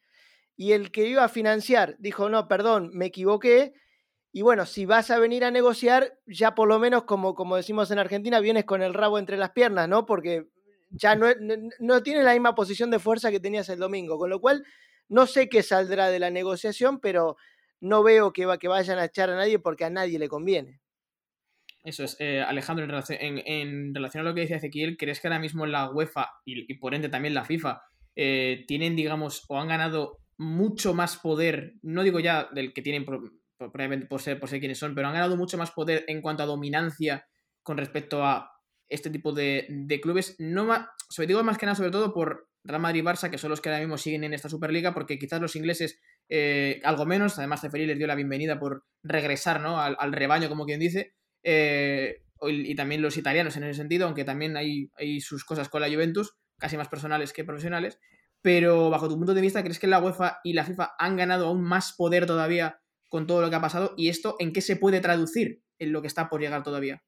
y 0.57 0.71
el 0.71 0.91
que 0.91 1.07
iba 1.07 1.23
a 1.23 1.29
financiar 1.29 1.95
dijo, 1.99 2.29
no, 2.29 2.47
perdón, 2.47 2.91
me 2.93 3.07
equivoqué, 3.07 3.73
y 4.31 4.41
bueno, 4.41 4.65
si 4.65 4.85
vas 4.85 5.11
a 5.11 5.19
venir 5.19 5.45
a 5.45 5.51
negociar, 5.51 6.19
ya 6.25 6.55
por 6.55 6.67
lo 6.67 6.77
menos, 6.77 7.03
como, 7.03 7.35
como 7.35 7.55
decimos 7.55 7.89
en 7.91 7.99
Argentina, 7.99 8.41
vienes 8.41 8.65
con 8.65 8.81
el 8.81 8.93
rabo 8.93 9.17
entre 9.17 9.37
las 9.37 9.51
piernas, 9.51 9.87
¿no? 9.87 10.05
Porque 10.05 10.47
ya 10.89 11.15
no, 11.15 11.27
no, 11.79 12.03
tiene 12.03 12.21
la 12.21 12.33
misma 12.33 12.53
posición 12.53 12.91
de 12.91 12.99
fuerza 12.99 13.31
que 13.31 13.39
tenías 13.39 13.69
el 13.69 13.79
domingo, 13.79 14.17
con 14.17 14.29
lo 14.29 14.41
cual 14.41 14.65
no 15.07 15.25
sé 15.25 15.47
qué 15.47 15.63
saldrá 15.63 16.09
de 16.09 16.19
la 16.19 16.31
negociación, 16.31 16.99
pero 16.99 17.37
no 17.79 18.03
veo 18.03 18.33
que, 18.33 18.45
va, 18.45 18.57
que 18.57 18.67
vayan 18.67 18.99
a 18.99 19.05
echar 19.05 19.29
a 19.29 19.35
nadie 19.35 19.57
porque 19.57 19.85
a 19.85 19.89
nadie 19.89 20.19
le 20.19 20.27
conviene. 20.27 20.81
Eso 21.85 22.03
es, 22.03 22.17
eh, 22.19 22.41
Alejandro, 22.41 22.83
en 22.83 23.93
relación, 23.93 24.25
a 24.25 24.29
lo 24.29 24.35
que 24.35 24.41
decía 24.41 24.57
Ezequiel, 24.57 24.97
¿crees 24.97 25.21
que 25.21 25.27
ahora 25.27 25.39
mismo 25.39 25.65
la 25.65 25.89
UEFA 25.91 26.31
y, 26.43 26.73
por 26.73 26.93
ende 26.93 27.07
también 27.09 27.35
la 27.35 27.45
FIFA 27.45 27.83
eh, 28.17 28.65
tienen, 28.67 28.97
digamos, 28.97 29.45
o 29.47 29.59
han 29.59 29.69
ganado 29.69 30.17
mucho 30.37 30.93
más 30.93 31.17
poder, 31.17 31.75
no 31.81 32.03
digo 32.03 32.19
ya 32.19 32.49
del 32.53 32.73
que 32.73 32.81
tienen 32.81 33.05
probablemente 33.57 34.07
por 34.07 34.21
ser, 34.21 34.39
por 34.39 34.49
ser 34.49 34.59
quienes 34.59 34.77
son, 34.77 34.95
pero 34.95 35.07
han 35.07 35.13
ganado 35.13 35.37
mucho 35.37 35.57
más 35.57 35.71
poder 35.71 36.03
en 36.07 36.21
cuanto 36.21 36.43
a 36.43 36.47
dominancia 36.47 37.27
con 37.63 37.77
respecto 37.77 38.23
a 38.23 38.51
este 38.89 39.09
tipo 39.09 39.31
de, 39.31 39.67
clubes. 40.01 40.35
No 40.39 40.67
sobre 41.09 41.27
digo 41.27 41.43
más 41.43 41.57
que 41.57 41.65
nada, 41.65 41.75
sobre 41.75 41.91
todo 41.91 42.13
por 42.13 42.49
Real 42.63 42.81
Madrid 42.81 43.01
y 43.01 43.05
Barça, 43.05 43.29
que 43.29 43.37
son 43.37 43.49
los 43.49 43.61
que 43.61 43.69
ahora 43.69 43.79
mismo 43.79 43.97
siguen 43.97 44.23
en 44.23 44.33
esta 44.33 44.49
Superliga, 44.49 44.93
porque 44.93 45.17
quizás 45.17 45.41
los 45.41 45.55
ingleses 45.55 45.99
eh, 46.29 46.81
algo 46.83 47.05
menos, 47.05 47.37
además 47.37 47.61
Ceferi 47.61 47.85
les 47.85 47.97
dio 47.97 48.07
la 48.07 48.15
bienvenida 48.15 48.59
por 48.59 48.85
regresar 49.03 49.61
¿no? 49.61 49.79
al, 49.79 50.13
rebaño, 50.13 50.49
como 50.49 50.65
quien 50.65 50.79
dice, 50.79 51.15
eh, 51.43 52.23
y, 52.41 52.75
también 52.75 53.01
los 53.01 53.17
italianos 53.17 53.55
en 53.57 53.63
ese 53.63 53.75
sentido, 53.75 54.05
aunque 54.05 54.25
también 54.25 54.57
hay, 54.57 54.91
hay 54.97 55.21
sus 55.21 55.45
cosas 55.45 55.69
con 55.69 55.81
la 55.81 55.89
Juventus, 55.89 56.35
casi 56.57 56.77
más 56.77 56.87
personales 56.87 57.33
que 57.33 57.43
profesionales. 57.43 57.99
Pero 58.45 58.91
bajo 58.91 59.09
tu 59.09 59.17
punto 59.17 59.33
de 59.33 59.41
vista, 59.41 59.63
¿crees 59.63 59.79
que 59.79 59.87
la 59.87 59.97
UEFA 59.97 60.37
y 60.43 60.53
la 60.53 60.63
FIFA 60.63 60.91
han 60.99 61.17
ganado 61.17 61.47
aún 61.47 61.63
más 61.63 61.93
poder 61.93 62.27
todavía 62.27 62.79
con 63.09 63.25
todo 63.25 63.41
lo 63.41 63.49
que 63.49 63.55
ha 63.55 63.61
pasado? 63.61 63.95
¿Y 63.97 64.09
esto 64.09 64.35
en 64.37 64.53
qué 64.53 64.61
se 64.61 64.75
puede 64.75 65.01
traducir 65.01 65.63
en 65.79 65.91
lo 65.91 66.03
que 66.03 66.07
está 66.07 66.29
por 66.29 66.41
llegar 66.41 66.61
todavía? 66.61 67.03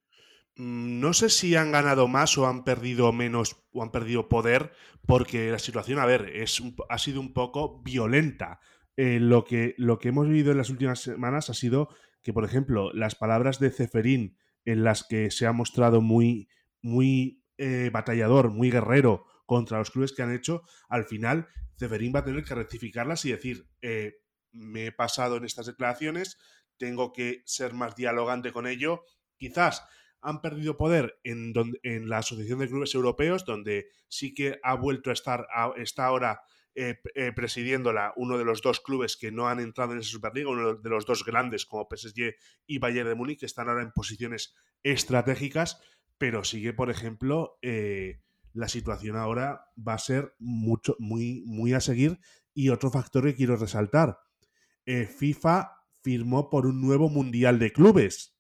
Mm, 0.56 1.00
no 1.00 1.14
sé 1.14 1.30
si 1.30 1.56
han 1.56 1.72
ganado 1.72 2.08
más 2.08 2.40
o 2.40 2.48
han 2.48 2.64
perdido 2.64 3.14
menos 3.14 3.56
o 3.72 3.84
han 3.84 3.92
perdido 3.92 4.30
poder, 4.30 4.72
porque 5.06 5.52
la 5.52 5.60
situación, 5.60 6.00
a 6.00 6.08
ver, 6.08 6.28
es, 6.34 6.60
ha 6.90 6.98
sido 6.98 7.22
un 7.22 7.34
poco 7.34 7.84
violenta. 7.84 8.60
Eh, 8.96 9.20
lo, 9.20 9.46
que, 9.46 9.76
lo 9.78 10.00
que 10.00 10.10
hemos 10.10 10.28
vivido 10.28 10.52
en 10.52 10.58
las 10.58 10.72
últimas 10.72 11.02
semanas 11.02 11.52
ha 11.52 11.54
sido 11.54 11.90
que, 12.24 12.34
por 12.34 12.46
ejemplo, 12.46 12.92
las 12.94 13.14
palabras 13.14 13.60
de 13.60 13.70
Ceferín, 13.70 14.40
en 14.66 14.84
las 14.84 15.04
que 15.04 15.30
se 15.30 15.46
ha 15.46 15.52
mostrado 15.52 16.02
muy, 16.02 16.50
muy 16.82 17.44
eh, 17.60 17.92
batallador, 17.94 18.50
muy 18.50 18.72
guerrero 18.72 19.28
contra 19.48 19.80
los 19.80 19.89
clubes 19.89 20.14
que 20.14 20.22
han 20.22 20.32
hecho, 20.32 20.62
al 20.88 21.06
final 21.06 21.48
Ceferín 21.80 22.14
va 22.14 22.20
a 22.20 22.26
tener 22.26 22.43
que 22.43 22.54
rectificarlas 22.54 23.26
y 23.26 23.32
decir, 23.32 23.68
eh, 23.82 24.20
me 24.52 24.86
he 24.86 24.91
pasado 24.91 25.38
en 25.38 25.45
estas 25.45 25.66
declaraciones, 25.66 26.38
tengo 26.78 27.12
que 27.12 27.41
ser 27.45 27.74
más 27.74 27.95
dialogante 27.95 28.52
con 28.52 28.68
ello. 28.68 29.04
Quizás 29.38 29.84
han 30.22 30.41
perdido 30.41 30.78
poder 30.78 31.20
en, 31.24 31.54
en 31.82 32.10
la 32.10 32.20
Asociación 32.20 32.60
de 32.60 32.68
Clubes 32.68 32.93
Europeos, 32.93 33.45
donde 33.45 33.88
sí 34.08 34.36
que 34.36 34.60
ha 34.64 34.76
vuelto 34.76 35.10
a 35.10 35.14
estar, 35.14 35.48
está 35.78 36.06
ahora 36.06 36.41
eh, 36.80 37.00
eh, 37.16 37.32
presidiéndola 37.32 38.14
uno 38.18 38.38
de 38.38 38.45
los 38.45 38.62
dos 38.62 38.80
clubes 38.80 39.18
que 39.18 39.32
no 39.32 39.48
han 39.48 39.60
entrado 39.60 39.93
en 39.93 40.00
esa 40.00 40.12
Superliga, 40.12 40.52
uno 40.52 40.76
de 40.76 40.89
los 40.91 41.08
dos 41.08 41.26
grandes 41.26 41.66
como 41.66 41.88
PSG 41.89 42.36
y 42.68 42.78
Bayern 42.78 43.10
de 43.10 43.16
Múnich, 43.16 43.39
que 43.39 43.48
están 43.48 43.68
ahora 43.68 43.82
en 43.82 43.91
posiciones 43.91 44.54
estratégicas, 44.84 45.82
pero 46.20 46.43
sigue, 46.43 46.74
por 46.74 46.91
ejemplo, 46.91 47.58
eh, 47.64 48.22
la 48.58 48.68
situación 48.68 49.16
ahora 49.16 49.66
va 49.76 49.93
a 49.93 49.99
ser 49.99 50.34
mucho, 50.39 50.95
muy, 50.99 51.43
muy 51.45 51.74
a 51.74 51.80
seguir. 51.80 52.20
Y 52.53 52.70
otro 52.70 52.89
factor 52.89 53.24
que 53.24 53.36
quiero 53.36 53.55
resaltar, 53.55 54.18
FIFA 54.86 55.72
firmó 56.01 56.49
por 56.49 56.66
un 56.66 56.82
nuevo 56.82 57.08
Mundial 57.08 57.60
de 57.60 57.72
Clubes. 57.72 58.36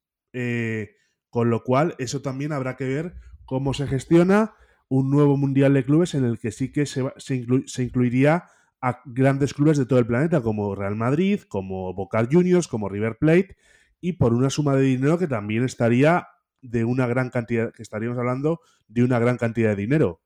Con 1.29 1.49
lo 1.49 1.63
cual, 1.63 1.95
eso 1.99 2.21
también 2.21 2.51
habrá 2.51 2.75
que 2.75 2.85
ver 2.85 3.15
cómo 3.45 3.73
se 3.73 3.85
gestiona 3.85 4.55
un 4.89 5.11
nuevo 5.11 5.37
Mundial 5.37 5.73
de 5.73 5.85
Clubes 5.85 6.15
en 6.15 6.23
el 6.23 6.39
que 6.39 6.51
sí 6.51 6.71
que 6.71 6.85
se, 6.85 7.03
se, 7.17 7.83
incluiría 7.83 8.45
a 8.81 9.01
grandes 9.05 9.53
clubes 9.53 9.77
de 9.77 9.85
todo 9.85 9.99
el 9.99 10.07
planeta, 10.07 10.41
como 10.41 10.75
Real 10.75 10.95
Madrid, 10.95 11.41
como 11.47 11.93
Boca 11.93 12.27
Juniors, 12.29 12.67
como 12.67 12.89
River 12.89 13.17
Plate, 13.19 13.57
y 13.99 14.13
por 14.13 14.33
una 14.33 14.49
suma 14.49 14.75
de 14.75 14.83
dinero 14.83 15.17
que 15.17 15.27
también 15.27 15.63
estaría 15.63 16.27
de 16.69 16.85
una 16.85 17.07
gran 17.07 17.29
cantidad, 17.29 17.73
que 17.73 17.83
estaríamos 17.83 18.17
hablando 18.17 18.59
de 18.87 19.03
una 19.03 19.19
gran 19.19 19.37
cantidad 19.37 19.69
de 19.69 19.75
dinero. 19.75 20.21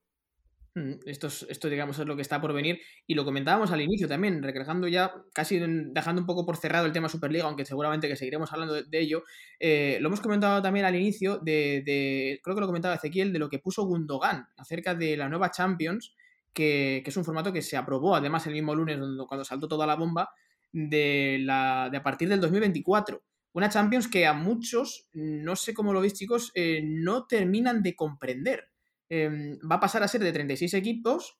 Mm, 0.74 0.92
esto, 1.04 1.26
es, 1.26 1.44
esto, 1.50 1.68
digamos, 1.68 1.98
es 1.98 2.06
lo 2.06 2.16
que 2.16 2.22
está 2.22 2.40
por 2.40 2.52
venir. 2.52 2.80
Y 3.06 3.14
lo 3.14 3.24
comentábamos 3.24 3.70
al 3.72 3.80
inicio 3.80 4.08
también, 4.08 4.42
recalcando 4.42 4.88
ya, 4.88 5.12
casi 5.34 5.58
dejando 5.58 6.22
un 6.22 6.26
poco 6.26 6.46
por 6.46 6.56
cerrado 6.56 6.86
el 6.86 6.92
tema 6.92 7.08
Superliga, 7.08 7.44
aunque 7.44 7.64
seguramente 7.64 8.08
que 8.08 8.16
seguiremos 8.16 8.52
hablando 8.52 8.82
de, 8.82 8.98
ello. 8.98 9.24
Eh, 9.60 9.98
lo 10.00 10.08
hemos 10.08 10.20
comentado 10.20 10.62
también 10.62 10.86
al 10.86 10.96
inicio, 10.96 11.38
de, 11.38 12.40
creo 12.42 12.54
que 12.54 12.60
lo 12.60 12.66
comentaba 12.66 12.94
Ezequiel, 12.94 13.32
de 13.32 13.38
lo 13.38 13.48
que 13.48 13.58
puso 13.58 13.84
Gundogan 13.84 14.46
acerca 14.56 14.94
de 14.94 15.16
la 15.16 15.28
nueva 15.28 15.50
Champions, 15.50 16.14
que, 16.52 17.02
es 17.04 17.16
un 17.16 17.24
formato 17.24 17.52
que 17.52 17.62
se 17.62 17.76
aprobó 17.76 18.16
además 18.16 18.46
el 18.46 18.54
mismo 18.54 18.74
lunes 18.74 18.98
cuando 19.28 19.44
saltó 19.44 19.68
toda 19.68 19.86
la 19.86 19.96
bomba, 19.96 20.30
de, 20.72 21.38
la, 21.40 21.88
de 21.90 21.98
a 21.98 22.02
partir 22.02 22.28
del 22.28 22.40
2024. 22.40 23.22
Una 23.54 23.68
Champions 23.68 24.08
que 24.08 24.26
a 24.26 24.32
muchos, 24.32 25.08
no 25.12 25.56
sé 25.56 25.74
cómo 25.74 25.92
lo 25.92 26.00
veis 26.00 26.14
chicos, 26.14 26.52
eh, 26.54 26.82
no 26.84 27.26
terminan 27.26 27.82
de 27.82 27.94
comprender. 27.94 28.70
Em, 29.08 29.58
va 29.70 29.76
a 29.76 29.80
pasar 29.80 30.02
a 30.02 30.08
ser 30.08 30.22
de 30.22 30.32
36 30.32 30.72
equipos 30.72 31.38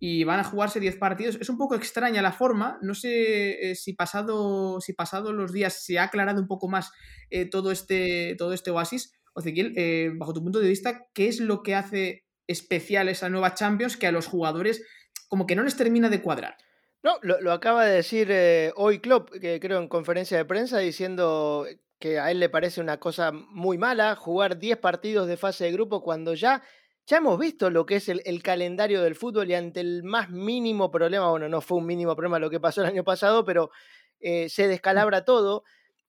y 0.00 0.24
van 0.24 0.40
a 0.40 0.44
jugarse 0.44 0.80
10 0.80 0.96
partidos. 0.96 1.38
Es 1.40 1.48
un 1.48 1.58
poco 1.58 1.76
extraña 1.76 2.20
la 2.20 2.32
forma, 2.32 2.78
no 2.82 2.94
sé 2.94 3.70
eh, 3.70 3.74
si, 3.76 3.92
pasado, 3.92 4.80
si 4.80 4.92
pasado 4.92 5.32
los 5.32 5.52
días 5.52 5.84
se 5.84 6.00
ha 6.00 6.04
aclarado 6.04 6.40
un 6.40 6.48
poco 6.48 6.68
más 6.68 6.90
eh, 7.30 7.44
todo, 7.48 7.70
este, 7.70 8.34
todo 8.36 8.52
este 8.52 8.72
oasis. 8.72 9.12
Ocequiel, 9.34 9.72
bajo 10.18 10.34
tu 10.34 10.42
punto 10.42 10.58
de 10.58 10.68
vista, 10.68 11.06
¿qué 11.14 11.26
es 11.26 11.40
lo 11.40 11.62
que 11.62 11.74
hace 11.74 12.26
especial 12.46 13.08
esa 13.08 13.30
nueva 13.30 13.54
Champions 13.54 13.96
que 13.96 14.06
a 14.06 14.12
los 14.12 14.26
jugadores 14.26 14.84
como 15.28 15.46
que 15.46 15.56
no 15.56 15.62
les 15.62 15.76
termina 15.76 16.10
de 16.10 16.20
cuadrar? 16.20 16.58
No, 17.02 17.18
lo, 17.22 17.52
acaba 17.52 17.84
de 17.84 17.96
decir 17.96 18.32
hoy 18.76 19.00
Klopp, 19.00 19.30
que 19.40 19.58
creo 19.58 19.80
en 19.80 19.88
conferencia 19.88 20.36
de 20.36 20.44
prensa, 20.44 20.78
diciendo 20.78 21.66
que 21.98 22.20
a 22.20 22.30
él 22.30 22.40
le 22.40 22.48
parece 22.48 22.80
una 22.80 22.98
cosa 22.98 23.32
muy 23.32 23.78
mala 23.78 24.14
jugar 24.16 24.58
10 24.58 24.78
partidos 24.78 25.26
de 25.26 25.36
fase 25.36 25.64
de 25.64 25.72
grupo 25.72 26.02
cuando 26.02 26.34
ya 26.34 26.62
ya 27.06 27.16
hemos 27.16 27.38
visto 27.38 27.70
lo 27.70 27.84
que 27.84 27.96
es 27.96 28.08
el, 28.08 28.42
calendario 28.42 29.02
del 29.02 29.16
fútbol 29.16 29.50
y 29.50 29.54
ante 29.54 29.80
el 29.80 30.02
más 30.04 30.30
mínimo 30.30 30.90
problema, 30.90 31.30
bueno, 31.30 31.48
no 31.48 31.60
fue 31.60 31.78
un 31.78 31.86
mínimo 31.86 32.14
problema 32.14 32.38
lo 32.38 32.50
que 32.50 32.60
pasó 32.60 32.80
el 32.82 32.88
año 32.88 33.04
pasado, 33.04 33.44
pero 33.44 33.70
eh, 34.20 34.48
se 34.48 34.68
descalabra 34.68 35.24
todo. 35.24 35.64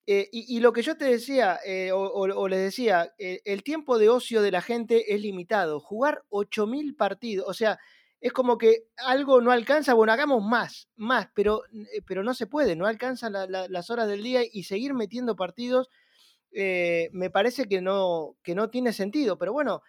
Eh, 0.05 0.29
y, 0.31 0.59
lo 0.59 0.73
que 0.73 0.81
yo 0.81 0.97
te 0.97 1.05
decía, 1.05 1.59
eh, 1.65 1.91
o, 1.93 2.47
les 2.47 2.59
decía, 2.59 3.13
el 3.17 3.63
tiempo 3.63 3.97
de 3.97 4.09
ocio 4.09 4.41
de 4.41 4.51
la 4.51 4.61
gente 4.61 5.13
es 5.13 5.21
limitado. 5.21 5.79
Jugar 5.79 6.23
8.000 6.29 6.95
partidos, 6.95 7.47
o 7.47 7.53
sea, 7.53 7.79
es 8.24 8.34
como 8.34 8.57
que 8.57 8.86
algo 8.97 9.41
no 9.41 9.51
alcanza, 9.51 9.93
bueno, 9.93 10.13
hagamos 10.13 10.43
más, 10.43 10.88
más, 10.95 11.28
pero, 11.36 11.61
pero 12.07 12.24
no 12.24 12.34
se 12.34 12.47
puede, 12.47 12.76
no 12.76 12.88
alcanza 12.88 13.30
las 13.30 13.89
horas 13.89 14.07
del 14.07 14.24
día 14.24 14.41
y 14.49 14.63
seguir 14.63 14.93
metiendo 14.93 15.36
partidos 15.36 15.89
me 17.11 17.30
parece 17.32 17.67
que 17.67 17.82
no, 17.82 18.36
que 18.43 18.55
no 18.55 18.69
tiene 18.69 18.93
sentido. 18.93 19.38
Pero 19.38 19.53
bueno, 19.53 19.82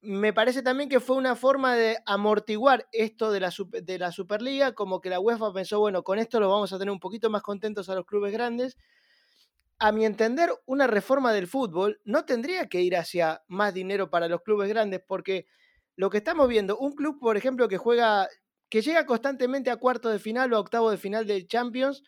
me 0.00 0.32
parece 0.32 0.62
también 0.62 0.88
que 0.88 1.00
fue 1.00 1.16
una 1.16 1.36
forma 1.36 1.74
de 1.74 1.98
amortiguar 2.06 2.88
esto 2.92 3.30
de 3.30 3.40
la, 3.40 3.52
de 3.82 3.98
la 3.98 4.12
Superliga, 4.12 4.72
como 4.72 5.00
que 5.00 5.10
la 5.10 5.20
UEFA 5.20 5.52
pensó, 5.52 5.78
bueno, 5.78 6.02
con 6.02 6.18
esto 6.18 6.40
lo 6.40 6.48
vamos 6.48 6.72
a 6.72 6.78
tener 6.78 6.92
un 6.92 7.00
poquito 7.00 7.30
más 7.30 7.42
contentos 7.42 7.88
a 7.88 7.94
los 7.94 8.06
clubes 8.06 8.32
grandes. 8.32 8.76
A 9.78 9.92
mi 9.92 10.04
entender, 10.04 10.50
una 10.66 10.86
reforma 10.86 11.32
del 11.32 11.46
fútbol 11.46 12.00
no 12.04 12.24
tendría 12.26 12.68
que 12.68 12.82
ir 12.82 12.96
hacia 12.96 13.42
más 13.48 13.72
dinero 13.72 14.10
para 14.10 14.28
los 14.28 14.42
clubes 14.42 14.68
grandes, 14.68 15.00
porque 15.06 15.46
lo 16.00 16.08
que 16.08 16.16
estamos 16.16 16.48
viendo, 16.48 16.78
un 16.78 16.94
club, 16.94 17.20
por 17.20 17.36
ejemplo, 17.36 17.68
que 17.68 17.76
juega, 17.76 18.26
que 18.70 18.80
llega 18.80 19.04
constantemente 19.04 19.70
a 19.70 19.76
cuarto 19.76 20.08
de 20.08 20.18
final 20.18 20.50
o 20.50 20.56
a 20.56 20.60
octavo 20.60 20.90
de 20.90 20.96
final 20.96 21.26
de 21.26 21.46
Champions, 21.46 22.02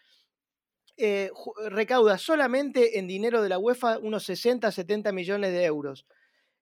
eh, 0.96 1.30
recauda 1.68 2.16
solamente 2.16 2.98
en 2.98 3.06
dinero 3.06 3.42
de 3.42 3.50
la 3.50 3.58
UEFA 3.58 3.98
unos 3.98 4.24
60, 4.24 4.72
70 4.72 5.12
millones 5.12 5.52
de 5.52 5.64
euros. 5.66 6.06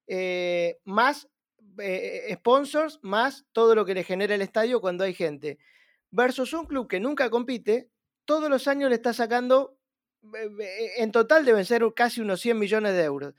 Eh, 0.09 0.81
más 0.83 1.29
eh, 1.79 2.35
sponsors, 2.35 2.99
más 3.03 3.47
todo 3.53 3.77
lo 3.77 3.85
que 3.85 3.95
le 3.95 4.03
genera 4.03 4.35
el 4.35 4.43
estadio 4.43 4.81
cuando 4.81 5.05
hay 5.05 5.15
gente. 5.15 5.59
Versus 6.11 6.53
un 6.53 6.67
club 6.67 6.89
que 6.89 6.99
nunca 6.99 7.31
compite, 7.31 7.91
todos 8.25 8.51
los 8.51 8.67
años 8.67 8.91
le 8.91 8.97
está 8.97 9.13
sacando, 9.13 9.79
en 10.97 11.13
total 11.13 11.45
deben 11.45 11.65
ser 11.65 11.85
casi 11.95 12.23
unos 12.23 12.41
100 12.41 12.59
millones 12.59 12.95
de 12.95 13.05
euros. 13.05 13.35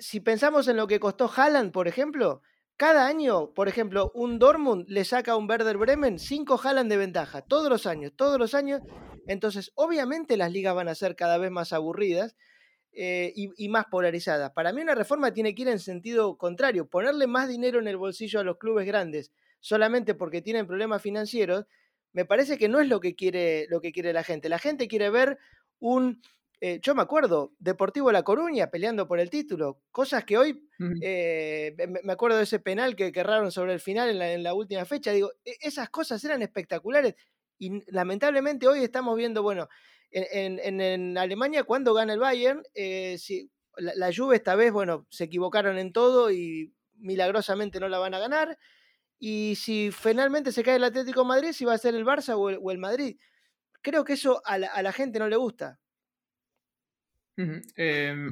Si 0.00 0.20
pensamos 0.20 0.68
en 0.68 0.76
lo 0.76 0.86
que 0.86 1.00
costó 1.00 1.30
Haaland, 1.34 1.72
por 1.72 1.88
ejemplo, 1.88 2.42
cada 2.76 3.06
año, 3.06 3.52
por 3.54 3.68
ejemplo, 3.68 4.10
un 4.14 4.38
Dortmund 4.38 4.88
le 4.88 5.04
saca 5.04 5.32
a 5.32 5.36
un 5.36 5.48
Werder 5.48 5.76
Bremen 5.76 6.18
cinco 6.18 6.60
Haaland 6.60 6.90
de 6.90 6.96
ventaja, 6.96 7.42
todos 7.42 7.68
los 7.68 7.86
años, 7.86 8.12
todos 8.16 8.38
los 8.38 8.54
años. 8.54 8.80
Entonces, 9.26 9.70
obviamente 9.76 10.36
las 10.36 10.50
ligas 10.50 10.74
van 10.74 10.88
a 10.88 10.94
ser 10.94 11.14
cada 11.14 11.38
vez 11.38 11.50
más 11.50 11.72
aburridas 11.72 12.34
eh, 12.92 13.32
y, 13.36 13.68
más 13.68 13.86
polarizadas. 13.86 14.50
Para 14.50 14.72
mí 14.72 14.82
una 14.82 14.94
reforma 14.94 15.32
tiene 15.32 15.54
que 15.54 15.62
ir 15.62 15.68
en 15.68 15.78
sentido 15.78 16.36
contrario, 16.36 16.88
ponerle 16.88 17.26
más 17.26 17.48
dinero 17.48 17.78
en 17.78 17.88
el 17.88 17.96
bolsillo 17.96 18.40
a 18.40 18.44
los 18.44 18.58
clubes 18.58 18.86
grandes 18.86 19.30
solamente 19.60 20.14
porque 20.14 20.42
tienen 20.42 20.66
problemas 20.66 21.00
financieros, 21.00 21.66
me 22.12 22.24
parece 22.24 22.58
que 22.58 22.68
no 22.68 22.80
es 22.80 22.88
lo 22.88 22.98
que 22.98 23.14
quiere, 23.14 23.66
lo 23.70 23.80
que 23.80 23.92
quiere 23.92 24.12
la 24.12 24.24
gente. 24.24 24.48
La 24.48 24.58
gente 24.58 24.88
quiere 24.88 25.08
ver 25.08 25.38
un 25.78 26.20
eh, 26.64 26.78
yo 26.80 26.94
me 26.94 27.02
acuerdo, 27.02 27.52
Deportivo 27.58 28.12
La 28.12 28.22
Coruña 28.22 28.70
peleando 28.70 29.08
por 29.08 29.18
el 29.18 29.30
título, 29.30 29.82
cosas 29.90 30.24
que 30.24 30.38
hoy, 30.38 30.68
eh, 31.02 31.74
me 32.04 32.12
acuerdo 32.12 32.36
de 32.36 32.44
ese 32.44 32.60
penal 32.60 32.94
que 32.94 33.10
querraron 33.10 33.50
sobre 33.50 33.72
el 33.72 33.80
final 33.80 34.22
en 34.22 34.42
la, 34.42 34.54
última 34.54 34.84
fecha, 34.84 35.10
digo, 35.10 35.32
e, 35.44 35.56
esas 35.60 35.90
cosas 35.90 36.22
eran 36.24 36.40
espectaculares 36.40 37.16
y 37.58 37.82
lamentablemente 37.90 38.68
hoy 38.68 38.84
estamos 38.84 39.16
viendo, 39.16 39.42
bueno, 39.42 39.68
en, 40.12 41.18
Alemania 41.18 41.64
cuando 41.64 41.94
gana 41.94 42.12
el 42.12 42.20
Bayern, 42.20 42.62
eh, 42.74 43.16
si, 43.18 43.50
la, 43.76 43.92
la 43.96 44.14
Juve 44.14 44.36
esta 44.36 44.54
vez, 44.54 44.70
bueno, 44.72 45.06
se 45.10 45.24
equivocaron 45.24 45.78
en 45.78 45.92
todo 45.92 46.30
y 46.30 46.72
milagrosamente 47.02 47.80
no 47.80 47.88
la 47.88 47.98
van 47.98 48.14
a 48.14 48.18
ganar. 48.18 48.56
Y 49.18 49.54
si 49.56 49.90
finalmente 49.92 50.52
se 50.52 50.62
cae 50.62 50.76
el 50.76 50.84
Atlético 50.84 51.24
Madrid, 51.24 51.52
si 51.52 51.64
va 51.64 51.74
a 51.74 51.78
ser 51.78 51.94
el 51.94 52.04
Barça 52.04 52.34
o 52.36 52.70
el, 52.70 52.78
Madrid. 52.78 53.18
Creo 53.80 54.04
que 54.04 54.14
eso 54.14 54.42
a 54.44 54.58
la, 54.58 54.92
gente 54.92 55.18
no 55.18 55.28
le 55.28 55.36
gusta. 55.36 55.78
Em, 57.36 58.30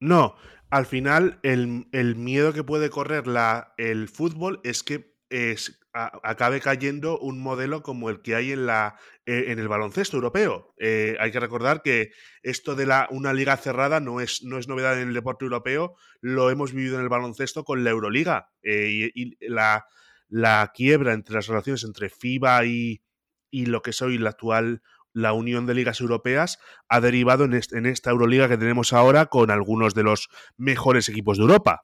no, 0.00 0.34
al 0.70 0.86
final 0.86 1.38
el, 1.42 2.16
miedo 2.16 2.52
que 2.52 2.64
puede 2.64 2.90
correr 2.90 3.26
la, 3.26 3.74
el 3.76 4.08
fútbol 4.08 4.60
es 4.64 4.82
que 4.82 5.14
es, 5.28 5.80
acabe 5.92 6.60
cayendo 6.60 7.18
un 7.18 7.40
modelo 7.40 7.82
como 7.82 8.10
el 8.10 8.22
que 8.22 8.34
hay 8.34 8.52
en, 8.52 8.66
la, 8.66 8.96
eh, 9.26 9.46
en 9.48 9.58
el 9.58 9.68
baloncesto 9.68 10.16
europeo. 10.16 10.74
Eh, 10.78 11.16
hay 11.20 11.30
que 11.30 11.40
recordar 11.40 11.82
que 11.82 12.10
esto 12.42 12.74
de 12.74 12.86
la, 12.86 13.08
una 13.10 13.32
liga 13.32 13.56
cerrada 13.56 14.00
no 14.00 14.20
es, 14.20 14.42
no 14.42 14.58
es 14.58 14.68
novedad 14.68 15.00
en 15.00 15.08
el 15.08 15.14
deporte 15.14 15.44
europeo, 15.44 15.96
lo 16.20 16.50
hemos 16.50 16.72
vivido 16.72 16.96
en 16.96 17.02
el 17.02 17.08
baloncesto 17.08 17.64
con 17.64 17.84
la 17.84 17.90
Euroliga 17.90 18.50
eh, 18.62 19.10
y, 19.14 19.36
la, 19.46 19.86
la, 20.28 20.72
quiebra 20.74 21.12
entre 21.12 21.34
las 21.34 21.46
relaciones 21.46 21.84
entre 21.84 22.10
FIBA 22.10 22.64
y, 22.66 23.02
y 23.50 23.66
lo 23.66 23.82
que 23.82 23.90
es 23.90 24.02
hoy 24.02 24.18
la 24.18 24.30
actual 24.30 24.82
la 25.12 25.32
Unión 25.32 25.66
de 25.66 25.74
Ligas 25.74 26.00
Europeas 26.00 26.58
ha 26.88 27.00
derivado 27.00 27.44
en, 27.44 27.86
esta 27.86 28.10
Euroliga 28.10 28.48
que 28.48 28.58
tenemos 28.58 28.92
ahora 28.92 29.26
con 29.26 29.50
algunos 29.50 29.94
de 29.94 30.02
los 30.02 30.28
mejores 30.56 31.08
equipos 31.08 31.38
de 31.38 31.42
Europa. 31.42 31.82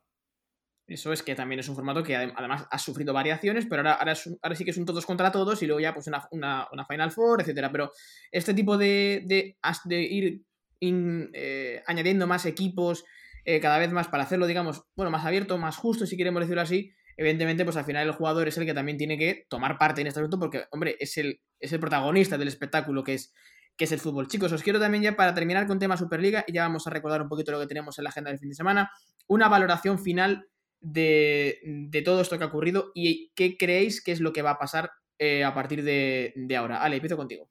Eso 0.88 1.12
es 1.12 1.24
que 1.24 1.34
también 1.34 1.58
es 1.58 1.68
un 1.68 1.74
formato 1.74 2.04
que 2.04 2.14
además 2.14 2.66
ha 2.70 2.78
sufrido 2.78 3.12
variaciones, 3.12 3.66
pero 3.66 3.80
ahora, 3.80 3.94
ahora, 3.94 4.14
ahora 4.40 4.54
sí 4.54 4.64
que 4.64 4.70
es 4.70 4.76
un 4.76 4.84
todos 4.84 5.04
contra 5.04 5.32
todos 5.32 5.60
y 5.62 5.66
luego 5.66 5.80
ya 5.80 5.92
pues 5.92 6.06
una, 6.30 6.68
una, 6.70 6.86
Final 6.86 7.10
Four, 7.10 7.40
etcétera. 7.40 7.72
Pero 7.72 7.90
este 8.30 8.54
tipo 8.54 8.78
de, 8.78 9.22
de, 9.26 9.56
de 9.84 10.02
ir 10.02 10.42
eh, 10.80 11.82
añadiendo 11.86 12.28
más 12.28 12.46
equipos 12.46 13.04
eh, 13.44 13.60
cada 13.60 13.78
vez 13.78 13.90
más 13.90 14.08
para 14.08 14.24
hacerlo, 14.24 14.46
digamos, 14.46 14.84
bueno, 14.94 15.10
más 15.10 15.24
abierto, 15.24 15.58
más 15.58 15.76
justo, 15.76 16.06
si 16.06 16.16
queremos 16.16 16.40
decirlo 16.40 16.62
así, 16.62 16.92
evidentemente, 17.16 17.64
pues 17.64 17.76
al 17.76 17.84
final 17.84 18.06
el 18.06 18.12
jugador 18.12 18.48
es 18.48 18.58
el 18.58 18.66
que 18.66 18.74
también 18.74 18.98
tiene 18.98 19.16
que 19.16 19.46
tomar 19.48 19.78
parte 19.78 20.00
en 20.00 20.06
este 20.06 20.20
asunto 20.20 20.38
porque, 20.38 20.64
hombre, 20.70 20.96
es 20.98 21.16
el, 21.16 21.40
es 21.58 21.72
el 21.72 21.80
protagonista 21.80 22.36
del 22.36 22.48
espectáculo 22.48 23.02
que 23.02 23.14
es, 23.14 23.32
que 23.76 23.84
es 23.84 23.92
el 23.92 24.00
fútbol. 24.00 24.28
Chicos, 24.28 24.52
os 24.52 24.62
quiero 24.62 24.78
también 24.78 25.02
ya 25.02 25.16
para 25.16 25.34
terminar 25.34 25.66
con 25.66 25.78
tema 25.78 25.96
Superliga 25.96 26.44
y 26.46 26.52
ya 26.52 26.62
vamos 26.62 26.86
a 26.86 26.90
recordar 26.90 27.22
un 27.22 27.28
poquito 27.28 27.52
lo 27.52 27.60
que 27.60 27.66
tenemos 27.66 27.98
en 27.98 28.04
la 28.04 28.10
agenda 28.10 28.30
del 28.30 28.38
fin 28.38 28.50
de 28.50 28.54
semana, 28.54 28.90
una 29.26 29.48
valoración 29.48 29.98
final 29.98 30.48
de, 30.80 32.02
todo 32.04 32.20
esto 32.20 32.38
que 32.38 32.44
ha 32.44 32.48
ocurrido 32.48 32.92
y 32.94 33.32
qué 33.34 33.56
creéis 33.56 34.02
que 34.02 34.12
es 34.12 34.20
lo 34.20 34.32
que 34.32 34.42
va 34.42 34.50
a 34.50 34.58
pasar 34.58 34.90
eh, 35.18 35.44
a 35.44 35.54
partir 35.54 35.82
de, 35.82 36.56
ahora. 36.56 36.82
Ale, 36.82 36.96
empiezo 36.96 37.16
contigo. 37.16 37.48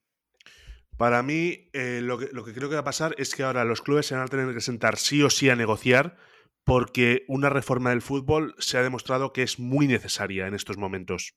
Para 0.98 1.24
mí, 1.24 1.70
eh, 1.74 2.00
lo, 2.02 2.18
que, 2.18 2.30
lo, 2.32 2.46
que, 2.46 2.54
creo 2.54 2.70
que 2.70 2.76
va 2.76 2.82
a 2.82 2.86
pasar 2.86 3.16
es 3.18 3.36
que 3.36 3.44
ahora 3.44 3.66
los 3.66 3.82
clubes 3.82 4.06
se 4.06 4.16
van 4.16 4.24
a 4.24 4.28
tener 4.28 4.54
que 4.54 4.62
sentar 4.62 4.98
sí 4.98 5.22
o 5.24 5.30
sí 5.30 5.50
a 5.50 5.56
negociar 5.56 6.18
porque 6.66 7.24
una 7.28 7.50
reforma 7.50 7.92
del 7.92 8.02
fútbol 8.02 8.56
se 8.58 8.78
ha 8.78 8.84
demostrado 8.84 9.32
que 9.32 9.44
es 9.44 9.60
muy 9.60 9.88
necesaria 9.88 10.48
en 10.48 10.56
estos 10.56 10.78
momentos. 10.78 11.36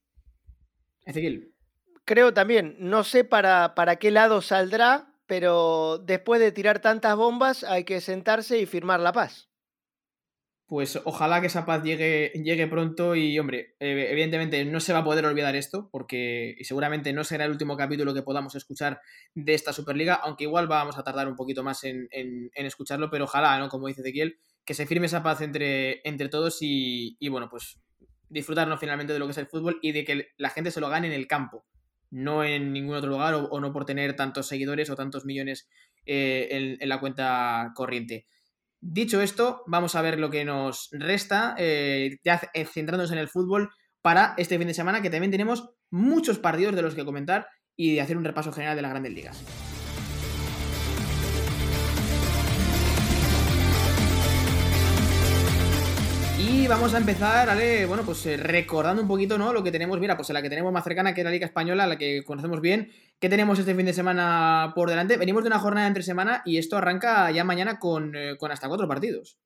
Ezequiel. 1.05 1.55
Creo 2.05 2.33
también, 2.33 2.77
no 2.81 3.05
sé 3.05 3.23
para, 3.25 3.75
para 3.75 3.97
qué 3.97 4.11
lado 4.11 4.41
saldrá, 4.41 5.15
pero 5.27 5.99
después 5.99 6.41
de 6.41 6.53
tirar 6.53 6.81
tantas 6.81 7.15
bombas 7.15 7.63
hay 7.63 7.85
que 7.85 8.01
sentarse 8.01 8.59
y 8.59 8.67
firmar 8.67 9.01
la 9.01 9.13
paz 9.13 9.49
pues 10.69 11.01
ojalá 11.05 11.41
que 11.41 11.47
esa 11.47 11.65
paz 11.65 11.83
llegue, 11.83 12.31
llegue 12.45 12.67
pronto 12.67 13.17
y, 13.17 13.39
hombre, 13.39 13.75
evidentemente 13.81 14.67
no 14.67 14.81
se 14.81 14.93
va 14.93 14.99
a 14.99 15.05
poder 15.05 15.25
olvidar 15.25 15.57
esto, 15.57 15.89
porque 15.91 16.57
seguramente 16.61 17.15
no 17.15 17.25
será 17.25 17.47
el 17.47 17.53
último 17.53 17.75
capítulo 17.75 18.13
que 18.13 18.21
podamos 18.21 18.55
escuchar 18.55 19.01
de 19.35 19.55
esta 19.55 19.73
Superliga, 19.73 20.17
aunque 20.17 20.45
igual 20.45 20.69
vamos 20.69 20.99
a 20.99 21.03
tardar 21.03 21.27
un 21.27 21.37
poquito 21.37 21.63
más 21.63 21.85
en, 21.85 22.11
escucharlo, 22.55 23.09
pero 23.09 23.25
ojalá, 23.25 23.59
¿no? 23.59 23.71
Como 23.71 23.87
dice 23.87 24.03
Ezequiel, 24.03 24.39
que 24.69 24.75
se 24.75 24.85
firme 24.85 25.07
esa 25.07 25.23
paz 25.23 25.41
entre, 25.41 26.03
entre 26.07 26.29
todos 26.29 26.59
y, 26.61 27.17
bueno, 27.31 27.49
pues 27.49 27.81
disfrutarnos 28.29 28.79
finalmente 28.79 29.15
de 29.15 29.19
lo 29.19 29.25
que 29.25 29.31
es 29.31 29.39
el 29.39 29.47
fútbol 29.47 29.79
y 29.81 29.93
de 29.93 30.05
que 30.05 30.29
la 30.37 30.51
gente 30.51 30.71
se 30.71 30.81
lo 30.81 30.91
gane 30.91 31.07
en 31.07 31.15
el 31.15 31.27
campo, 31.27 31.65
no 32.11 32.45
en 32.45 32.75
ningún 32.75 32.95
otro 32.95 33.09
lugar 33.09 33.33
o, 33.33 33.61
no 33.61 33.73
por 33.73 33.87
tener 33.87 34.15
tantos 34.15 34.47
seguidores 34.47 34.91
o 34.91 34.95
tantos 34.95 35.25
millones 35.25 35.71
eh, 36.05 36.77
en 36.79 36.87
la 36.87 37.01
cuenta 37.01 37.73
corriente. 37.75 38.27
Dicho 38.79 39.23
esto, 39.23 39.63
vamos 39.67 39.95
a 39.95 40.03
ver 40.03 40.21
lo 40.21 40.29
que 40.29 40.45
nos 40.45 40.91
resta, 40.93 41.55
eh, 41.57 42.19
ya 42.23 42.39
eh, 42.53 42.67
centrándonos 42.67 43.11
en 43.11 43.17
el 43.17 43.29
fútbol 43.29 43.71
para 44.03 44.35
este 44.37 44.59
fin 44.59 44.69
de 44.69 44.75
semana, 44.75 45.01
que 45.01 45.09
también 45.09 45.31
tenemos 45.31 45.71
muchos 45.91 46.39
partidos 46.39 46.77
de 46.77 46.83
los 46.83 46.95
que 46.95 47.07
comentar 47.07 47.49
y 47.75 47.95
de 47.95 48.03
hacer 48.03 48.19
un 48.19 48.25
repaso 48.25 48.53
general 48.53 48.77
de 48.77 48.83
las 48.83 48.91
grandes 48.91 49.15
ligas. 49.15 49.68
Vamos 56.69 56.93
a 56.93 56.99
empezar, 56.99 57.49
Ale, 57.49 57.87
bueno, 57.87 58.03
pues 58.03 58.27
eh, 58.27 58.37
recordando 58.37 59.01
un 59.01 59.09
poquito, 59.09 59.39
¿no? 59.39 59.55
Lo 59.55 59.63
que 59.63 59.73
tenemos, 59.73 59.99
mira, 59.99 60.17
pues 60.17 60.29
la 60.31 60.43
que 60.43 60.51
tenemos 60.51 60.71
más 60.71 60.85
cercana, 60.85 61.15
que 61.15 61.23
es 61.23 61.25
la 61.25 61.31
Liga 61.31 61.47
Española, 61.47 61.87
la 61.87 61.97
que 61.97 62.23
conocemos 62.25 62.61
bien. 62.61 62.93
¿Qué 63.19 63.31
tenemos 63.31 63.59
este 63.59 63.75
fin 63.75 63.87
de 63.87 63.95
semana 63.95 64.73
por 64.75 64.91
delante? 64.91 65.17
Venimos 65.17 65.45
de 65.45 65.49
una 65.49 65.59
jornada 65.59 65.87
entre 65.87 66.03
semana 66.03 66.43
y 66.45 66.59
esto 66.59 66.77
arranca 66.77 67.31
ya 67.31 67.43
mañana 67.43 67.79
con, 67.79 68.15
eh, 68.15 68.37
con 68.39 68.51
hasta 68.51 68.69
cuatro 68.69 68.87
partidos. 68.87 69.39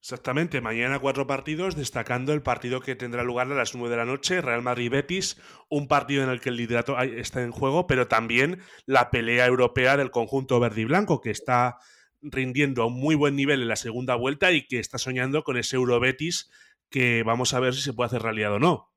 Exactamente, 0.00 0.60
mañana 0.62 0.98
cuatro 0.98 1.26
partidos, 1.26 1.76
destacando 1.76 2.32
el 2.32 2.42
partido 2.42 2.80
que 2.80 2.96
tendrá 2.96 3.24
lugar 3.24 3.50
a 3.50 3.54
las 3.54 3.74
nueve 3.74 3.90
de 3.90 3.96
la 3.96 4.04
noche, 4.04 4.40
Real 4.40 4.62
Madrid-Betis, 4.62 5.38
un 5.68 5.86
partido 5.86 6.22
en 6.22 6.30
el 6.30 6.40
que 6.40 6.48
el 6.48 6.56
liderato 6.56 6.98
está 7.00 7.42
en 7.42 7.52
juego, 7.52 7.86
pero 7.86 8.08
también 8.08 8.60
la 8.86 9.10
pelea 9.10 9.46
europea 9.46 9.96
del 9.96 10.10
conjunto 10.10 10.60
verde 10.60 10.82
y 10.82 10.84
blanco, 10.86 11.20
que 11.20 11.30
está 11.30 11.78
rindiendo 12.24 12.82
a 12.82 12.86
un 12.86 12.94
muy 12.94 13.14
buen 13.14 13.36
nivel 13.36 13.62
en 13.62 13.68
la 13.68 13.76
segunda 13.76 14.14
vuelta 14.14 14.52
y 14.52 14.66
que 14.66 14.78
está 14.78 14.98
soñando 14.98 15.44
con 15.44 15.56
ese 15.56 15.76
Eurobetis 15.76 16.50
que 16.90 17.22
vamos 17.22 17.54
a 17.54 17.60
ver 17.60 17.74
si 17.74 17.82
se 17.82 17.92
puede 17.92 18.06
hacer 18.06 18.22
realidad 18.22 18.52
o 18.54 18.58
no. 18.58 18.90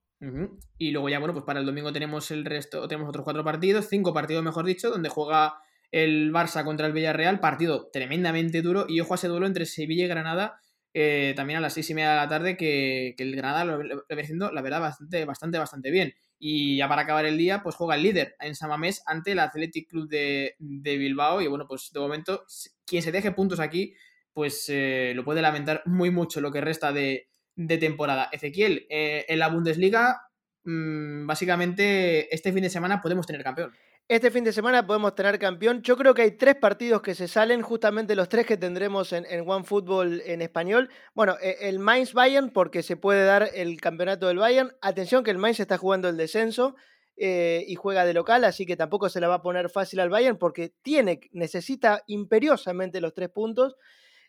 Y 0.77 0.91
luego 0.91 1.09
ya, 1.09 1.19
bueno, 1.19 1.33
pues 1.33 1.45
para 1.45 1.59
el 1.59 1.65
domingo 1.65 1.93
tenemos 1.93 2.31
el 2.31 2.43
resto, 2.43 2.87
tenemos 2.87 3.09
otros 3.09 3.23
cuatro 3.23 3.43
partidos, 3.43 3.87
cinco 3.87 4.13
partidos 4.13 4.43
mejor 4.43 4.65
dicho, 4.65 4.89
donde 4.89 5.09
juega 5.09 5.55
el 5.91 6.31
Barça 6.31 6.63
contra 6.63 6.87
el 6.87 6.93
Villarreal, 6.93 7.39
partido 7.39 7.89
tremendamente 7.91 8.61
duro, 8.61 8.85
y 8.89 8.99
ojo 8.99 9.13
a 9.13 9.15
ese 9.15 9.27
duelo 9.27 9.45
entre 9.45 9.65
Sevilla 9.65 10.05
y 10.05 10.07
Granada, 10.07 10.59
eh, 10.93 11.33
también 11.35 11.57
a 11.57 11.61
las 11.61 11.73
seis 11.73 11.89
y 11.91 11.93
media 11.93 12.11
de 12.11 12.15
la 12.15 12.27
tarde, 12.27 12.57
que, 12.57 13.13
el 13.17 13.35
Granada 13.35 13.63
lo, 13.63 13.83
lo, 13.83 14.05
haciendo, 14.09 14.51
la 14.51 14.61
verdad, 14.61 14.81
bastante, 14.81 15.25
bastante, 15.25 15.57
bastante 15.59 15.91
bien. 15.91 16.13
Y 16.39 16.77
ya 16.77 16.87
para 16.87 17.01
acabar 17.01 17.25
el 17.25 17.37
día, 17.37 17.63
pues 17.63 17.75
juega 17.75 17.95
el 17.95 18.03
líder 18.03 18.35
en 18.39 18.55
Samamés 18.55 19.01
ante 19.05 19.31
el 19.31 19.39
Athletic 19.39 19.89
Club 19.89 20.07
de, 20.07 20.55
Bilbao. 20.59 21.41
Y 21.41 21.47
bueno, 21.47 21.67
pues 21.67 21.91
de 21.91 21.99
momento, 21.99 22.45
quien 22.85 23.01
se 23.01 23.11
deje 23.11 23.31
puntos 23.31 23.59
aquí, 23.59 23.95
pues 24.33 24.65
eh, 24.69 25.13
lo 25.15 25.23
puede 25.23 25.41
lamentar 25.41 25.81
muy 25.85 26.11
mucho 26.11 26.41
lo 26.41 26.51
que 26.51 26.61
resta 26.61 26.91
de, 26.91 27.29
temporada. 27.55 28.29
Ezequiel, 28.31 28.85
eh, 28.89 29.25
en 29.27 29.39
la 29.39 29.49
Bundesliga, 29.49 30.21
mm, 30.63 31.25
básicamente 31.25 32.33
este 32.33 32.53
fin 32.53 32.61
de 32.61 32.69
semana 32.69 33.01
podemos 33.01 33.25
tener 33.25 33.43
campeón. 33.43 33.73
Este 34.09 34.31
fin 34.31 34.45
de 34.45 34.53
semana 34.53 34.87
podemos 34.87 35.15
tener 35.15 35.37
campeón. 35.37 35.81
Yo 35.81 35.97
creo 35.97 36.13
que 36.13 36.21
hay 36.21 36.31
tres 36.31 36.55
partidos 36.55 37.01
que 37.01 37.13
se 37.13 37.27
salen, 37.27 37.61
justamente 37.61 38.15
los 38.15 38.29
tres 38.29 38.45
que 38.45 38.55
tendremos 38.55 39.11
en, 39.11 39.25
en 39.25 39.43
One 39.45 39.65
Football 39.65 40.21
en 40.25 40.41
español. 40.41 40.89
Bueno, 41.13 41.35
e, 41.41 41.57
el 41.67 41.79
Mainz 41.79 42.13
Bayern, 42.13 42.51
porque 42.51 42.83
se 42.83 42.95
puede 42.95 43.25
dar 43.25 43.49
el 43.53 43.81
campeonato 43.81 44.27
del 44.27 44.37
Bayern. 44.37 44.71
Atención 44.79 45.25
que 45.25 45.31
el 45.31 45.37
Mainz 45.37 45.59
está 45.59 45.77
jugando 45.77 46.07
el 46.07 46.15
descenso 46.15 46.77
eh, 47.17 47.65
y 47.67 47.75
juega 47.75 48.05
de 48.05 48.13
local, 48.13 48.45
así 48.45 48.65
que 48.65 48.77
tampoco 48.77 49.09
se 49.09 49.19
le 49.19 49.27
va 49.27 49.35
a 49.35 49.41
poner 49.41 49.69
fácil 49.69 49.99
al 49.99 50.09
Bayern 50.09 50.37
porque 50.37 50.71
tiene, 50.81 51.19
necesita 51.33 52.03
imperiosamente 52.07 53.01
los 53.01 53.13
tres 53.13 53.27
puntos. 53.27 53.75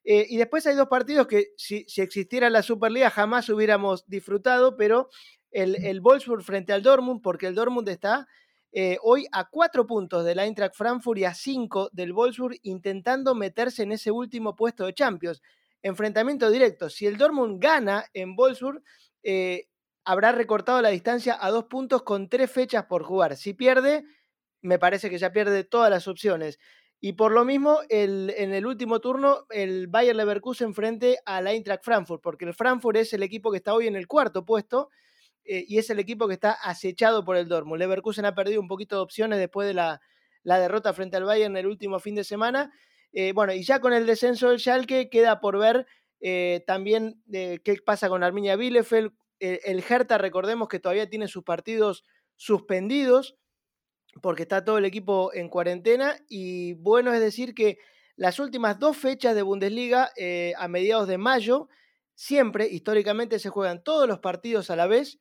Eh, 0.02 0.26
y 0.28 0.38
después 0.38 0.66
hay 0.66 0.74
dos 0.74 0.88
partidos 0.88 1.28
que 1.28 1.52
si, 1.56 1.86
existiera 1.98 2.50
la 2.50 2.64
Superliga 2.64 3.10
jamás 3.10 3.48
hubiéramos 3.48 4.08
disfrutado, 4.08 4.76
pero 4.76 5.08
el, 5.52 5.76
el 5.84 6.00
Wolfsburg 6.00 6.42
frente 6.42 6.72
al 6.72 6.82
Dortmund, 6.82 7.22
porque 7.22 7.46
el 7.46 7.54
Dortmund 7.54 7.88
está 7.88 8.26
eh, 8.72 8.98
hoy 9.02 9.26
a 9.32 9.48
cuatro 9.48 9.86
puntos 9.86 10.24
del 10.24 10.38
Eintracht 10.38 10.74
Frankfurt 10.74 11.18
y 11.18 11.24
a 11.24 11.34
cinco 11.34 11.88
del 11.92 12.12
Wolfsburg 12.12 12.58
intentando 12.62 13.34
meterse 13.34 13.82
en 13.82 13.92
ese 13.92 14.10
último 14.10 14.54
puesto 14.54 14.84
de 14.84 14.94
Champions. 14.94 15.40
enfrentamiento 15.80 16.50
directo. 16.50 16.90
Si 16.90 17.06
el 17.06 17.16
Dortmund 17.16 17.62
gana 17.62 18.04
en 18.12 18.34
Wolfsburg, 18.34 18.82
eh, 19.22 19.68
habrá 20.04 20.32
recortado 20.32 20.82
la 20.82 20.88
distancia 20.88 21.38
a 21.40 21.50
dos 21.50 21.64
puntos 21.64 22.02
con 22.02 22.28
tres 22.28 22.50
fechas 22.50 22.86
por 22.86 23.04
jugar. 23.04 23.36
Si 23.36 23.54
pierde, 23.54 24.04
me 24.60 24.78
parece 24.78 25.08
que 25.08 25.18
ya 25.18 25.32
pierde 25.32 25.64
todas 25.64 25.90
las 25.90 26.08
opciones. 26.08 26.58
Y 27.00 27.12
por 27.12 27.30
lo 27.30 27.44
mismo, 27.44 27.78
en 27.88 28.52
el 28.52 28.66
último 28.66 29.00
turno, 29.00 29.46
el 29.50 29.86
Bayer 29.86 30.16
Leverkusen 30.16 30.74
frente 30.74 31.18
al 31.24 31.46
Eintracht 31.46 31.84
Frankfurt, 31.84 32.20
porque 32.20 32.44
el 32.44 32.54
Frankfurt 32.54 32.96
es 32.96 33.12
el 33.12 33.22
equipo 33.22 33.52
que 33.52 33.58
está 33.58 33.72
hoy 33.72 33.86
en 33.86 33.94
el 33.94 34.08
cuarto 34.08 34.44
puesto 34.44 34.90
eh, 35.50 35.64
y 35.66 35.78
es 35.78 35.88
el 35.88 35.98
equipo 35.98 36.28
que 36.28 36.34
está 36.34 36.52
acechado 36.52 37.24
por 37.24 37.34
el 37.34 37.48
Dortmund. 37.48 37.78
Leverkusen 37.78 38.26
ha 38.26 38.34
perdido 38.34 38.60
un 38.60 38.68
poquito 38.68 38.96
de 38.96 39.02
opciones 39.02 39.38
después 39.38 39.66
de 39.66 39.72
la, 39.72 39.98
derrota 40.44 40.92
frente 40.92 41.16
al 41.16 41.24
Bayern 41.24 41.56
el 41.56 41.66
último 41.66 41.98
fin 42.00 42.14
de 42.14 42.22
semana. 42.22 42.70
Eh, 43.12 43.32
bueno, 43.32 43.54
y 43.54 43.62
ya 43.62 43.80
con 43.80 43.94
el 43.94 44.04
descenso 44.04 44.50
del 44.50 44.58
Schalke 44.60 45.08
queda 45.08 45.40
por 45.40 45.58
ver 45.58 45.86
eh, 46.20 46.64
también 46.66 47.22
qué 47.32 47.76
pasa 47.84 48.10
con 48.10 48.22
Arminia 48.22 48.56
Bielefeld. 48.56 49.12
el 49.40 49.82
Hertha, 49.88 50.18
recordemos 50.18 50.68
que 50.68 50.80
todavía 50.80 51.08
tiene 51.08 51.28
sus 51.28 51.44
partidos 51.44 52.04
suspendidos 52.36 53.36
porque 54.20 54.42
está 54.42 54.64
todo 54.64 54.76
el 54.76 54.84
equipo 54.84 55.32
en 55.32 55.48
cuarentena 55.48 56.16
y 56.28 56.74
bueno 56.74 57.12
es 57.14 57.20
decir 57.20 57.54
que 57.54 57.78
las 58.16 58.38
últimas 58.38 58.78
dos 58.78 58.96
fechas 58.96 59.34
de 59.34 59.42
Bundesliga 59.42 60.10
a 60.58 60.68
mediados 60.68 61.08
de 61.08 61.18
mayo, 61.18 61.68
siempre 62.14 62.68
históricamente 62.68 63.38
se 63.38 63.48
juegan 63.48 63.82
todos 63.82 64.08
los 64.08 64.18
partidos 64.18 64.70
a 64.70 64.76
la 64.76 64.86
vez 64.86 65.18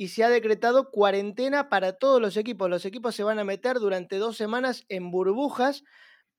y 0.00 0.08
se 0.08 0.24
ha 0.24 0.30
decretado 0.30 0.90
cuarentena 0.90 1.68
para 1.68 1.92
todos 1.92 2.22
los 2.22 2.38
equipos. 2.38 2.70
Los 2.70 2.86
equipos 2.86 3.14
se 3.14 3.22
van 3.22 3.38
a 3.38 3.44
meter 3.44 3.78
durante 3.80 4.16
dos 4.16 4.34
semanas 4.34 4.86
en 4.88 5.10
burbujas 5.10 5.84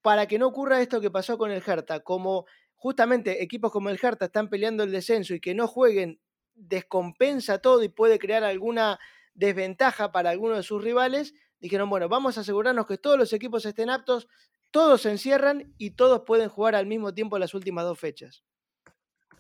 para 0.02 0.26
que 0.26 0.40
no 0.40 0.48
ocurra 0.48 0.82
esto 0.82 1.00
que 1.00 1.12
pasó 1.12 1.38
con 1.38 1.52
el 1.52 1.62
Hertha. 1.64 2.00
Como 2.00 2.48
justamente 2.74 3.44
equipos 3.44 3.72
como 3.72 3.92
el 3.92 4.00
Hertha 4.02 4.26
están 4.26 4.50
peleando 4.50 4.82
el 4.82 4.92
descenso 4.92 5.36
y 5.36 5.40
que 5.40 5.54
no 5.54 5.68
jueguen 5.68 6.20
descompensa 6.56 7.60
todo 7.60 7.84
y 7.84 7.90
puede 7.90 8.18
crear 8.18 8.44
alguna 8.44 9.00
desventaja 9.36 10.12
para 10.12 10.32
alguno 10.32 10.56
de 10.56 10.64
sus 10.64 10.84
rivales, 10.84 11.36
dijeron, 11.60 11.88
bueno, 11.88 12.10
vamos 12.10 12.40
a 12.40 12.42
asegurarnos 12.42 12.88
que 12.88 12.98
todos 12.98 13.20
los 13.20 13.32
equipos 13.32 13.64
estén 13.68 13.92
aptos, 13.92 14.28
todos 14.72 15.04
se 15.04 15.12
encierran 15.12 15.72
y 15.78 15.92
todos 15.92 16.24
pueden 16.26 16.50
jugar 16.50 16.74
al 16.74 16.88
mismo 16.88 17.14
tiempo 17.14 17.38
las 17.38 17.54
últimas 17.54 17.86
dos 17.86 18.00
fechas. 18.00 18.44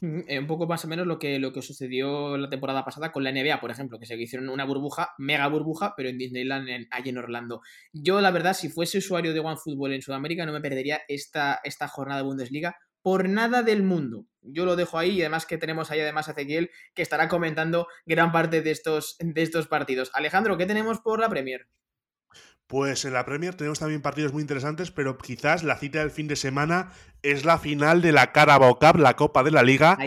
Eh, 0.02 0.39
un 0.39 0.47
poco 0.47 0.66
más 0.66 0.84
o 0.84 0.88
menos 0.88 1.06
lo 1.06 1.20
que, 1.20 1.38
lo 1.38 1.54
que 1.54 1.62
sucedió 1.62 2.36
la 2.36 2.49
temporada 2.49 2.84
pasada 2.84 3.12
con 3.12 3.24
la 3.24 3.32
NBA, 3.32 3.62
por 3.62 3.70
ejemplo, 3.70 3.99
que 3.99 4.08
se 4.08 4.20
hicieron 4.20 4.49
una 4.49 4.66
burbuja, 4.66 5.12
mega 5.20 5.47
burbuja, 5.47 5.93
pero 5.95 6.10
en 6.10 6.18
Disneyland, 6.18 6.70
en, 6.70 6.88
en 6.91 7.18
Orlando. 7.20 7.62
Yo, 7.93 8.20
la 8.20 8.32
verdad, 8.32 8.54
si 8.56 8.70
fuese 8.70 8.97
usuario 8.97 9.32
de 9.32 9.39
OneFootball 9.39 9.93
en 9.93 10.02
Sudamérica, 10.02 10.45
no 10.45 10.54
me 10.54 10.62
perdería 10.62 11.02
esta, 11.08 11.60
esta 11.64 11.88
jornada 11.88 12.22
de 12.22 12.28
Bundesliga 12.28 12.78
por 13.04 13.30
nada 13.30 13.62
del 13.62 13.84
mundo. 13.84 14.26
Yo 14.41 14.66
lo 14.66 14.76
dejo 14.76 14.97
ahí 14.97 15.12
y 15.12 15.22
además 15.22 15.45
que 15.45 15.60
tenemos 15.60 15.91
ahí 15.91 15.99
además 15.99 16.28
a 16.28 16.32
Ezequiel 16.32 16.72
que 16.95 17.04
estará 17.04 17.28
comentando 17.28 17.88
gran 18.06 18.32
parte 18.32 18.62
de 18.62 18.72
estos, 18.72 19.18
de 19.20 19.41
estos 19.41 19.68
partidos. 19.68 20.10
Alejandro, 20.14 20.58
¿qué 20.58 20.66
tenemos 20.66 20.99
por 20.99 21.20
la 21.20 21.30
Premier? 21.30 21.68
Pues 22.72 23.04
en 23.04 23.12
la 23.12 23.26
Premier 23.26 23.54
tenemos 23.54 23.80
también 23.80 24.02
partidos 24.02 24.32
muy 24.32 24.42
interesantes, 24.42 24.92
pero 24.92 25.18
quizás 25.18 25.62
la 25.62 25.76
cita 25.76 26.00
del 26.00 26.10
fin 26.10 26.30
de 26.30 26.38
semana 26.38 26.94
es 27.22 27.44
la 27.44 27.58
final 27.58 28.02
de 28.02 28.14
la 28.14 28.32
Carabao 28.32 28.80
Cup, 28.80 28.96
la 28.96 29.18
Copa 29.18 29.44
de 29.44 29.52
la 29.52 29.62
Liga, 29.62 29.98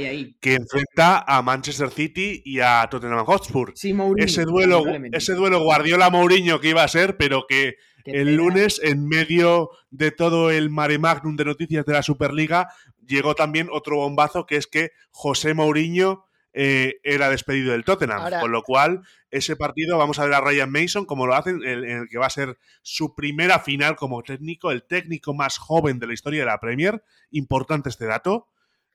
que 0.41 0.55
enfrenta 0.55 1.23
a 1.27 1.43
Manchester 1.43 1.91
City 1.91 2.41
y 2.43 2.61
a 2.61 2.89
Tottenham 2.91 3.27
Hotspur. 3.27 3.75
ese 4.17 4.45
duelo, 4.45 4.83
ese 5.13 5.35
duelo 5.35 5.63
Guardiola 5.63 6.09
Mourinho 6.09 6.59
que 6.59 6.71
iba 6.71 6.83
a 6.83 6.89
ser, 6.89 7.19
pero 7.19 7.45
que 7.47 7.75
el 8.07 8.35
lunes, 8.35 8.81
en 8.83 9.09
medio 9.09 9.69
de 9.91 10.11
todo 10.11 10.51
el 10.51 10.71
mare 10.71 10.99
magnum 10.99 11.37
de 11.37 11.45
noticias 11.45 11.85
de 11.85 11.93
la 11.93 12.03
Superliga, 12.03 12.71
llegó 13.07 13.35
también 13.35 13.69
otro 13.71 13.97
bombazo 13.97 14.47
que 14.47 14.57
es 14.57 14.67
que 14.67 14.93
José 15.11 15.53
Mourinho 15.53 16.25
eh, 16.57 17.01
era 17.03 17.29
despedido 17.29 17.73
del 17.73 17.85
Tottenham. 17.85 18.41
con 18.41 18.53
lo 18.53 18.63
cual, 18.63 19.03
ese 19.31 19.57
partido 19.57 19.99
vamos 19.99 20.19
a 20.19 20.25
ver 20.25 20.35
a 20.35 20.41
Ryan 20.41 20.71
Mason 20.71 21.05
como 21.05 21.27
lo 21.27 21.35
hacen, 21.35 21.63
en, 21.65 21.85
el 21.85 22.09
que 22.09 22.19
va 22.19 22.27
a 22.27 22.31
ser 22.31 22.57
su 22.83 23.15
primera 23.15 23.59
final 23.59 23.97
como 23.97 24.23
técnico, 24.23 24.71
el 24.71 24.85
técnico 24.85 25.35
más 25.35 25.59
joven 25.59 25.99
de 25.99 26.07
la 26.07 26.15
historia 26.15 26.41
de 26.41 26.47
la 26.47 26.61
Premier. 26.61 27.03
Importante 27.31 27.89
este 27.89 28.07
dato. 28.07 28.49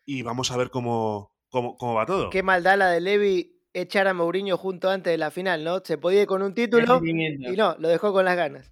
Y 0.05 0.23
vamos 0.23 0.51
a 0.51 0.57
ver 0.57 0.71
cómo, 0.71 1.35
cómo, 1.49 1.93
va 1.93 2.05
todo. 2.05 2.29
Qué 2.31 2.41
maldad 2.41 2.77
la 2.77 2.89
de 2.89 3.01
Levy 3.01 3.61
echar 3.73 4.07
a 4.07 4.13
Mourinho 4.15 4.57
junto 4.57 4.89
antes 4.89 5.11
de 5.11 5.17
la 5.17 5.29
final, 5.29 5.63
¿no? 5.63 5.81
Se 5.83 5.99
podía 5.99 6.21
ir 6.21 6.27
con 6.27 6.41
un 6.41 6.55
título 6.55 6.99
y 7.03 7.55
no, 7.55 7.75
lo 7.77 7.89
dejó 7.89 8.11
con 8.11 8.25
las 8.25 8.35
ganas 8.35 8.71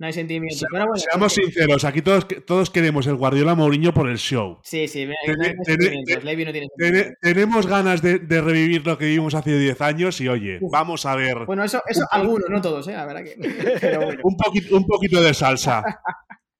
no 0.00 0.06
hay 0.06 0.14
sentimiento. 0.14 0.66
seamos 0.96 1.34
sinceros, 1.34 1.84
aquí 1.84 2.00
todos, 2.00 2.26
todos 2.46 2.70
queremos 2.70 3.06
el 3.06 3.16
Guardiola 3.16 3.54
Mourinho 3.54 3.92
por 3.92 4.08
el 4.08 4.16
show. 4.16 4.58
Sí, 4.62 4.88
sí, 4.88 5.06
tenemos 7.20 7.66
ganas 7.66 8.00
de, 8.00 8.40
revivir 8.40 8.86
lo 8.86 8.96
que 8.96 9.04
vivimos 9.04 9.34
hace 9.34 9.58
10 9.58 9.78
años 9.82 10.18
y 10.22 10.28
oye, 10.28 10.58
vamos 10.62 11.04
a 11.04 11.14
ver. 11.16 11.44
Bueno, 11.44 11.62
eso, 11.64 11.82
eso 11.86 12.06
algunos, 12.10 12.48
no 12.48 12.62
todos, 12.62 12.88
¿eh? 12.88 12.96
que. 13.24 14.18
un, 14.24 14.36
poquito, 14.38 14.74
un 14.74 14.86
poquito 14.86 15.20
de 15.22 15.34
salsa. 15.34 15.84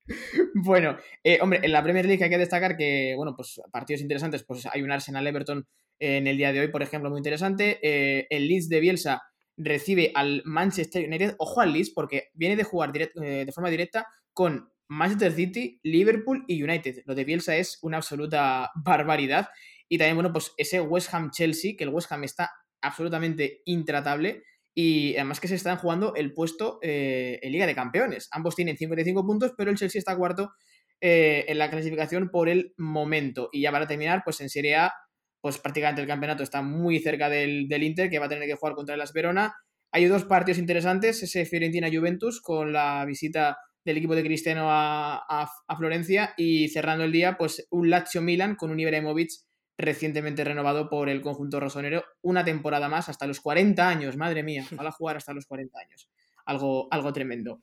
bueno, 0.54 0.98
eh, 1.24 1.38
hombre, 1.40 1.60
en 1.62 1.72
la 1.72 1.82
Premier 1.82 2.04
League 2.04 2.22
hay 2.22 2.28
que 2.28 2.36
destacar 2.36 2.76
que, 2.76 3.14
bueno, 3.16 3.34
pues 3.34 3.58
partidos 3.72 4.02
interesantes, 4.02 4.44
pues 4.44 4.66
hay 4.70 4.82
un 4.82 4.92
Arsenal 4.92 5.26
Everton 5.26 5.66
en 5.98 6.26
el 6.26 6.36
día 6.36 6.52
de 6.52 6.60
hoy, 6.60 6.68
por 6.68 6.82
ejemplo, 6.82 7.08
muy 7.08 7.20
interesante. 7.20 7.78
Eh, 7.82 8.26
el 8.28 8.48
Leeds 8.48 8.68
de 8.68 8.80
Bielsa 8.80 9.22
recibe 9.62 10.12
al 10.14 10.42
Manchester 10.44 11.06
United. 11.06 11.34
Ojo 11.38 11.60
al 11.60 11.72
Leeds, 11.72 11.90
porque 11.90 12.30
viene 12.34 12.56
de 12.56 12.64
jugar 12.64 12.92
eh, 12.96 13.44
de 13.44 13.52
forma 13.52 13.70
directa 13.70 14.06
con 14.32 14.70
Manchester 14.88 15.32
City, 15.32 15.80
Liverpool 15.82 16.44
y 16.48 16.62
United. 16.62 17.02
Lo 17.04 17.14
de 17.14 17.24
Bielsa 17.24 17.56
es 17.56 17.78
una 17.82 17.98
absoluta 17.98 18.70
barbaridad. 18.84 19.48
Y 19.88 19.98
también, 19.98 20.16
bueno, 20.16 20.32
pues 20.32 20.52
ese 20.56 20.80
West 20.80 21.12
Ham 21.14 21.30
Chelsea, 21.30 21.74
que 21.76 21.84
el 21.84 21.90
West 21.90 22.10
Ham 22.12 22.24
está 22.24 22.50
absolutamente 22.80 23.62
intratable. 23.66 24.42
Y 24.74 25.14
además 25.16 25.40
que 25.40 25.48
se 25.48 25.56
están 25.56 25.76
jugando 25.76 26.14
el 26.14 26.32
puesto 26.32 26.78
eh, 26.82 27.38
en 27.42 27.52
Liga 27.52 27.66
de 27.66 27.74
Campeones. 27.74 28.28
Ambos 28.30 28.54
tienen 28.54 28.76
55 28.76 29.26
puntos, 29.26 29.52
pero 29.56 29.70
el 29.70 29.76
Chelsea 29.76 29.98
está 29.98 30.16
cuarto 30.16 30.52
eh, 31.00 31.44
en 31.48 31.58
la 31.58 31.70
clasificación 31.70 32.30
por 32.30 32.48
el 32.48 32.72
momento. 32.78 33.48
Y 33.52 33.62
ya 33.62 33.72
para 33.72 33.88
terminar, 33.88 34.22
pues 34.24 34.40
en 34.40 34.48
Serie 34.48 34.76
A 34.76 34.92
pues 35.40 35.58
prácticamente 35.58 36.02
el 36.02 36.08
campeonato 36.08 36.42
está 36.42 36.62
muy 36.62 36.98
cerca 36.98 37.28
del, 37.28 37.70
Inter, 37.82 38.10
que 38.10 38.18
va 38.18 38.26
a 38.26 38.28
tener 38.28 38.46
que 38.46 38.54
jugar 38.54 38.74
contra 38.74 38.94
el 38.94 38.98
Las 38.98 39.12
Verona. 39.12 39.54
Hay 39.92 40.04
dos 40.06 40.24
partidos 40.24 40.58
interesantes, 40.58 41.22
ese 41.22 41.46
Fiorentina-Juventus 41.46 42.40
con 42.40 42.72
la 42.72 43.04
visita 43.04 43.58
del 43.84 43.96
equipo 43.96 44.14
de 44.14 44.22
Cristiano 44.22 44.66
a, 44.68 45.50
Florencia 45.76 46.34
y 46.36 46.68
cerrando 46.68 47.04
el 47.04 47.12
día, 47.12 47.36
pues 47.38 47.66
un 47.70 47.90
Lazio-Milan 47.90 48.56
con 48.56 48.70
un 48.70 48.78
Ibrahimovic 48.78 49.30
recientemente 49.78 50.44
renovado 50.44 50.90
por 50.90 51.08
el 51.08 51.22
conjunto 51.22 51.58
rosonero, 51.58 52.04
una 52.20 52.44
temporada 52.44 52.88
más 52.90 53.08
hasta 53.08 53.26
los 53.26 53.40
40 53.40 53.88
años, 53.88 54.16
madre 54.16 54.42
mía, 54.42 54.66
ojalá 54.72 54.92
jugar 54.92 55.16
hasta 55.16 55.32
los 55.32 55.46
40 55.46 55.78
años, 55.78 56.10
algo, 56.44 56.88
algo 56.90 57.14
tremendo. 57.14 57.60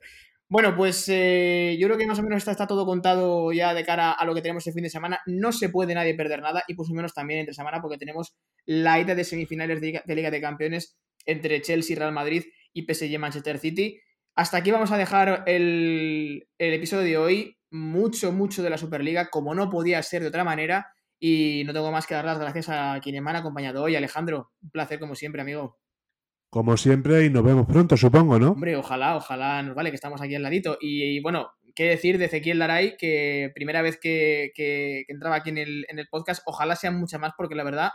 Bueno, 0.50 0.74
pues 0.74 1.06
eh, 1.08 1.76
yo 1.78 1.86
creo 1.88 1.98
que 1.98 2.06
más 2.06 2.18
o 2.18 2.22
menos 2.22 2.46
está, 2.46 2.66
todo 2.66 2.86
contado 2.86 3.52
ya 3.52 3.74
de 3.74 3.84
cara 3.84 4.12
a 4.12 4.24
lo 4.24 4.34
que 4.34 4.40
tenemos 4.40 4.66
el 4.66 4.72
fin 4.72 4.82
de 4.82 4.88
semana. 4.88 5.20
No 5.26 5.52
se 5.52 5.68
puede 5.68 5.94
nadie 5.94 6.14
perder 6.14 6.40
nada 6.40 6.64
y 6.66 6.74
pues 6.74 6.88
menos 6.88 7.12
también 7.12 7.40
entre 7.40 7.54
semana 7.54 7.82
porque 7.82 7.98
tenemos 7.98 8.34
la 8.64 8.98
ida 8.98 9.14
de 9.14 9.24
semifinales 9.24 9.80
de 9.82 10.02
Liga, 10.14 10.30
de 10.30 10.40
Campeones 10.40 10.96
entre 11.26 11.60
Chelsea, 11.60 11.98
Real 11.98 12.12
Madrid 12.12 12.44
y 12.72 12.82
PSG 12.82 13.18
Manchester 13.18 13.58
City. 13.58 14.00
Hasta 14.34 14.56
aquí 14.56 14.70
vamos 14.70 14.90
a 14.90 14.96
dejar 14.96 15.44
el, 15.46 16.48
el 16.56 16.74
episodio 16.74 17.02
de 17.02 17.18
hoy. 17.18 17.58
Mucho, 17.70 18.32
mucho 18.32 18.62
de 18.62 18.70
la 18.70 18.78
Superliga, 18.78 19.28
como 19.28 19.54
no 19.54 19.68
podía 19.68 20.02
ser 20.02 20.22
de 20.22 20.28
otra 20.28 20.44
manera. 20.44 20.86
Y 21.20 21.64
no 21.66 21.74
tengo 21.74 21.92
más 21.92 22.06
que 22.06 22.14
dar 22.14 22.24
las 22.24 22.38
gracias 22.38 22.70
a 22.70 22.98
quienes 23.02 23.20
me 23.20 23.28
han 23.30 23.36
acompañado 23.36 23.82
hoy. 23.82 23.96
Alejandro, 23.96 24.52
un 24.62 24.70
placer 24.70 24.98
como 24.98 25.14
siempre, 25.14 25.42
amigo. 25.42 25.76
Como 26.50 26.76
siempre, 26.78 27.24
y 27.24 27.30
nos 27.30 27.44
vemos 27.44 27.66
pronto, 27.66 27.96
supongo, 27.96 28.38
¿no? 28.38 28.52
Hombre, 28.52 28.74
ojalá, 28.76 29.16
ojalá 29.16 29.62
nos 29.62 29.74
vale, 29.74 29.90
que 29.90 29.96
estamos 29.96 30.22
aquí 30.22 30.34
al 30.34 30.42
ladito. 30.42 30.78
Y, 30.80 31.20
bueno, 31.20 31.50
qué 31.74 31.84
decir 31.84 32.16
de 32.16 32.24
Ezequiel 32.24 32.58
Laray, 32.58 32.96
que 32.96 33.52
primera 33.54 33.82
vez 33.82 33.98
que, 34.00 34.52
entraba 35.08 35.36
aquí 35.36 35.50
en 35.50 35.58
el, 35.58 35.86
en 35.88 35.98
el, 35.98 36.08
podcast, 36.08 36.42
ojalá 36.46 36.74
sean 36.74 36.98
muchas 36.98 37.20
más, 37.20 37.32
porque 37.36 37.54
la 37.54 37.64
verdad, 37.64 37.90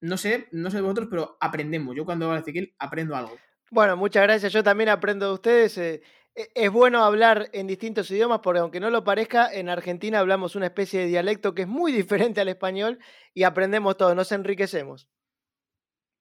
no 0.00 0.16
sé, 0.16 0.48
no 0.50 0.70
sé 0.70 0.80
vosotros, 0.80 1.08
pero 1.10 1.36
aprendemos. 1.40 1.94
Yo 1.94 2.06
cuando 2.06 2.24
hablo 2.24 2.36
de 2.36 2.40
Ezequiel 2.40 2.74
aprendo 2.78 3.14
algo. 3.16 3.36
Bueno, 3.70 3.96
muchas 3.96 4.22
gracias. 4.22 4.52
Yo 4.52 4.64
también 4.64 4.88
aprendo 4.88 5.26
de 5.26 5.34
ustedes. 5.34 5.76
Eh, 5.76 6.02
e, 6.34 6.50
es 6.54 6.70
bueno 6.70 7.04
hablar 7.04 7.50
en 7.52 7.66
distintos 7.66 8.10
idiomas, 8.10 8.40
porque 8.42 8.60
aunque 8.60 8.80
no 8.80 8.90
lo 8.90 9.04
parezca, 9.04 9.52
en 9.52 9.68
Argentina 9.68 10.20
hablamos 10.20 10.56
una 10.56 10.66
especie 10.66 11.00
de 11.00 11.06
dialecto 11.06 11.54
que 11.54 11.62
es 11.62 11.68
muy 11.68 11.92
diferente 11.92 12.40
al 12.40 12.48
español 12.48 12.98
y 13.34 13.42
aprendemos 13.42 13.96
todo, 13.96 14.14
nos 14.14 14.32
enriquecemos. 14.32 15.08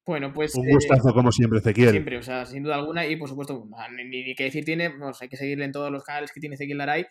Bueno, 0.05 0.33
pues. 0.33 0.55
Un 0.55 0.69
gustazo, 0.69 1.13
como 1.13 1.31
siempre, 1.31 1.59
Ezequiel. 1.59 1.91
Siempre, 1.91 2.17
o 2.17 2.23
sea, 2.23 2.45
sin 2.45 2.63
duda 2.63 2.75
alguna. 2.75 3.05
Y 3.05 3.15
por 3.15 3.29
supuesto, 3.29 3.67
ni, 3.93 4.35
qué 4.35 4.45
decir 4.45 4.65
tiene, 4.65 4.89
pues 4.91 5.21
hay 5.21 5.29
que 5.29 5.37
seguirle 5.37 5.65
en 5.65 5.71
todos 5.71 5.91
los 5.91 6.03
canales 6.03 6.31
que 6.31 6.39
tiene 6.39 6.55
Ezequiel 6.55 6.77
Laray, 6.77 7.05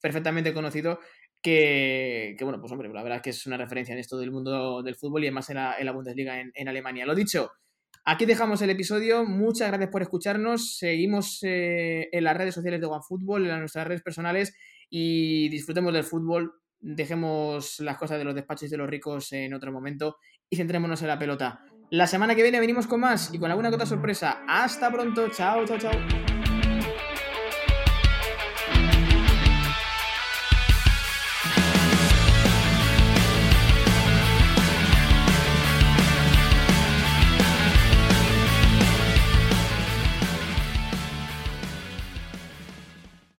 perfectamente 0.00 0.52
conocido. 0.52 1.00
Que, 1.42 2.36
bueno, 2.40 2.58
pues 2.58 2.72
hombre, 2.72 2.88
la 2.88 3.02
verdad 3.02 3.16
es 3.16 3.22
que 3.22 3.30
es 3.30 3.46
una 3.46 3.58
referencia 3.58 3.92
en 3.92 3.98
esto 3.98 4.16
del 4.16 4.30
mundo 4.30 4.82
del 4.82 4.94
fútbol 4.94 5.24
y 5.24 5.26
además 5.26 5.50
en 5.50 5.56
la, 5.56 5.76
en 5.78 5.84
la 5.84 5.92
Bundesliga 5.92 6.40
en, 6.40 6.68
Alemania. 6.68 7.04
Lo 7.04 7.14
dicho, 7.14 7.50
aquí 8.06 8.24
dejamos 8.24 8.62
el 8.62 8.70
episodio. 8.70 9.24
Muchas 9.24 9.68
gracias 9.68 9.90
por 9.90 10.00
escucharnos. 10.00 10.78
Seguimos 10.78 11.40
eh, 11.42 12.08
en 12.12 12.24
las 12.24 12.36
redes 12.36 12.54
sociales 12.54 12.80
de 12.80 12.86
OneFootball, 12.86 13.50
en 13.50 13.58
nuestras 13.58 13.86
redes 13.86 14.02
personales 14.02 14.56
y 14.88 15.48
disfrutemos 15.50 15.92
del 15.92 16.04
fútbol 16.04 16.52
dejemos 16.84 17.80
las 17.80 17.96
cosas 17.96 18.18
de 18.18 18.24
los 18.24 18.34
despachos 18.34 18.68
de 18.68 18.76
los 18.76 18.88
ricos 18.88 19.32
en 19.32 19.54
otro 19.54 19.72
momento 19.72 20.18
y 20.50 20.56
centrémonos 20.56 21.00
en 21.00 21.08
la 21.08 21.18
pelota. 21.18 21.64
La 21.94 22.08
semana 22.08 22.34
que 22.34 22.42
viene 22.42 22.58
venimos 22.58 22.88
con 22.88 22.98
más 22.98 23.32
y 23.32 23.38
con 23.38 23.52
alguna 23.52 23.68
otra 23.68 23.86
sorpresa. 23.86 24.42
Hasta 24.48 24.90
pronto, 24.90 25.28
chao, 25.28 25.64
chao, 25.64 25.78
chao. 25.78 26.33